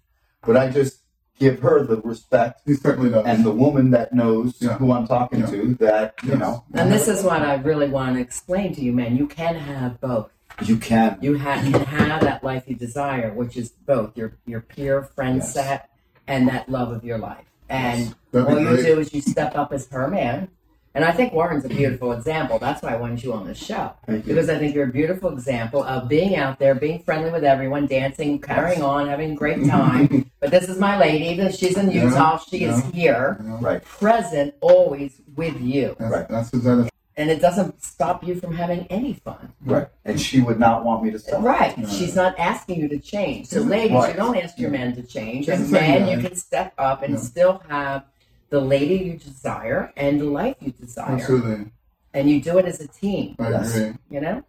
But 0.47 0.57
I 0.57 0.71
just 0.71 0.99
give 1.39 1.61
her 1.61 1.85
the 1.85 1.97
respect 2.03 2.61
He 2.67 2.75
certainly 2.75 3.11
does. 3.11 3.25
and 3.27 3.45
the 3.45 3.51
woman 3.51 3.91
that 3.93 4.13
knows 4.13 4.57
Yeah. 4.61 4.77
who 4.79 4.93
I'm 4.93 5.07
talking 5.07 5.41
Yeah. 5.41 5.47
to 5.47 5.75
that, 5.81 6.15
you 6.23 6.37
know, 6.37 6.65
And 6.75 6.91
this 6.93 7.09
is 7.09 7.23
what 7.23 7.43
I 7.43 7.55
really 7.57 7.89
want 7.89 8.17
to 8.17 8.21
explain 8.21 8.75
to 8.75 8.81
you, 8.83 8.93
man. 8.93 9.17
You 9.17 9.27
can 9.27 9.55
have 9.57 10.01
both. 10.01 10.31
you 10.63 10.77
can. 10.77 11.17
You 11.23 11.39
ha- 11.39 11.61
can 11.63 11.73
have 11.73 12.21
that 12.23 12.45
life 12.45 12.65
you 12.67 12.75
desire, 12.75 13.33
which 13.33 13.57
is 13.57 13.71
both 13.71 14.15
your 14.17 14.33
your 14.45 14.61
peer 14.61 15.03
friend 15.03 15.37
Yes. 15.37 15.55
set 15.55 15.89
and 16.27 16.47
that 16.49 16.69
love 16.69 16.91
of 16.93 17.03
your 17.05 17.17
life. 17.17 17.45
And 17.71 18.15
That'd 18.33 18.49
all 18.49 18.61
you 18.61 18.69
great. 18.69 18.85
do 18.85 18.99
is 19.01 19.15
you 19.15 19.23
step 19.23 19.57
up 19.57 19.73
as 19.73 19.87
her 19.89 20.09
man, 20.09 20.49
And 20.93 21.05
I 21.05 21.13
think 21.13 21.33
Warren's 21.33 21.65
a 21.65 21.69
beautiful 21.69 22.11
example. 22.13 22.59
That's 22.59 22.83
why 22.83 22.93
I 22.95 22.97
wanted 22.97 23.23
you 23.23 23.33
on 23.33 23.47
the 23.47 23.55
show. 23.55 23.93
Thank 24.07 24.27
you. 24.27 24.35
Because 24.35 24.49
I 24.51 24.59
think 24.59 24.75
you're 24.75 24.89
a 24.89 24.93
beautiful 24.93 25.33
example 25.33 25.85
of 25.85 26.09
being 26.09 26.35
out 26.35 26.59
there, 26.59 26.75
being 26.75 27.01
friendly 27.05 27.31
with 27.31 27.45
everyone, 27.45 27.87
dancing, 27.87 28.41
carrying 28.41 28.83
on, 28.83 29.07
having 29.07 29.33
a 29.33 29.35
great 29.37 29.65
time. 29.69 30.29
but 30.41 30.51
this 30.51 30.69
is 30.69 30.79
my 30.79 30.99
lady. 30.99 31.35
This- 31.37 31.59
She's 31.59 31.77
in 31.77 31.93
Yeah, 31.93 32.05
Utah. 32.05 32.39
She 32.39 32.65
is 32.65 32.83
here, 32.87 33.37
You 33.41 33.49
know? 33.51 33.57
Right. 33.59 33.85
present, 33.85 34.55
always 34.61 35.21
with 35.37 35.61
you. 35.61 35.95
That's, 35.99 36.13
Right. 36.13 36.29
that's 36.29 36.51
Susanna. 36.51 36.89
And 37.17 37.31
it 37.31 37.41
doesn't 37.41 37.83
stop 37.85 38.25
you 38.27 38.35
from 38.35 38.55
having 38.57 38.87
any 38.89 39.13
fun. 39.15 39.53
Right. 39.65 39.87
And 40.05 40.19
she 40.21 40.41
would 40.41 40.59
not 40.59 40.85
want 40.85 41.05
me 41.05 41.11
to 41.13 41.19
stop. 41.21 41.43
Right. 41.45 41.77
Yeah. 41.79 41.87
She's 41.89 42.17
not 42.17 42.37
asking 42.39 42.81
you 42.81 42.89
to 42.89 42.99
change. 42.99 43.47
So, 43.49 43.61
ladies, 43.61 43.93
Right. 43.93 44.11
you 44.11 44.17
don't 44.17 44.37
ask 44.37 44.59
your 44.59 44.71
man 44.71 44.95
to 44.97 45.03
change. 45.03 45.47
That's 45.47 45.61
And 45.61 45.69
the 45.69 45.73
men, 45.73 46.09
yeah. 46.09 46.17
you 46.17 46.23
can 46.23 46.35
step 46.35 46.73
up 46.79 47.03
and 47.03 47.15
Yeah. 47.15 47.21
still 47.21 47.63
have 47.69 48.05
the 48.51 48.61
lady 48.61 48.97
you 48.97 49.17
desire 49.17 49.93
and 49.97 50.21
the 50.21 50.25
life 50.25 50.57
you 50.61 50.73
desire. 50.73 51.13
Absolutely. 51.13 51.71
And 52.13 52.29
you 52.29 52.43
do 52.43 52.59
it 52.59 52.67
as 52.67 52.81
a 52.81 52.89
team, 52.89 53.37
I 53.39 53.51
Yes. 53.51 53.77
agree. 53.77 53.95
you 54.11 54.21
know? 54.21 54.45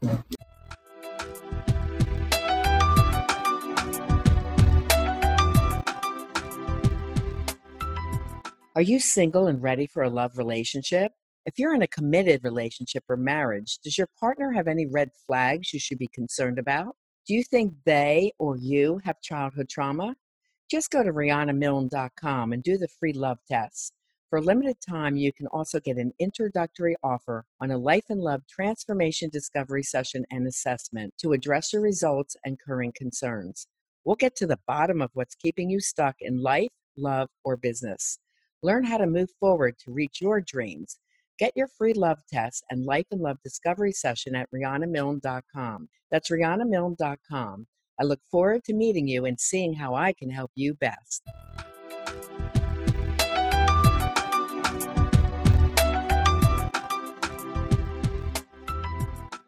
Are 8.76 8.82
you 8.82 9.00
single 9.00 9.48
and 9.48 9.62
ready 9.62 9.86
for 9.86 10.04
a 10.04 10.10
love 10.10 10.38
relationship? 10.38 11.12
If 11.46 11.60
you're 11.60 11.76
in 11.76 11.82
a 11.82 11.88
committed 11.88 12.44
relationship 12.44 13.04
or 13.10 13.18
marriage, 13.18 13.80
does 13.84 13.98
your 13.98 14.08
partner 14.20 14.52
have 14.54 14.68
any 14.68 14.86
red 14.88 15.10
flags 15.28 15.74
you 15.74 15.80
should 15.80 15.98
be 16.00 16.08
concerned 16.08 16.58
about? 16.58 16.96
Do 17.28 17.34
you 17.34 17.44
think 17.44 17.74
they 17.86 18.32
or 18.40 18.58
you 18.58 19.00
have 19.04 19.22
childhood 19.22 19.70
trauma? 19.70 20.16
Just 20.72 20.90
go 20.90 21.04
to 21.04 21.12
RianaMilne.com 21.12 22.54
and 22.54 22.64
do 22.64 22.78
the 22.78 22.88
free 22.88 23.12
love 23.12 23.40
test. 23.46 23.92
For 24.30 24.38
a 24.38 24.42
limited 24.42 24.78
time, 24.80 25.18
you 25.18 25.34
can 25.34 25.48
also 25.48 25.82
get 25.82 25.98
an 25.98 26.14
introductory 26.18 26.96
offer 27.04 27.44
on 27.60 27.72
a 27.72 27.78
life 27.78 28.06
and 28.08 28.22
love 28.22 28.44
transformation 28.48 29.30
discovery 29.30 29.84
session 29.84 30.24
and 30.32 30.48
assessment 30.48 31.14
to 31.18 31.34
address 31.34 31.74
your 31.74 31.82
results 31.82 32.38
and 32.46 32.58
current 32.58 32.96
concerns. 32.96 33.68
We'll 34.06 34.16
get 34.16 34.34
to 34.38 34.48
the 34.48 34.60
bottom 34.66 35.02
of 35.02 35.10
what's 35.14 35.36
keeping 35.36 35.70
you 35.70 35.82
stuck 35.82 36.16
in 36.22 36.42
life, 36.42 36.70
love, 36.96 37.28
or 37.44 37.58
business. 37.58 38.20
Learn 38.64 38.86
how 38.86 39.00
to 39.00 39.08
move 39.08 39.32
forward 39.42 39.76
to 39.80 39.92
reach 39.92 40.22
your 40.22 40.40
dreams. 40.40 41.00
Get 41.38 41.52
your 41.54 41.68
free 41.68 41.94
love 41.94 42.20
test 42.32 42.64
and 42.70 42.86
life 42.86 43.08
and 43.12 43.20
love 43.20 43.40
discovery 43.44 43.92
session 43.92 44.36
at 44.36 44.48
RianaMilne.com. 44.56 45.90
That's 46.10 46.30
RianaMilne.com. 46.30 47.68
I 47.99 48.04
look 48.04 48.19
forward 48.32 48.63
to 48.65 48.73
meeting 48.73 49.08
you 49.08 49.25
and 49.25 49.39
seeing 49.39 49.73
how 49.73 49.95
I 49.95 50.13
can 50.13 50.30
help 50.30 50.51
you 50.56 50.73
best. 50.73 51.23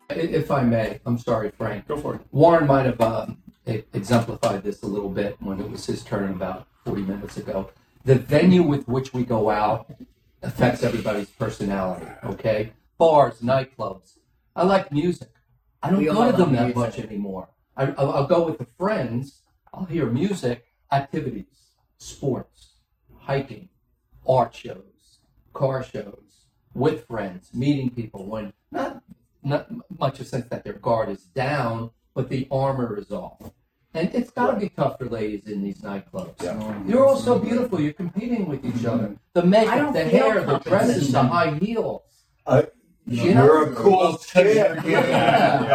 If 0.10 0.52
I 0.52 0.62
may, 0.62 1.00
I'm 1.06 1.18
sorry, 1.18 1.52
Frank. 1.58 1.88
Go 1.88 1.98
for 1.98 2.16
it. 2.16 2.22
Warren 2.32 2.68
might 2.68 2.86
have 2.86 3.02
um, 3.02 3.38
e- 3.68 3.82
exemplified 3.94 4.64
this 4.64 4.84
a 4.84 4.86
little 4.86 5.10
bit 5.10 5.38
when 5.40 5.60
it 5.60 5.70
was 5.70 5.86
his 5.86 6.04
turn 6.04 6.32
about 6.32 6.68
40 6.86 7.02
minutes 7.04 7.38
ago. 7.38 7.72
The 8.06 8.16
venue 8.16 8.62
with 8.64 8.88
which 8.88 9.14
we 9.14 9.24
go 9.24 9.50
out 9.50 9.92
affects 10.44 10.84
everybody's 10.84 11.30
personality, 11.30 12.06
okay? 12.26 12.74
Bars, 12.98 13.40
nightclubs. 13.40 14.18
I 14.56 14.64
like 14.66 14.92
music. 14.92 15.30
I 15.82 15.90
don't 15.90 16.00
We 16.00 16.06
go 16.06 16.30
to 16.30 16.38
them 16.38 16.52
that 16.54 16.62
music. 16.76 16.76
much 16.76 17.00
anymore. 17.00 17.48
I, 17.76 17.88
I'll, 17.98 18.12
I'll 18.12 18.28
go 18.28 18.46
with 18.46 18.58
the 18.58 18.68
friends. 18.78 19.42
I'll 19.74 19.86
hear 19.86 20.06
music, 20.06 20.66
activities, 20.92 21.72
sports, 21.98 22.76
hiking, 23.18 23.70
art 24.28 24.54
shows, 24.56 25.20
car 25.54 25.84
shows, 25.84 26.46
with 26.74 27.08
friends, 27.08 27.50
meeting 27.54 27.90
people 27.90 28.26
when 28.28 28.54
not 28.72 29.02
not 29.44 29.68
much 30.00 30.20
a 30.20 30.26
sense 30.26 30.48
that 30.48 30.64
their 30.64 30.74
guard 30.74 31.10
is 31.10 31.24
down, 31.24 31.92
but 32.14 32.30
the 32.30 32.48
armor 32.50 32.98
is 32.98 33.12
off. 33.12 33.52
And 33.94 34.14
it's 34.16 34.32
got 34.32 34.52
to 34.52 34.60
be 34.60 34.70
tough 34.70 34.98
for 34.98 35.06
ladies 35.06 35.48
in 35.48 35.62
these 35.62 35.82
nightclubs. 35.82 36.42
You're 36.90 37.06
all 37.06 37.18
so 37.18 37.38
beautiful. 37.38 37.80
You're 37.80 37.94
competing 37.94 38.48
with 38.48 38.66
each 38.66 38.86
other. 38.86 39.16
The 39.34 39.44
I 39.44 39.46
makeup, 39.46 39.94
the 39.94 40.04
hair, 40.04 40.44
the 40.44 40.58
dresses, 40.60 41.12
the 41.12 41.22
high 41.22 41.54
heels. 41.56 42.02
Uh, 42.46 42.64
You 43.06 43.34
know? 43.36 43.44
You're 43.46 43.72
a 43.72 43.76
cool 43.76 44.18
chick. 44.18 44.56
Yeah. 44.86 45.66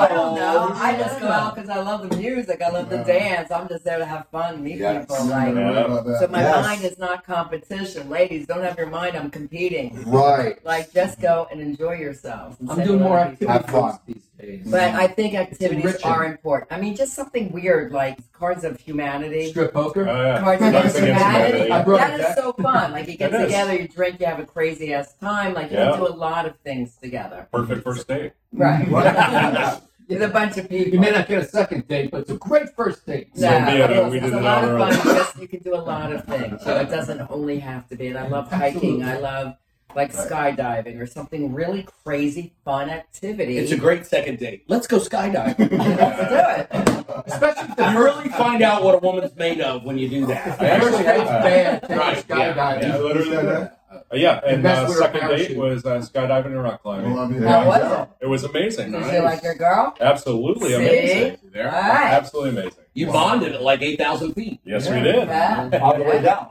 I 0.00 0.08
don't 0.08 0.34
know. 0.36 0.70
I 0.74 0.96
just 0.96 1.20
go 1.20 1.28
out 1.28 1.54
because 1.54 1.68
I 1.68 1.82
love 1.82 2.08
the 2.08 2.16
music. 2.16 2.62
I 2.62 2.70
love 2.70 2.88
the 2.88 2.98
dance. 2.98 3.50
I'm 3.50 3.68
just 3.68 3.84
there 3.84 3.98
to 3.98 4.06
have 4.06 4.26
fun, 4.28 4.62
meet 4.62 4.78
Yes. 4.78 5.02
people. 5.06 5.26
Like, 5.26 5.54
right 5.54 5.76
about 5.86 6.06
so 6.18 6.28
my 6.28 6.40
Yes. 6.40 6.64
mind 6.64 6.84
is 6.84 6.98
not 6.98 7.24
competition. 7.26 8.08
Ladies, 8.08 8.46
don't 8.46 8.62
have 8.62 8.78
your 8.78 8.86
mind 8.86 9.16
I'm 9.16 9.30
competing. 9.30 10.02
Right. 10.06 10.64
Like, 10.64 10.92
just 10.92 11.20
go 11.20 11.46
and 11.50 11.60
enjoy 11.60 11.96
yourselves. 11.96 12.56
I'm 12.68 12.82
doing 12.82 13.00
more 13.02 13.18
to 13.18 13.30
people. 13.30 13.50
activity 13.50 13.52
Have 13.52 13.66
fun. 13.70 13.98
these 14.06 14.27
days. 14.38 14.66
But 14.70 14.94
I 14.94 15.06
think 15.08 15.34
activities 15.34 15.84
enriching. 15.84 16.10
are 16.10 16.24
important. 16.24 16.72
I 16.72 16.80
mean, 16.80 16.94
just 16.96 17.14
something 17.14 17.50
weird 17.52 17.92
like 17.92 18.18
Cards 18.32 18.64
of 18.64 18.78
Humanity. 18.80 19.50
Strip 19.50 19.72
poker. 19.72 20.08
Oh, 20.08 20.22
yeah. 20.22 20.40
Cards 20.40 20.60
Cards 20.60 20.76
Against 20.76 20.98
Against 20.98 20.98
Humanity. 21.24 21.58
Humanity. 21.58 21.72
I 21.72 21.82
brought 21.84 21.98
That 21.98 22.10
it 22.12 22.20
is 22.20 22.26
back. 22.26 22.36
so 22.38 22.52
fun. 22.52 22.92
Like, 22.92 23.08
you 23.08 23.16
get 23.16 23.32
It 23.34 23.40
is. 23.40 23.46
together, 23.46 23.74
you 23.76 23.88
drink, 23.88 24.20
you 24.20 24.26
have 24.26 24.38
a 24.40 24.46
crazy 24.46 24.94
ass 24.94 25.14
time. 25.20 25.54
Like, 25.54 25.70
you 25.70 25.76
Yeah. 25.76 25.90
can 25.90 26.00
do 26.00 26.06
a 26.06 26.14
lot 26.14 26.46
of 26.46 26.56
things 26.60 26.96
together. 26.96 27.48
Perfect 27.52 27.82
first 27.84 28.06
date. 28.08 28.32
Right. 28.52 28.88
Right. 28.90 29.82
With 30.08 30.22
a 30.22 30.28
bunch 30.28 30.56
of 30.56 30.70
people. 30.70 30.94
You 30.94 31.00
may 31.00 31.10
not 31.10 31.28
get 31.28 31.42
a 31.42 31.44
second 31.44 31.86
date, 31.86 32.10
but 32.10 32.22
it's 32.22 32.30
a 32.30 32.36
great 32.38 32.70
first 32.74 33.04
date. 33.04 33.28
So, 33.36 33.42
No, 33.42 33.48
yeah, 33.50 33.90
it's, 33.90 34.10
we 34.10 34.16
it's 34.16 34.24
did 34.24 34.34
a 34.34 34.38
it 34.38 34.42
lot 34.42 34.64
on 34.64 34.70
of 34.70 34.80
our 34.80 34.90
fun. 34.92 35.00
own. 35.00 35.06
You, 35.14 35.20
just, 35.20 35.36
you 35.38 35.48
can 35.48 35.60
do 35.60 35.74
a 35.74 35.84
lot 35.84 36.10
of 36.12 36.24
things. 36.24 36.62
So 36.64 36.76
it 36.80 36.88
doesn't 36.88 37.26
only 37.30 37.58
have 37.58 37.86
to 37.88 37.94
be. 37.96 38.06
And 38.06 38.16
I 38.16 38.26
love 38.26 38.50
hiking. 38.50 39.04
I 39.04 39.18
love 39.18 39.56
like 39.96 40.12
skydiving 40.12 41.00
or 41.00 41.06
something 41.06 41.52
really 41.52 41.86
crazy 42.04 42.52
fun 42.64 42.90
activity. 42.90 43.58
It's 43.58 43.72
a 43.72 43.76
great 43.76 44.06
second 44.06 44.38
date. 44.38 44.64
Let's 44.68 44.86
go 44.86 44.98
skydiving. 44.98 45.58
Let's 45.70 46.68
do 46.70 46.76
it. 46.78 47.22
Especially 47.26 47.68
if 47.76 47.92
you 47.94 47.98
really 48.04 48.28
find 48.30 48.62
out 48.62 48.82
what 48.84 48.94
a 48.94 48.98
woman's 48.98 49.34
made 49.36 49.60
of 49.60 49.84
when 49.84 49.98
you 49.98 50.08
do 50.08 50.26
that. 50.26 50.58
The 50.58 50.86
first 50.86 50.98
date's 50.98 51.24
bad. 51.30 51.82
Take 51.82 51.98
Right, 51.98 52.26
skydiving. 52.28 52.82
Yeah, 52.82 52.96
You 52.96 53.02
literally. 53.04 53.30
said? 53.30 53.72
Uh, 53.90 54.16
yeah, 54.16 54.40
and 54.46 54.62
best 54.62 54.92
uh, 54.92 54.94
second 54.98 55.28
date 55.28 55.56
was 55.56 55.84
uh, 55.86 55.98
skydiving 56.00 56.46
and 56.46 56.62
rock 56.62 56.82
climbing. 56.82 57.14
Well, 57.14 57.24
I 57.24 57.28
mean, 57.28 57.42
How 57.42 57.66
was 57.66 58.00
it? 58.02 58.08
It 58.20 58.26
was 58.26 58.44
amazing. 58.44 58.92
Did 58.92 59.12
you 59.12 59.20
like 59.22 59.42
your 59.42 59.54
girl? 59.54 59.94
Absolutely 60.00 60.68
See? 60.68 60.74
amazing. 60.74 61.36
All 61.56 61.62
right. 61.64 62.12
Absolutely 62.12 62.50
amazing. 62.50 62.84
You 62.92 63.06
bonded 63.06 63.54
at 63.54 63.62
like 63.62 63.80
8,000 63.80 64.34
feet. 64.34 64.60
Yes, 64.64 64.86
Yeah. 64.86 64.94
we 64.94 65.00
did. 65.02 65.28
Yeah. 65.28 65.78
All 65.82 65.96
the 65.96 66.04
way 66.04 66.20
down. 66.22 66.48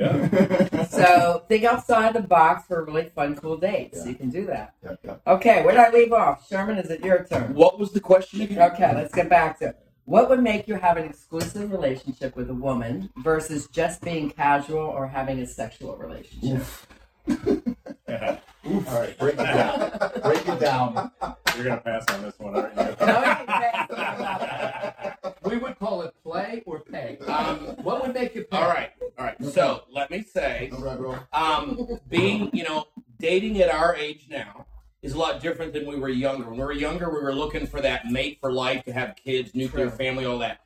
Yeah. 0.00 0.66
So 0.90 1.44
think 1.48 1.64
outside 1.64 2.14
the 2.14 2.20
box 2.20 2.66
for 2.66 2.80
a 2.80 2.84
really 2.84 3.08
fun, 3.14 3.36
cool 3.36 3.56
dates. 3.56 3.98
Yeah. 3.98 4.10
You 4.10 4.14
can 4.16 4.28
do 4.28 4.44
that. 4.46 4.74
Yeah, 4.84 4.96
yeah. 5.04 5.16
Okay, 5.26 5.64
where 5.64 5.72
did 5.72 5.80
I 5.80 5.90
leave 5.90 6.12
off? 6.12 6.46
Sherman, 6.48 6.78
is 6.78 6.90
it 6.90 7.02
your 7.04 7.24
turn? 7.24 7.54
What 7.54 7.78
was 7.78 7.92
the 7.92 8.00
question 8.00 8.42
again? 8.42 8.60
Okay, 8.72 8.92
let's 8.94 9.14
get 9.14 9.30
back 9.30 9.58
to 9.60 9.68
it. 9.68 9.78
What 10.04 10.28
would 10.28 10.42
make 10.42 10.66
you 10.68 10.74
have 10.74 10.96
an 10.96 11.04
exclusive 11.04 11.70
relationship 11.70 12.36
with 12.36 12.50
a 12.50 12.54
woman 12.54 13.08
versus 13.18 13.68
just 13.68 14.02
being 14.02 14.30
casual 14.30 14.80
or 14.80 15.06
having 15.06 15.38
a 15.38 15.46
sexual 15.46 15.96
relationship? 15.96 16.66
Yeah. 18.08 18.38
All 18.64 18.80
right, 19.00 19.16
break 19.18 19.34
it 19.34 19.44
down. 19.44 19.90
break 20.22 20.48
it 20.48 20.60
down. 20.60 21.12
You're 21.54 21.64
gonna 21.64 21.80
pass 21.80 22.04
on 22.10 22.22
this 22.22 22.38
one, 22.38 22.56
aren't 22.56 22.74
you? 22.74 23.06
No, 23.06 23.18
you 23.20 23.46
can 23.46 23.46
We 25.50 25.56
would 25.58 25.78
call 25.78 26.02
it 26.02 26.14
play 26.22 26.62
or 26.64 26.80
pay. 26.80 27.18
Um, 27.26 27.58
What 27.82 28.02
would 28.02 28.14
make 28.14 28.34
you 28.34 28.44
pay? 28.44 28.56
all 28.56 28.68
right, 28.68 28.90
all 29.18 29.24
right. 29.26 29.44
So 29.44 29.82
let 29.90 30.10
me 30.10 30.22
say, 30.22 30.70
All 30.72 30.80
right, 30.82 30.96
bro. 30.96 31.18
um, 31.32 31.98
being, 32.08 32.50
you 32.52 32.62
know, 32.64 32.86
dating 33.18 33.60
at 33.60 33.68
our 33.68 33.94
age 33.96 34.26
now 34.30 34.66
is 35.02 35.12
a 35.14 35.18
lot 35.18 35.40
different 35.40 35.72
than 35.72 35.86
we 35.86 35.96
were 35.96 36.08
younger. 36.08 36.44
When 36.48 36.58
we 36.58 36.64
were 36.64 36.72
younger, 36.72 37.08
we 37.10 37.20
were 37.20 37.34
looking 37.34 37.66
for 37.66 37.80
that 37.80 38.06
mate 38.06 38.38
for 38.40 38.52
life 38.52 38.84
to 38.84 38.92
have 38.92 39.16
kids, 39.16 39.54
nuclear 39.54 39.88
True. 39.88 39.96
family, 39.96 40.24
all 40.24 40.38
that. 40.38 40.60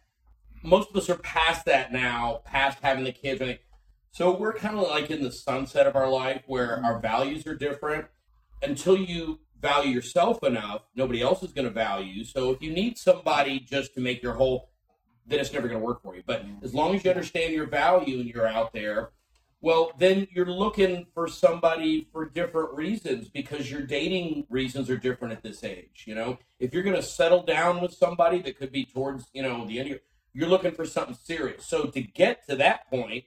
Most 0.62 0.90
of 0.90 0.96
us 0.96 1.08
are 1.08 1.16
past 1.18 1.64
that 1.66 1.92
now, 1.92 2.42
past 2.44 2.78
having 2.82 3.04
the 3.04 3.12
kids. 3.12 3.40
I 3.40 3.46
think. 3.46 3.60
So 4.10 4.36
we're 4.36 4.52
kind 4.54 4.76
of 4.78 4.86
like 4.88 5.10
in 5.10 5.22
the 5.22 5.32
sunset 5.32 5.86
of 5.86 5.96
our 5.96 6.08
life 6.10 6.42
where 6.46 6.80
our 6.84 6.98
values 7.00 7.46
are 7.46 7.54
different. 7.54 8.06
Until 8.62 8.96
you 8.96 9.40
value 9.60 9.90
yourself 9.92 10.42
enough, 10.42 10.82
nobody 10.94 11.20
else 11.22 11.42
is 11.42 11.52
going 11.52 11.66
to 11.66 11.72
value 11.72 12.12
you. 12.12 12.24
So 12.24 12.50
if 12.50 12.60
you 12.62 12.70
need 12.72 12.96
somebody 12.98 13.60
just 13.60 13.94
to 13.94 14.00
make 14.00 14.22
your 14.22 14.34
whole, 14.34 14.70
then 15.26 15.40
it's 15.40 15.52
never 15.52 15.68
going 15.68 15.80
to 15.80 15.84
work 15.84 16.02
for 16.02 16.14
you. 16.14 16.22
But 16.26 16.44
as 16.62 16.74
long 16.74 16.94
as 16.94 17.04
you 17.04 17.10
understand 17.10 17.52
your 17.52 17.66
value 17.66 18.20
and 18.20 18.28
you're 18.28 18.46
out 18.46 18.72
there, 18.72 19.10
well, 19.60 19.92
then 19.98 20.28
you're 20.30 20.44
looking 20.44 21.06
for 21.14 21.26
somebody 21.26 22.06
for 22.12 22.28
different 22.28 22.74
reasons 22.74 23.28
because 23.28 23.70
your 23.70 23.80
dating 23.80 24.46
reasons 24.50 24.90
are 24.90 24.98
different 24.98 25.32
at 25.32 25.42
this 25.42 25.64
age. 25.64 26.04
You 26.06 26.14
know, 26.14 26.38
if 26.58 26.74
you're 26.74 26.82
going 26.82 26.96
to 26.96 27.02
settle 27.02 27.42
down 27.42 27.80
with 27.80 27.94
somebody 27.94 28.42
that 28.42 28.58
could 28.58 28.70
be 28.70 28.84
towards, 28.84 29.26
you 29.32 29.42
know, 29.42 29.66
the 29.66 29.78
end 29.78 29.86
of 29.86 29.90
your, 29.92 30.00
you're 30.34 30.48
looking 30.48 30.72
for 30.72 30.84
something 30.84 31.14
serious. 31.14 31.64
So 31.64 31.84
to 31.86 32.02
get 32.02 32.46
to 32.48 32.56
that 32.56 32.90
point, 32.90 33.24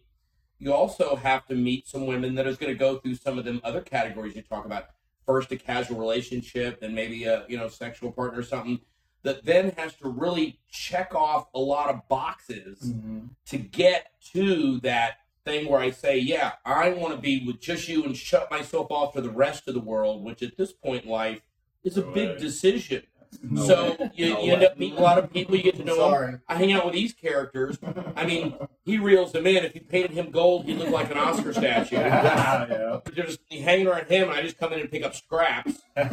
you 0.60 0.74
also 0.74 1.16
have 1.16 1.48
to 1.48 1.56
meet 1.56 1.88
some 1.88 2.06
women 2.06 2.36
that 2.36 2.46
is 2.46 2.58
going 2.58 2.72
to 2.72 2.78
go 2.78 2.98
through 2.98 3.16
some 3.16 3.40
of 3.40 3.46
them 3.46 3.60
other 3.64 3.82
categories 3.82 4.36
you 4.36 4.44
talk 4.44 4.66
about. 4.66 4.86
First, 5.26 5.52
a 5.52 5.58
casual 5.58 6.00
relationship, 6.00 6.82
then 6.82 6.94
maybe 6.94 7.26
a 7.26 7.46
you 7.50 7.58
know 7.58 7.68
sexual 7.68 8.12
partner 8.12 8.40
or 8.40 8.44
something 8.44 8.80
that 9.28 9.44
then 9.44 9.74
has 9.76 9.94
to 9.94 10.08
really 10.08 10.58
check 10.72 11.14
off 11.14 11.50
a 11.54 11.60
lot 11.60 11.90
of 11.90 12.08
boxes 12.08 12.80
mm-hmm. 12.80 13.26
to 13.46 13.58
get 13.58 14.12
to 14.32 14.80
that 14.80 15.18
thing 15.44 15.70
where 15.70 15.82
I 15.82 15.92
say, 15.92 16.18
yeah, 16.18 16.54
I 16.64 16.92
want 16.92 17.14
to 17.14 17.20
be 17.20 17.46
with 17.46 17.60
just 17.60 17.90
you 17.90 18.06
and 18.06 18.16
shut 18.16 18.50
myself 18.50 18.88
off 18.90 19.16
to 19.16 19.22
the 19.22 19.30
rest 19.30 19.68
of 19.68 19.74
the 19.74 19.82
world, 19.82 20.24
which 20.24 20.42
at 20.42 20.56
this 20.56 20.72
point 20.72 21.04
in 21.04 21.10
life 21.10 21.42
is 21.84 21.98
a 21.98 22.04
big 22.04 22.38
decision. 22.38 23.04
No 23.42 23.66
so 23.66 23.96
way. 24.00 24.12
you, 24.16 24.34
No 24.34 24.42
you 24.44 24.54
end 24.54 24.64
up 24.64 24.78
meeting 24.78 24.98
a 24.98 25.02
lot 25.02 25.18
of 25.18 25.32
people, 25.32 25.56
you 25.56 25.64
get 25.64 25.76
to 25.78 25.84
know 25.84 26.12
them. 26.12 26.42
I 26.48 26.56
hang 26.56 26.72
out 26.72 26.86
with 26.86 26.94
these 26.94 27.14
characters. 27.14 27.78
I 28.16 28.26
mean, 28.26 28.56
he 28.84 28.98
reels 28.98 29.32
them 29.32 29.48
in. 29.48 29.64
If 29.64 29.76
you 29.76 29.82
painted 29.82 30.12
him 30.12 30.32
gold, 30.32 30.66
he'd 30.66 30.78
look 30.78 30.90
like 30.90 31.12
an 31.12 31.18
Oscar 31.18 31.54
statue. 31.54 31.96
yeah. 31.96 33.00
They're 33.14 33.26
just 33.26 33.40
hanging 33.52 33.88
around 33.88 34.08
him, 34.08 34.30
and 34.30 34.38
I 34.38 34.42
just 34.42 34.58
come 34.58 34.74
in 34.74 34.80
and 34.80 34.92
pick 34.92 35.04
up 35.04 35.16
scraps. 35.16 35.82
And 35.98 36.12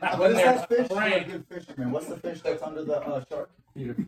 What 0.00 0.18
when 0.18 0.30
is 0.32 0.36
they're 0.36 0.54
that 0.54 0.68
fish? 0.68 0.88
Frank, 0.88 1.26
good 1.28 1.44
fisherman. 1.48 1.90
What's 1.90 2.06
the 2.06 2.16
fish 2.16 2.40
that's 2.42 2.62
under 2.62 2.84
the 2.84 3.00
uh, 3.00 3.24
shark? 3.28 3.50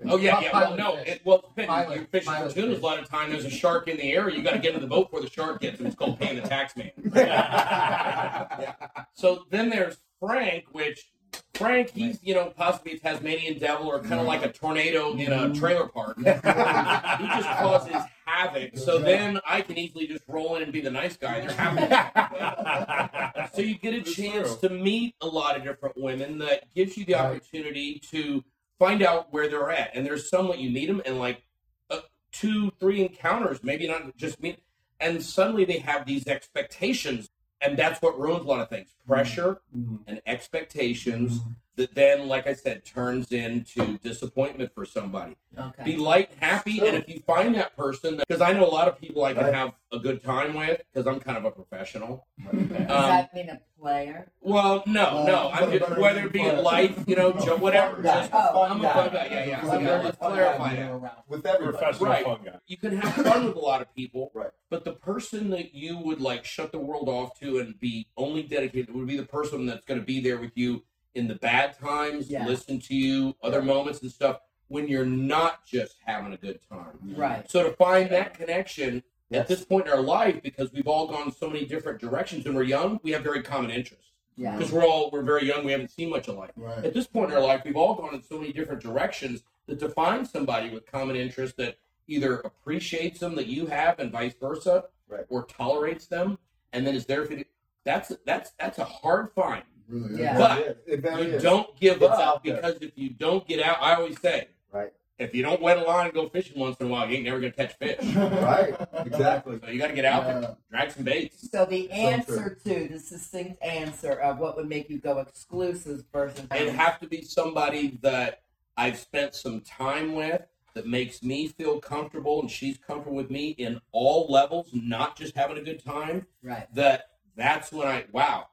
Oh 0.09 0.17
yeah, 0.17 0.41
yeah. 0.41 0.51
Well, 0.53 0.77
no. 0.77 0.97
It, 0.99 1.23
well, 1.25 1.39
depending. 1.39 1.67
Pilot- 1.67 1.97
You're 1.97 2.05
fishing 2.07 2.33
for 2.33 2.39
tunas. 2.53 2.55
fish. 2.55 2.79
A 2.79 2.87
lot 2.87 2.99
of 3.01 3.09
time, 3.09 3.31
there's 3.31 3.45
a 3.45 3.51
shark 3.51 3.89
in 3.89 3.97
the 3.97 4.13
area. 4.13 4.37
You 4.37 4.45
got 4.45 4.53
to 4.53 4.59
get 4.61 4.75
into 4.75 4.81
the 4.81 4.87
boat 4.87 5.11
before 5.11 5.23
the 5.23 5.31
shark 5.31 5.61
gets 5.61 5.81
him. 5.81 5.87
It's 5.87 5.97
called 5.97 6.21
paying 6.21 6.41
the 6.41 6.49
tax 6.49 6.75
man. 6.77 6.93
So 9.15 9.45
then 9.51 9.71
there's 9.71 9.97
Frank, 10.21 10.65
which 10.73 11.07
Frank, 11.55 11.91
he's 11.91 12.19
you 12.23 12.35
know 12.35 12.53
possibly 12.57 12.93
a 12.93 12.99
Tasmanian 12.99 13.59
devil 13.59 13.89
or 13.89 14.01
kind 14.01 14.21
of 14.21 14.27
like 14.27 14.45
a 14.45 14.53
tornado 14.53 15.13
in 15.15 15.33
a 15.33 15.55
trailer 15.55 15.89
park. 15.89 16.17
he 16.19 16.25
just 16.25 17.49
causes 17.59 18.03
havoc. 18.25 18.77
So 18.77 18.99
then 18.99 19.41
I 19.49 19.61
can 19.61 19.79
easily 19.79 20.07
just 20.07 20.25
roll 20.29 20.57
in 20.57 20.63
and 20.63 20.73
be 20.73 20.81
the 20.81 20.91
nice 20.91 21.17
guy. 21.17 21.41
They're 21.41 21.53
happy. 21.53 23.51
so 23.55 23.63
you 23.63 23.79
get 23.79 23.95
a 23.95 24.03
chance 24.03 24.57
to 24.57 24.69
meet 24.69 25.15
a 25.21 25.27
lot 25.27 25.57
of 25.57 25.65
different 25.65 25.97
women 25.97 26.39
that 26.39 26.73
gives 26.75 26.97
you 26.97 27.05
the 27.05 27.15
opportunity 27.15 28.01
to 28.11 28.45
find 28.79 29.03
out 29.03 29.33
where 29.33 29.49
they're 29.49 29.71
at. 29.71 29.91
And 29.95 30.05
there's 30.05 30.29
some 30.29 30.49
that 30.49 30.59
you 30.59 30.71
meet 30.71 30.87
them 30.87 31.03
and 31.07 31.19
like 31.19 31.43
uh, 31.91 32.01
two, 32.33 32.73
three 32.79 33.03
encounters, 33.03 33.63
maybe 33.63 33.87
not 33.87 34.17
just 34.17 34.43
meet, 34.43 34.59
and 35.01 35.23
suddenly 35.23 35.65
they 35.65 35.79
have 35.79 36.07
these 36.07 36.27
expectations, 36.27 37.31
and 37.67 37.77
that's 37.77 38.01
what 38.01 38.19
ruins 38.19 38.45
a 38.45 38.49
lot 38.49 38.61
of 38.61 38.69
things: 38.69 38.89
mm-hmm. 38.89 39.13
pressure 39.13 39.61
mm-hmm. 39.77 39.97
and 40.07 40.21
expectations. 40.27 41.41
Mm-hmm. 41.41 41.51
That 41.77 41.95
then, 41.95 42.27
like 42.27 42.47
I 42.47 42.55
said, 42.55 42.87
turns 42.87 43.31
into 43.33 43.99
disappointment 43.99 44.73
for 44.75 44.87
somebody. 44.87 45.37
Okay. 45.59 45.85
Be 45.85 45.97
light, 45.97 46.31
and 46.33 46.41
happy, 46.41 46.79
and 46.81 46.97
if 46.97 47.07
you 47.07 47.21
find 47.27 47.55
that 47.57 47.77
person, 47.77 48.17
because 48.17 48.41
I 48.41 48.55
know 48.55 48.65
a 48.67 48.73
lot 48.73 48.89
of 48.89 48.99
people 48.99 49.25
I 49.25 49.35
can 49.35 49.45
Right. 49.45 49.55
have 49.55 49.73
a 49.93 49.99
good 49.99 50.23
time 50.23 50.55
with, 50.55 50.83
because 50.93 51.07
I'm 51.07 51.21
kind 51.21 51.37
of 51.37 51.45
a 51.45 51.51
professional. 51.51 52.27
Does 52.51 52.61
Um, 52.71 52.87
that 52.87 53.35
mean 53.35 53.51
a 53.51 53.61
player? 53.79 54.33
well, 54.41 54.83
no, 54.87 55.25
no. 55.27 55.51
I'm 55.53 55.71
just 55.71 55.99
whether 55.99 56.25
it 56.25 56.33
be 56.33 56.41
in 56.41 56.63
life, 56.63 57.05
you 57.07 57.15
know, 57.15 57.33
jo- 57.33 57.57
whatever. 57.57 58.01
guy. 58.03 58.21
Just, 58.21 58.31
Oh, 58.35 58.63
I'm 58.63 58.83
a 58.83 58.89
fun 58.91 59.13
guy. 59.13 59.27
Yeah, 59.31 59.45
yeah. 59.45 59.61
Fun 59.61 59.77
Okay, 59.77 59.85
guy. 59.85 60.03
let's 60.05 60.17
clarify 60.19 60.77
that. 60.77 61.25
With 61.29 61.47
everybody. 61.47 61.77
Professional 61.79 62.11
Right. 62.11 62.25
fun 62.25 62.39
guy. 62.43 62.59
You 62.67 62.77
can 62.79 62.97
have 62.97 63.15
fun 63.27 63.45
with 63.47 63.57
a 63.57 63.61
lot 63.61 63.83
of 63.83 63.95
people, 63.95 64.31
Right. 64.35 64.51
but 64.71 64.85
the 64.85 64.93
person 64.95 65.51
that 65.51 65.75
you 65.75 65.99
would 65.99 66.23
like 66.23 66.47
shut 66.47 66.73
the 66.73 66.79
world 66.79 67.09
off 67.11 67.39
to 67.41 67.59
and 67.59 67.79
be 67.79 68.09
only 68.17 68.43
dedicated 68.43 68.95
would 68.95 69.07
be 69.07 69.17
the 69.19 69.27
person 69.27 69.67
that's 69.67 69.85
going 69.85 70.01
to 70.01 70.07
be 70.07 70.21
there 70.21 70.39
with 70.39 70.53
you 70.57 70.85
in 71.17 71.27
the 71.29 71.35
bad 71.35 71.77
times, 71.79 72.29
Yeah. 72.31 72.47
listen 72.47 72.79
to 72.81 72.95
you, 72.95 73.35
other 73.43 73.63
moments 73.63 74.03
and 74.03 74.11
stuff 74.13 74.41
when 74.69 74.87
you're 74.87 75.07
not 75.07 75.65
just 75.65 75.97
having 76.05 76.33
a 76.33 76.37
good 76.37 76.61
time. 76.69 76.99
Right. 77.17 77.51
So 77.51 77.63
to 77.65 77.71
find 77.77 78.11
that 78.11 78.35
connection 78.35 79.03
Yes. 79.31 79.41
at 79.43 79.49
this 79.49 79.65
point 79.65 79.87
in 79.87 79.93
our 79.93 80.03
life, 80.03 80.41
because 80.43 80.73
we've 80.73 80.87
all 80.87 81.09
gone 81.09 81.33
so 81.33 81.49
many 81.49 81.65
different 81.65 82.01
directions 82.01 82.45
when 82.45 82.55
we're 82.55 82.63
young, 82.65 83.01
we 83.03 83.11
have 83.13 83.23
very 83.23 83.43
common 83.43 83.71
interests. 83.71 84.13
Yeah. 84.37 84.57
Because 84.57 84.71
we're 84.73 84.85
all 84.85 85.11
we're 85.11 85.23
very 85.23 85.47
young, 85.47 85.65
we 85.65 85.73
haven't 85.73 85.91
seen 85.91 86.11
much 86.11 86.29
of 86.29 86.37
life. 86.37 86.51
Right. 86.57 86.85
At 86.85 86.93
this 86.95 87.07
point 87.07 87.31
in 87.31 87.37
our 87.37 87.43
life, 87.43 87.63
we've 87.65 87.77
all 87.77 87.95
gone 87.95 88.15
in 88.15 88.23
so 88.23 88.39
many 88.39 88.53
different 88.53 88.83
directions 88.83 89.43
that 89.67 89.81
to 89.81 89.89
find 89.89 90.27
somebody 90.29 90.69
with 90.71 90.85
common 90.87 91.17
interests 91.17 91.57
that 91.57 91.79
either 92.07 92.41
appreciates 92.41 93.19
them 93.21 93.35
that 93.37 93.47
you 93.47 93.67
have 93.67 93.99
and 93.99 94.13
vice 94.13 94.35
versa, 94.35 94.85
Right. 95.09 95.25
or 95.29 95.45
tolerates 95.47 96.07
them, 96.07 96.39
and 96.73 96.87
then 96.87 96.95
is 96.95 97.07
there 97.07 97.25
for 97.25 97.33
you. 97.35 97.45
That's 97.85 98.13
that's 98.27 98.51
that's 98.59 98.79
a 98.79 98.85
hard 98.85 99.33
find. 99.33 99.63
Really. 99.89 100.21
Yeah. 100.23 100.39
But 100.39 100.59
It 100.87 101.05
it 101.05 101.05
You 101.05 101.35
is. 101.37 101.43
don't 101.43 101.79
give 101.79 102.03
It's 102.03 102.11
up 102.19 102.43
because 102.43 102.77
if 102.81 102.93
you 102.97 103.11
don't 103.11 103.47
get 103.47 103.61
out, 103.63 103.79
I 103.81 103.95
always 103.95 104.21
say, 104.21 104.49
Right. 104.73 104.93
if 105.19 105.35
you 105.35 105.43
don't 105.43 105.61
wet 105.63 105.79
a 105.79 105.83
line 105.83 106.07
and 106.07 106.15
go 106.15 106.29
fishing 106.29 106.59
once 106.59 106.77
in 106.81 106.87
a 106.87 106.91
while, 106.91 107.09
you 107.09 107.17
ain't 107.17 107.25
never 107.25 107.39
gonna 107.41 107.53
catch 107.53 107.75
fish. 107.75 107.99
Right. 108.17 108.75
Exactly. 109.07 109.59
So 109.63 109.71
you 109.71 109.79
got 109.79 109.89
to 109.89 109.95
get 109.95 110.05
out 110.05 110.25
Yeah. 110.27 110.41
there, 110.41 110.57
drag 110.71 110.91
some 110.91 111.05
baits. 111.05 111.51
So 111.51 111.65
the 111.65 111.87
So 111.89 111.93
answer 111.95 112.59
to 112.65 112.89
the 112.89 112.99
succinct 112.99 113.63
answer 113.63 114.13
of 114.13 114.39
what 114.39 114.57
would 114.57 114.69
make 114.69 114.91
you 114.91 114.99
go 114.99 115.19
exclusive 115.19 116.05
versus 116.13 116.47
It'd 116.55 116.75
have 116.75 116.99
to 117.01 117.07
be 117.07 117.23
somebody 117.23 117.99
that 118.03 118.43
I've 118.77 118.99
spent 118.99 119.35
some 119.35 119.61
time 119.63 120.15
with 120.15 120.43
that 120.75 120.87
makes 120.87 121.23
me 121.23 121.49
feel 121.49 121.81
comfortable 121.81 122.41
and 122.43 122.51
she's 122.51 122.77
comfortable 122.77 123.17
with 123.17 123.31
me 123.31 123.51
in 123.51 123.81
all 123.93 124.27
levels, 124.31 124.69
not 124.75 125.17
just 125.17 125.35
having 125.35 125.57
a 125.57 125.63
good 125.63 125.83
time. 125.83 126.27
right. 126.43 126.67
That 126.75 127.13
that's 127.37 127.73
when 127.73 127.87
I 127.89 128.05
wow, 128.13 128.49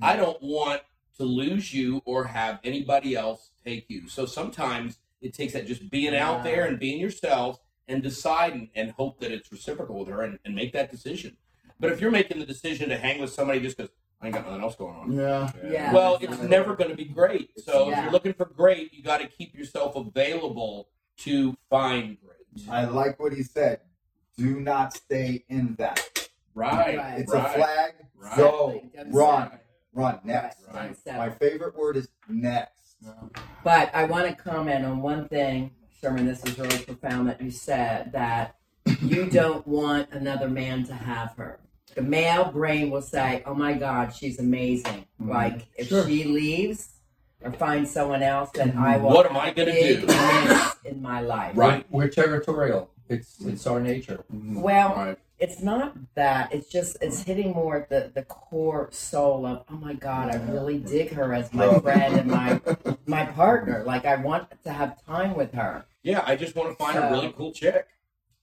I 0.00 0.16
don't 0.16 0.40
want 0.42 0.82
to 1.16 1.24
lose 1.24 1.72
you 1.72 2.02
or 2.04 2.24
have 2.24 2.60
anybody 2.64 3.14
else 3.14 3.50
take 3.64 3.86
you. 3.88 4.08
So 4.08 4.26
sometimes 4.26 4.98
it 5.20 5.32
takes 5.34 5.54
that 5.54 5.66
just 5.66 5.90
being 5.90 6.14
out 6.14 6.42
there 6.44 6.66
and 6.66 6.78
being 6.78 7.00
yourself 7.00 7.58
and 7.88 8.02
decide 8.02 8.52
and, 8.52 8.68
and 8.74 8.90
hope 8.92 9.20
that 9.20 9.32
it's 9.32 9.50
reciprocal 9.50 9.98
with 9.98 10.08
her 10.08 10.22
and, 10.22 10.38
and 10.44 10.54
make 10.54 10.72
that 10.72 10.90
decision. 10.90 11.36
But 11.78 11.92
if 11.92 12.00
you're 12.00 12.10
making 12.10 12.38
the 12.38 12.46
decision 12.46 12.88
to 12.88 12.96
hang 12.96 13.20
with 13.20 13.32
somebody 13.32 13.60
just 13.60 13.76
because 13.76 13.92
I 14.20 14.26
ain't 14.26 14.34
got 14.34 14.46
nothing 14.46 14.62
else 14.62 14.76
going 14.76 14.96
on, 14.96 15.12
Yeah. 15.12 15.52
Yeah. 15.64 15.92
well, 15.92 16.18
it's 16.20 16.40
never 16.40 16.74
going 16.74 16.90
to 16.90 16.96
be 16.96 17.04
great. 17.04 17.50
So 17.58 17.90
if 17.90 17.98
you're 17.98 18.12
looking 18.12 18.32
for 18.32 18.46
great, 18.46 18.92
you 18.92 19.02
got 19.02 19.20
to 19.20 19.26
keep 19.26 19.54
yourself 19.54 19.94
available 19.96 20.88
to 21.18 21.56
find 21.68 22.16
great. 22.20 22.68
I 22.70 22.84
like 22.84 23.20
what 23.20 23.32
he 23.32 23.42
said. 23.42 23.80
Do 24.36 24.60
not 24.60 24.94
stay 24.94 25.44
in 25.48 25.76
that. 25.78 26.28
Right. 26.54 26.96
Right. 26.96 27.20
It's 27.20 27.32
right, 27.32 27.46
a 27.46 27.58
flag. 27.58 27.92
Right. 28.14 28.36
Go. 28.36 28.70
Exactly. 28.70 29.02
Don't 29.04 29.12
Run. 29.12 29.50
Settle. 29.96 30.10
Run. 30.10 30.20
Next. 30.24 30.58
Right. 30.68 30.74
Right. 30.88 30.96
Don't. 31.04 31.16
My 31.16 31.30
favorite 31.30 31.76
word 31.76 31.96
is 31.96 32.08
next. 32.28 32.72
But 33.64 33.94
I 33.94 34.04
want 34.04 34.26
to 34.28 34.34
comment 34.34 34.84
on 34.84 35.02
one 35.02 35.28
thing, 35.28 35.70
Sherman. 36.00 36.26
This 36.26 36.44
is 36.44 36.58
really 36.58 36.78
profound 36.78 37.28
that 37.28 37.40
you 37.40 37.50
said 37.50 38.12
that 38.12 38.56
you 39.02 39.26
don't 39.26 39.66
want 39.66 40.10
another 40.12 40.48
man 40.48 40.84
to 40.86 40.94
have 40.94 41.34
her. 41.36 41.60
The 41.94 42.02
male 42.02 42.50
brain 42.52 42.90
will 42.90 43.02
say, 43.02 43.42
"Oh 43.46 43.54
my 43.54 43.74
God, 43.74 44.14
she's 44.14 44.38
amazing." 44.38 45.06
Mhm. 45.20 45.28
Like 45.28 45.66
if 45.76 45.88
Sure. 45.88 46.06
she 46.06 46.24
leaves 46.24 46.88
or 47.42 47.52
finds 47.52 47.90
someone 47.90 48.22
else, 48.22 48.50
then 48.54 48.76
I 48.76 48.96
will. 48.98 49.10
What 49.10 49.26
am 49.30 49.36
I 49.36 49.50
gonna 49.52 49.72
do? 49.72 50.06
in 50.84 51.02
my 51.02 51.20
life? 51.20 51.56
Right. 51.56 51.84
We're 51.90 52.08
territorial. 52.08 52.90
It's 53.08 53.40
it's 53.44 53.66
our 53.66 53.80
nature. 53.80 54.24
Well, 54.30 54.94
Right. 54.94 55.18
It's 55.38 55.60
not 55.62 55.96
that. 56.14 56.52
It's 56.52 56.68
just 56.68 56.96
it's 57.00 57.22
hitting 57.22 57.52
more 57.52 57.76
at 57.82 57.88
the 57.88 58.10
the 58.14 58.22
core 58.22 58.88
soul 58.92 59.44
of 59.46 59.64
oh 59.70 59.74
my 59.76 59.94
god, 59.94 60.34
I 60.34 60.38
really 60.50 60.78
dig 60.78 61.12
her 61.12 61.34
as 61.34 61.52
my 61.52 61.78
friend 61.80 62.16
and 62.16 62.30
my 62.30 62.60
my 63.06 63.26
partner. 63.26 63.82
Like 63.84 64.04
I 64.06 64.16
want 64.16 64.48
to 64.64 64.72
have 64.72 65.04
time 65.04 65.34
with 65.34 65.52
her. 65.54 65.86
Yeah, 66.02 66.22
I 66.26 66.36
just 66.36 66.54
want 66.56 66.70
to 66.70 66.76
find 66.76 66.98
a 66.98 67.10
really 67.10 67.32
cool 67.36 67.52
chick. 67.52 67.86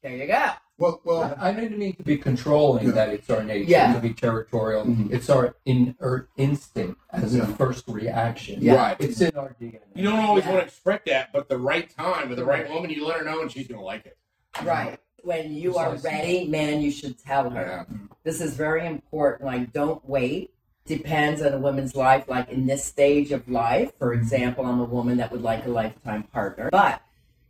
There 0.01 0.15
you 0.15 0.27
go. 0.27 0.49
Well, 0.77 1.01
well, 1.05 1.35
I 1.39 1.53
didn't 1.53 1.77
mean 1.77 1.95
to 1.95 2.03
be 2.03 2.17
controlling 2.17 2.91
that 2.91 3.09
it's 3.09 3.29
our 3.29 3.43
nature 3.43 3.69
Yeah. 3.69 3.93
to 3.93 3.99
be 3.99 4.13
territorial. 4.13 4.83
Mhm. 4.83 5.13
It's 5.13 5.29
our 5.29 5.55
inert 5.65 6.29
instinct 6.35 6.99
as 7.11 7.35
Yeah. 7.35 7.43
a 7.43 7.45
first 7.45 7.87
reaction. 7.87 8.59
Yeah. 8.59 8.75
Right. 8.75 8.97
It's 8.99 9.21
in 9.21 9.37
our 9.37 9.55
DNA. 9.61 9.79
You 9.93 10.03
don't 10.09 10.19
always 10.19 10.43
Yeah. 10.43 10.49
want 10.51 10.61
to 10.63 10.67
expect 10.67 11.05
that, 11.05 11.31
but 11.31 11.47
the 11.47 11.59
right 11.59 11.89
time 11.95 12.27
with 12.27 12.37
the 12.39 12.43
right 12.43 12.67
woman, 12.69 12.89
you 12.89 13.05
let 13.05 13.19
her 13.19 13.23
know 13.23 13.41
and 13.41 13.51
she's 13.51 13.67
going 13.67 13.79
to 13.79 13.85
like 13.85 14.05
it. 14.07 14.17
Right. 14.63 14.99
When 15.24 15.53
you 15.53 15.78
are 15.78 15.95
ready, 15.97 16.47
man, 16.47 16.82
you 16.82 16.91
should 16.91 17.17
tell 17.17 17.49
her. 17.49 17.88
This 18.24 18.41
is 18.41 18.55
very 18.55 18.86
important. 18.86 19.45
Like, 19.45 19.71
don't 19.71 20.03
wait. 20.07 20.53
Depends 20.86 21.41
on 21.41 21.53
a 21.53 21.57
woman's 21.57 21.95
life. 21.95 22.26
Like 22.28 22.49
in 22.49 22.65
this 22.65 22.84
stage 22.84 23.32
of 23.32 23.47
life, 23.47 23.93
for 23.97 24.11
mm-hmm. 24.11 24.21
example, 24.21 24.65
I'm 24.65 24.82
a 24.82 24.86
woman 24.86 25.17
that 25.17 25.32
would 25.32 25.41
like 25.41 25.65
a 25.65 25.69
lifetime 25.69 26.24
partner. 26.24 26.69
But 26.71 27.01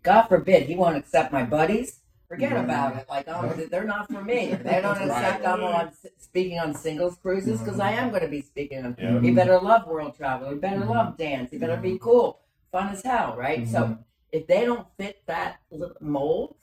God 0.03 0.23
forbid 0.27 0.63
he 0.63 0.75
won't 0.75 0.97
accept 0.97 1.33
my 1.33 1.43
buddies. 1.43 1.99
Forget 2.27 2.51
Right. 2.51 2.63
about 2.63 2.95
it. 2.95 3.09
Like, 3.09 3.25
oh, 3.27 3.47
they're 3.71 3.85
not 3.85 4.07
for 4.11 4.23
me. 4.23 4.55
They 4.63 4.81
don't 4.81 4.97
Right, 4.97 5.09
accept 5.09 5.47
I'm 5.47 5.63
on 5.63 5.91
speaking 6.19 6.59
on 6.59 6.75
singles 6.75 7.17
cruises 7.21 7.59
because 7.59 7.79
I 7.79 7.91
am 7.91 7.95
mm-hmm. 7.95 8.09
going 8.09 8.21
to 8.23 8.29
be 8.29 8.41
speaking 8.41 8.85
on. 8.85 8.95
Yeah. 8.99 9.19
He 9.19 9.31
better 9.31 9.59
love 9.59 9.87
world 9.87 10.15
travel. 10.15 10.49
He 10.51 10.55
better 10.55 10.85
love 10.85 11.17
dance. 11.17 11.49
He 11.49 11.57
better 11.57 11.77
be 11.77 11.97
cool, 11.97 12.39
fun 12.71 12.89
as 12.89 13.01
hell, 13.01 13.35
right? 13.35 13.67
So 13.67 13.97
if 14.31 14.45
they 14.45 14.65
don't 14.65 14.87
fit 14.97 15.23
that 15.27 15.61
mold, 16.01 16.55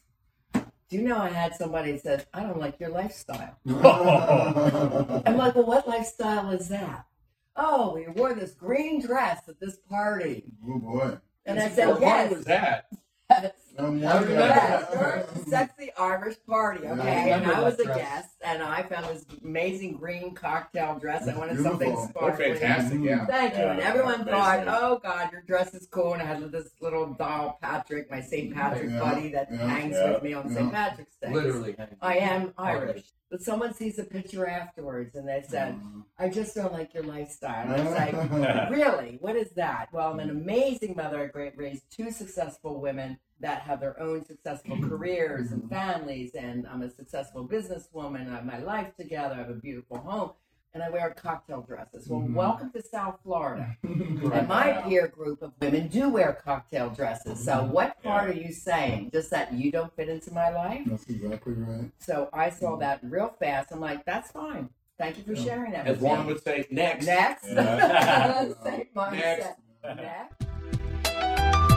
do 0.91 0.97
you 0.97 1.03
know 1.03 1.19
I 1.19 1.29
had 1.29 1.55
somebody 1.55 1.93
that 1.93 2.03
said, 2.03 2.27
I 2.35 2.43
don't 2.43 2.59
like 2.59 2.81
your 2.81 2.91
lifestyle. 2.91 3.57
I'm 3.67 5.37
like, 5.37 5.55
well, 5.55 5.65
what 5.65 5.87
lifestyle 5.87 6.51
is 6.51 6.69
that? 6.69 7.07
Oh, 7.55 7.97
you 7.97 8.13
wore 8.17 8.35
this 8.35 8.53
green 8.53 9.01
dress 9.01 9.49
at 9.49 9.61
this 9.61 9.77
party. 9.89 10.53
oh 10.69 10.79
boy. 10.79 11.19
And 11.47 11.61
I 11.61 11.69
said, 11.69 11.87
party 11.91 12.01
yes. 12.01 12.33
was 12.33 12.45
that? 12.47 12.89
Um, 13.81 13.87
I'm 13.87 13.99
Yes, 13.99 14.15
wondering. 14.15 14.39
yes, 14.39 14.87
you're 14.93 15.45
sexy 15.47 15.91
Irish 15.99 16.37
party, 16.47 16.81
Yeah, 16.85 16.95
I 16.95 16.99
okay? 16.99 17.33
and 17.33 17.47
I 17.47 17.61
was 17.63 17.79
a 17.81 17.85
dress. 17.85 17.97
guest, 17.97 18.29
and 18.45 18.63
I 18.63 18.83
found 18.83 19.07
this 19.07 19.25
amazing 19.43 19.97
green 19.97 20.35
cocktail 20.35 20.99
dress. 20.99 21.27
I 21.29 21.37
wanted 21.37 21.55
beautiful. 21.57 21.71
something 21.73 21.89
Looked 21.91 22.01
Look 22.03 22.11
sparkly. 22.11 22.45
fantastic, 22.55 23.01
yeah. 23.03 23.27
Thank 23.27 23.55
you. 23.57 23.65
And 23.65 23.81
everyone 23.81 24.25
thought, 24.25 24.63
sweet. 24.63 24.69
oh 24.73 25.01
God, 25.03 25.33
your 25.33 25.43
dress 25.43 25.75
is 25.75 25.87
cool. 25.91 26.15
And 26.15 26.23
I 26.23 26.27
had 26.27 26.53
this 26.53 26.71
little 26.81 27.07
doll, 27.15 27.59
Patrick, 27.63 28.11
my 28.11 28.21
St. 28.21 28.55
Patrick 28.55 28.91
Yeah, 28.91 28.99
buddy 29.01 29.29
that 29.33 29.49
yeah, 29.51 29.67
hangs 29.67 29.95
yeah, 29.97 30.13
with 30.13 30.23
me 30.23 30.33
on 30.35 30.49
yeah. 30.51 30.55
St. 30.57 30.73
Patrick's 30.73 31.17
Day. 31.17 31.33
Literally. 31.33 31.77
I 32.01 32.17
am 32.19 32.53
Irish. 32.59 33.05
But 33.31 33.43
someone 33.43 33.75
sees 33.75 33.99
a 33.99 34.05
picture 34.05 34.47
afterwards 34.47 35.15
and 35.15 35.29
they 35.29 35.45
said, 35.47 35.77
mm. 35.77 36.03
I 36.19 36.29
just 36.29 36.55
don't 36.55 36.73
like 36.73 36.93
your 36.93 37.05
lifestyle. 37.05 37.63
And 37.63 37.81
I 37.81 37.85
was 37.85 37.95
like, 37.95 38.71
really? 38.71 39.19
What 39.21 39.37
is 39.37 39.51
that? 39.53 39.89
Well, 39.93 40.13
I'm 40.13 40.19
an 40.19 40.31
mm. 40.31 40.43
amazing 40.43 40.97
mother. 40.97 41.23
I 41.23 41.27
great 41.27 41.57
raised 41.57 41.85
two 41.91 42.11
successful 42.11 42.81
women 42.81 43.19
that 43.39 43.63
have 43.63 43.81
their 43.81 43.99
own 44.01 44.25
successful 44.25 44.77
mm. 44.77 44.89
careers 44.89 45.53
and 45.53 45.69
families, 45.71 46.35
and 46.35 46.67
I'm 46.67 46.83
a 46.83 46.91
successful 46.91 47.49
businesswoman. 47.49 48.29
I 48.29 48.35
have 48.35 48.45
my 48.45 48.59
life 48.59 48.95
together. 48.97 49.35
I 49.35 49.39
have 49.39 49.51
a 49.51 49.55
beautiful 49.55 49.99
home, 49.99 50.33
and 50.73 50.83
I 50.83 50.91
wear 50.91 51.11
cocktail 51.11 51.63
dresses. 51.63 52.07
Well, 52.09 52.21
Mhm. 52.21 52.35
welcome 52.35 52.71
to 52.73 52.83
South 52.83 53.19
Florida. 53.25 53.77
Right. 53.83 54.33
And 54.33 54.49
my 54.49 54.73
peer 54.83 55.09
group 55.09 55.43
of 55.43 55.53
women 55.61 55.89
do 55.89 56.09
wear 56.11 56.33
cocktail 56.45 56.91
dresses. 56.91 57.45
So, 57.45 57.65
what 57.65 58.01
part 58.03 58.29
Yeah. 58.29 58.31
are 58.31 58.37
you 58.47 58.53
saying? 58.53 59.11
Just 59.13 59.31
that 59.31 59.53
you 59.53 59.73
don't 59.73 59.93
fit 59.97 60.09
into 60.09 60.33
my 60.33 60.49
life? 60.51 60.83
That's 60.87 61.09
exactly 61.09 61.55
right. 61.55 61.91
So 61.99 62.29
I 62.33 62.51
saw 62.51 62.77
that 62.77 63.01
real 63.03 63.35
fast. 63.41 63.73
I'm 63.73 63.81
like, 63.81 64.05
that's 64.05 64.31
fine. 64.31 64.69
Thank 64.99 65.19
you 65.19 65.25
for 65.25 65.35
sharing 65.35 65.73
that 65.73 65.87
As 65.87 65.97
with 65.97 66.03
Warren 66.03 66.27
me. 66.27 66.35
would 66.35 66.45
say, 66.45 66.67
next. 66.71 67.07
Next. 67.07 67.47
Yeah. 67.49 68.41
Same 68.65 68.87
mindset. 68.95 69.55
Next. 69.83 69.97
Next. 69.97 70.37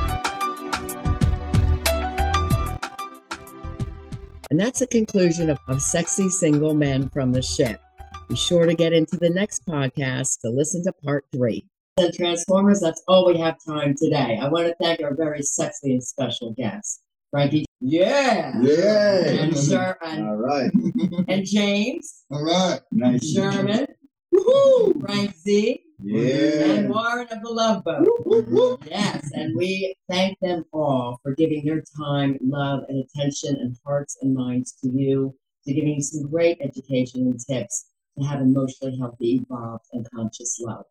And 4.52 4.60
that's 4.60 4.82
a 4.82 4.88
conclusion 4.88 5.50
of, 5.50 5.58
of 5.68 5.82
Sexy 5.82 6.30
Single 6.30 6.74
Men 6.74 7.10
from 7.10 7.32
the 7.32 7.42
Ship. 7.42 7.80
Be 8.34 8.38
sure 8.38 8.66
to 8.66 8.74
get 8.74 8.94
into 8.94 9.16
the 9.16 9.30
next 9.30 9.64
podcast 9.68 10.40
to 10.42 10.50
listen 10.50 10.84
to 10.86 10.94
part 11.06 11.24
three. 11.32 11.68
And 11.98 12.12
Transformers, 12.12 12.80
that's 12.80 13.04
all 13.08 13.28
we 13.28 13.38
have 13.38 13.58
time 13.64 13.94
today. 13.96 14.40
I 14.42 14.48
want 14.48 14.66
to 14.66 14.76
thank 14.82 15.04
our 15.04 15.14
very 15.14 15.44
sexy 15.44 15.92
and 15.92 16.04
special 16.04 16.52
guest, 16.58 17.04
Frankie. 17.30 17.66
Yeah. 17.80 18.60
Yeah. 18.60 19.24
And 19.28 19.56
Sher 19.56 20.00
and, 20.04 20.28
All 20.28 20.36
right. 20.38 20.72
and 21.28 21.46
James, 21.46 22.24
All 22.32 22.44
right. 22.44 22.80
Nice. 22.92 23.34
Sherman, 23.34 23.86
Woohoo! 24.34 25.00
Frank 25.02 25.36
Z, 25.36 25.84
Yeah. 26.00 26.64
and 26.72 26.90
Warren 26.90 27.28
of 27.30 27.40
the 27.44 27.52
Love 27.52 27.84
Boat. 27.84 28.08
Mm-hmm. 28.26 28.88
Yes, 28.90 29.30
and 29.34 29.56
we 29.56 29.94
thank 30.10 30.40
them 30.42 30.64
all 30.74 31.20
for 31.22 31.36
giving 31.36 31.66
their 31.66 31.84
time, 32.04 32.40
love, 32.42 32.80
and 32.90 33.06
attention 33.06 33.58
and 33.58 33.78
hearts 33.86 34.18
and 34.24 34.34
minds 34.34 34.72
to 34.84 34.90
you, 34.92 35.36
to 35.68 35.74
giving 35.76 35.94
you 35.94 36.02
some 36.02 36.28
great 36.32 36.58
education 36.62 37.28
and 37.28 37.40
tips 37.40 37.86
to 38.18 38.26
have 38.26 38.42
emotionally 38.42 38.98
healthy, 38.98 39.42
evolved, 39.42 39.86
and 39.94 40.10
conscious 40.12 40.60
love. 40.60 40.86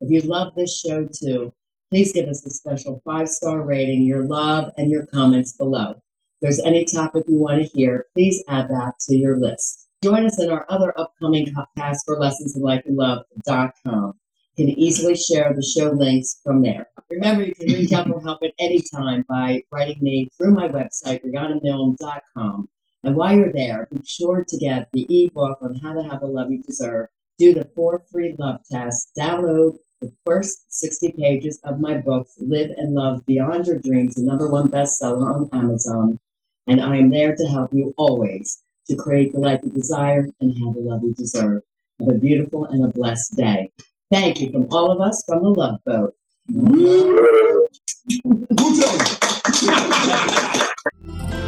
If 0.00 0.10
you 0.10 0.20
love 0.28 0.54
this 0.54 0.78
show 0.78 1.06
too, 1.06 1.52
please 1.90 2.12
give 2.12 2.28
us 2.28 2.44
a 2.44 2.50
special 2.50 3.00
five 3.04 3.28
star 3.28 3.62
rating, 3.62 4.02
your 4.02 4.24
love, 4.24 4.72
and 4.76 4.90
your 4.90 5.06
comments 5.06 5.52
below. 5.52 5.92
If 5.92 6.40
there's 6.42 6.60
any 6.60 6.84
topic 6.84 7.24
you 7.28 7.38
want 7.38 7.62
to 7.62 7.68
hear, 7.68 8.06
please 8.14 8.42
add 8.48 8.68
that 8.68 8.94
to 9.08 9.16
your 9.16 9.38
list. 9.38 9.88
Join 10.02 10.26
us 10.26 10.40
in 10.40 10.50
our 10.50 10.66
other 10.68 10.98
upcoming 10.98 11.46
podcast 11.46 11.98
for 12.04 12.18
lessons 12.18 12.54
in 12.54 12.62
life 12.62 12.82
and 12.84 12.96
love.com. 12.96 14.14
You 14.56 14.66
can 14.66 14.78
easily 14.78 15.14
share 15.14 15.52
the 15.54 15.62
show 15.62 15.90
links 15.90 16.40
from 16.42 16.62
there. 16.62 16.88
Remember, 17.10 17.42
you 17.42 17.54
can 17.54 17.66
reach 17.66 17.92
out 17.92 18.06
for 18.06 18.20
help 18.20 18.42
at 18.42 18.52
any 18.58 18.82
time 18.94 19.24
by 19.28 19.62
writing 19.70 19.98
me 20.00 20.28
through 20.36 20.52
my 20.52 20.68
website, 20.68 21.22
RianaMilne.com. 21.24 22.68
And 23.06 23.14
while 23.14 23.36
you're 23.36 23.52
there, 23.52 23.86
be 23.92 24.00
sure 24.04 24.44
to 24.46 24.58
get 24.58 24.88
the 24.92 25.06
ebook 25.08 25.58
on 25.62 25.76
how 25.76 25.92
to 25.92 26.02
have 26.02 26.22
the 26.22 26.26
love 26.26 26.50
you 26.50 26.60
deserve. 26.60 27.06
Do 27.38 27.54
the 27.54 27.70
four 27.76 28.02
free 28.10 28.34
love 28.36 28.62
tests. 28.68 29.12
Download 29.16 29.76
the 30.00 30.12
first 30.26 30.74
60 30.80 31.12
pages 31.12 31.60
of 31.62 31.78
my 31.78 31.98
book, 31.98 32.26
Live 32.38 32.70
and 32.76 32.94
Love 32.94 33.24
Beyond 33.24 33.68
Your 33.68 33.78
Dreams, 33.78 34.16
the 34.16 34.24
number 34.24 34.50
one 34.50 34.68
bestseller 34.68 35.32
on 35.32 35.48
Amazon. 35.52 36.18
And 36.66 36.80
I 36.80 36.96
am 36.96 37.10
there 37.10 37.36
to 37.36 37.46
help 37.46 37.72
you 37.72 37.94
always 37.96 38.60
to 38.88 38.96
create 38.96 39.32
the 39.32 39.38
life 39.38 39.60
you 39.62 39.70
desire 39.70 40.26
and 40.40 40.58
have 40.58 40.74
the 40.74 40.80
love 40.80 41.04
you 41.04 41.14
deserve. 41.14 41.62
Have 42.00 42.08
a 42.08 42.14
beautiful 42.14 42.64
and 42.64 42.84
a 42.84 42.88
blessed 42.88 43.36
day. 43.36 43.70
Thank 44.10 44.40
you 44.40 44.50
from 44.50 44.66
all 44.72 44.90
of 44.90 45.00
us 45.00 45.22
from 45.28 45.44
the 45.44 45.50
Love 45.50 45.78
Boat. 45.86 46.16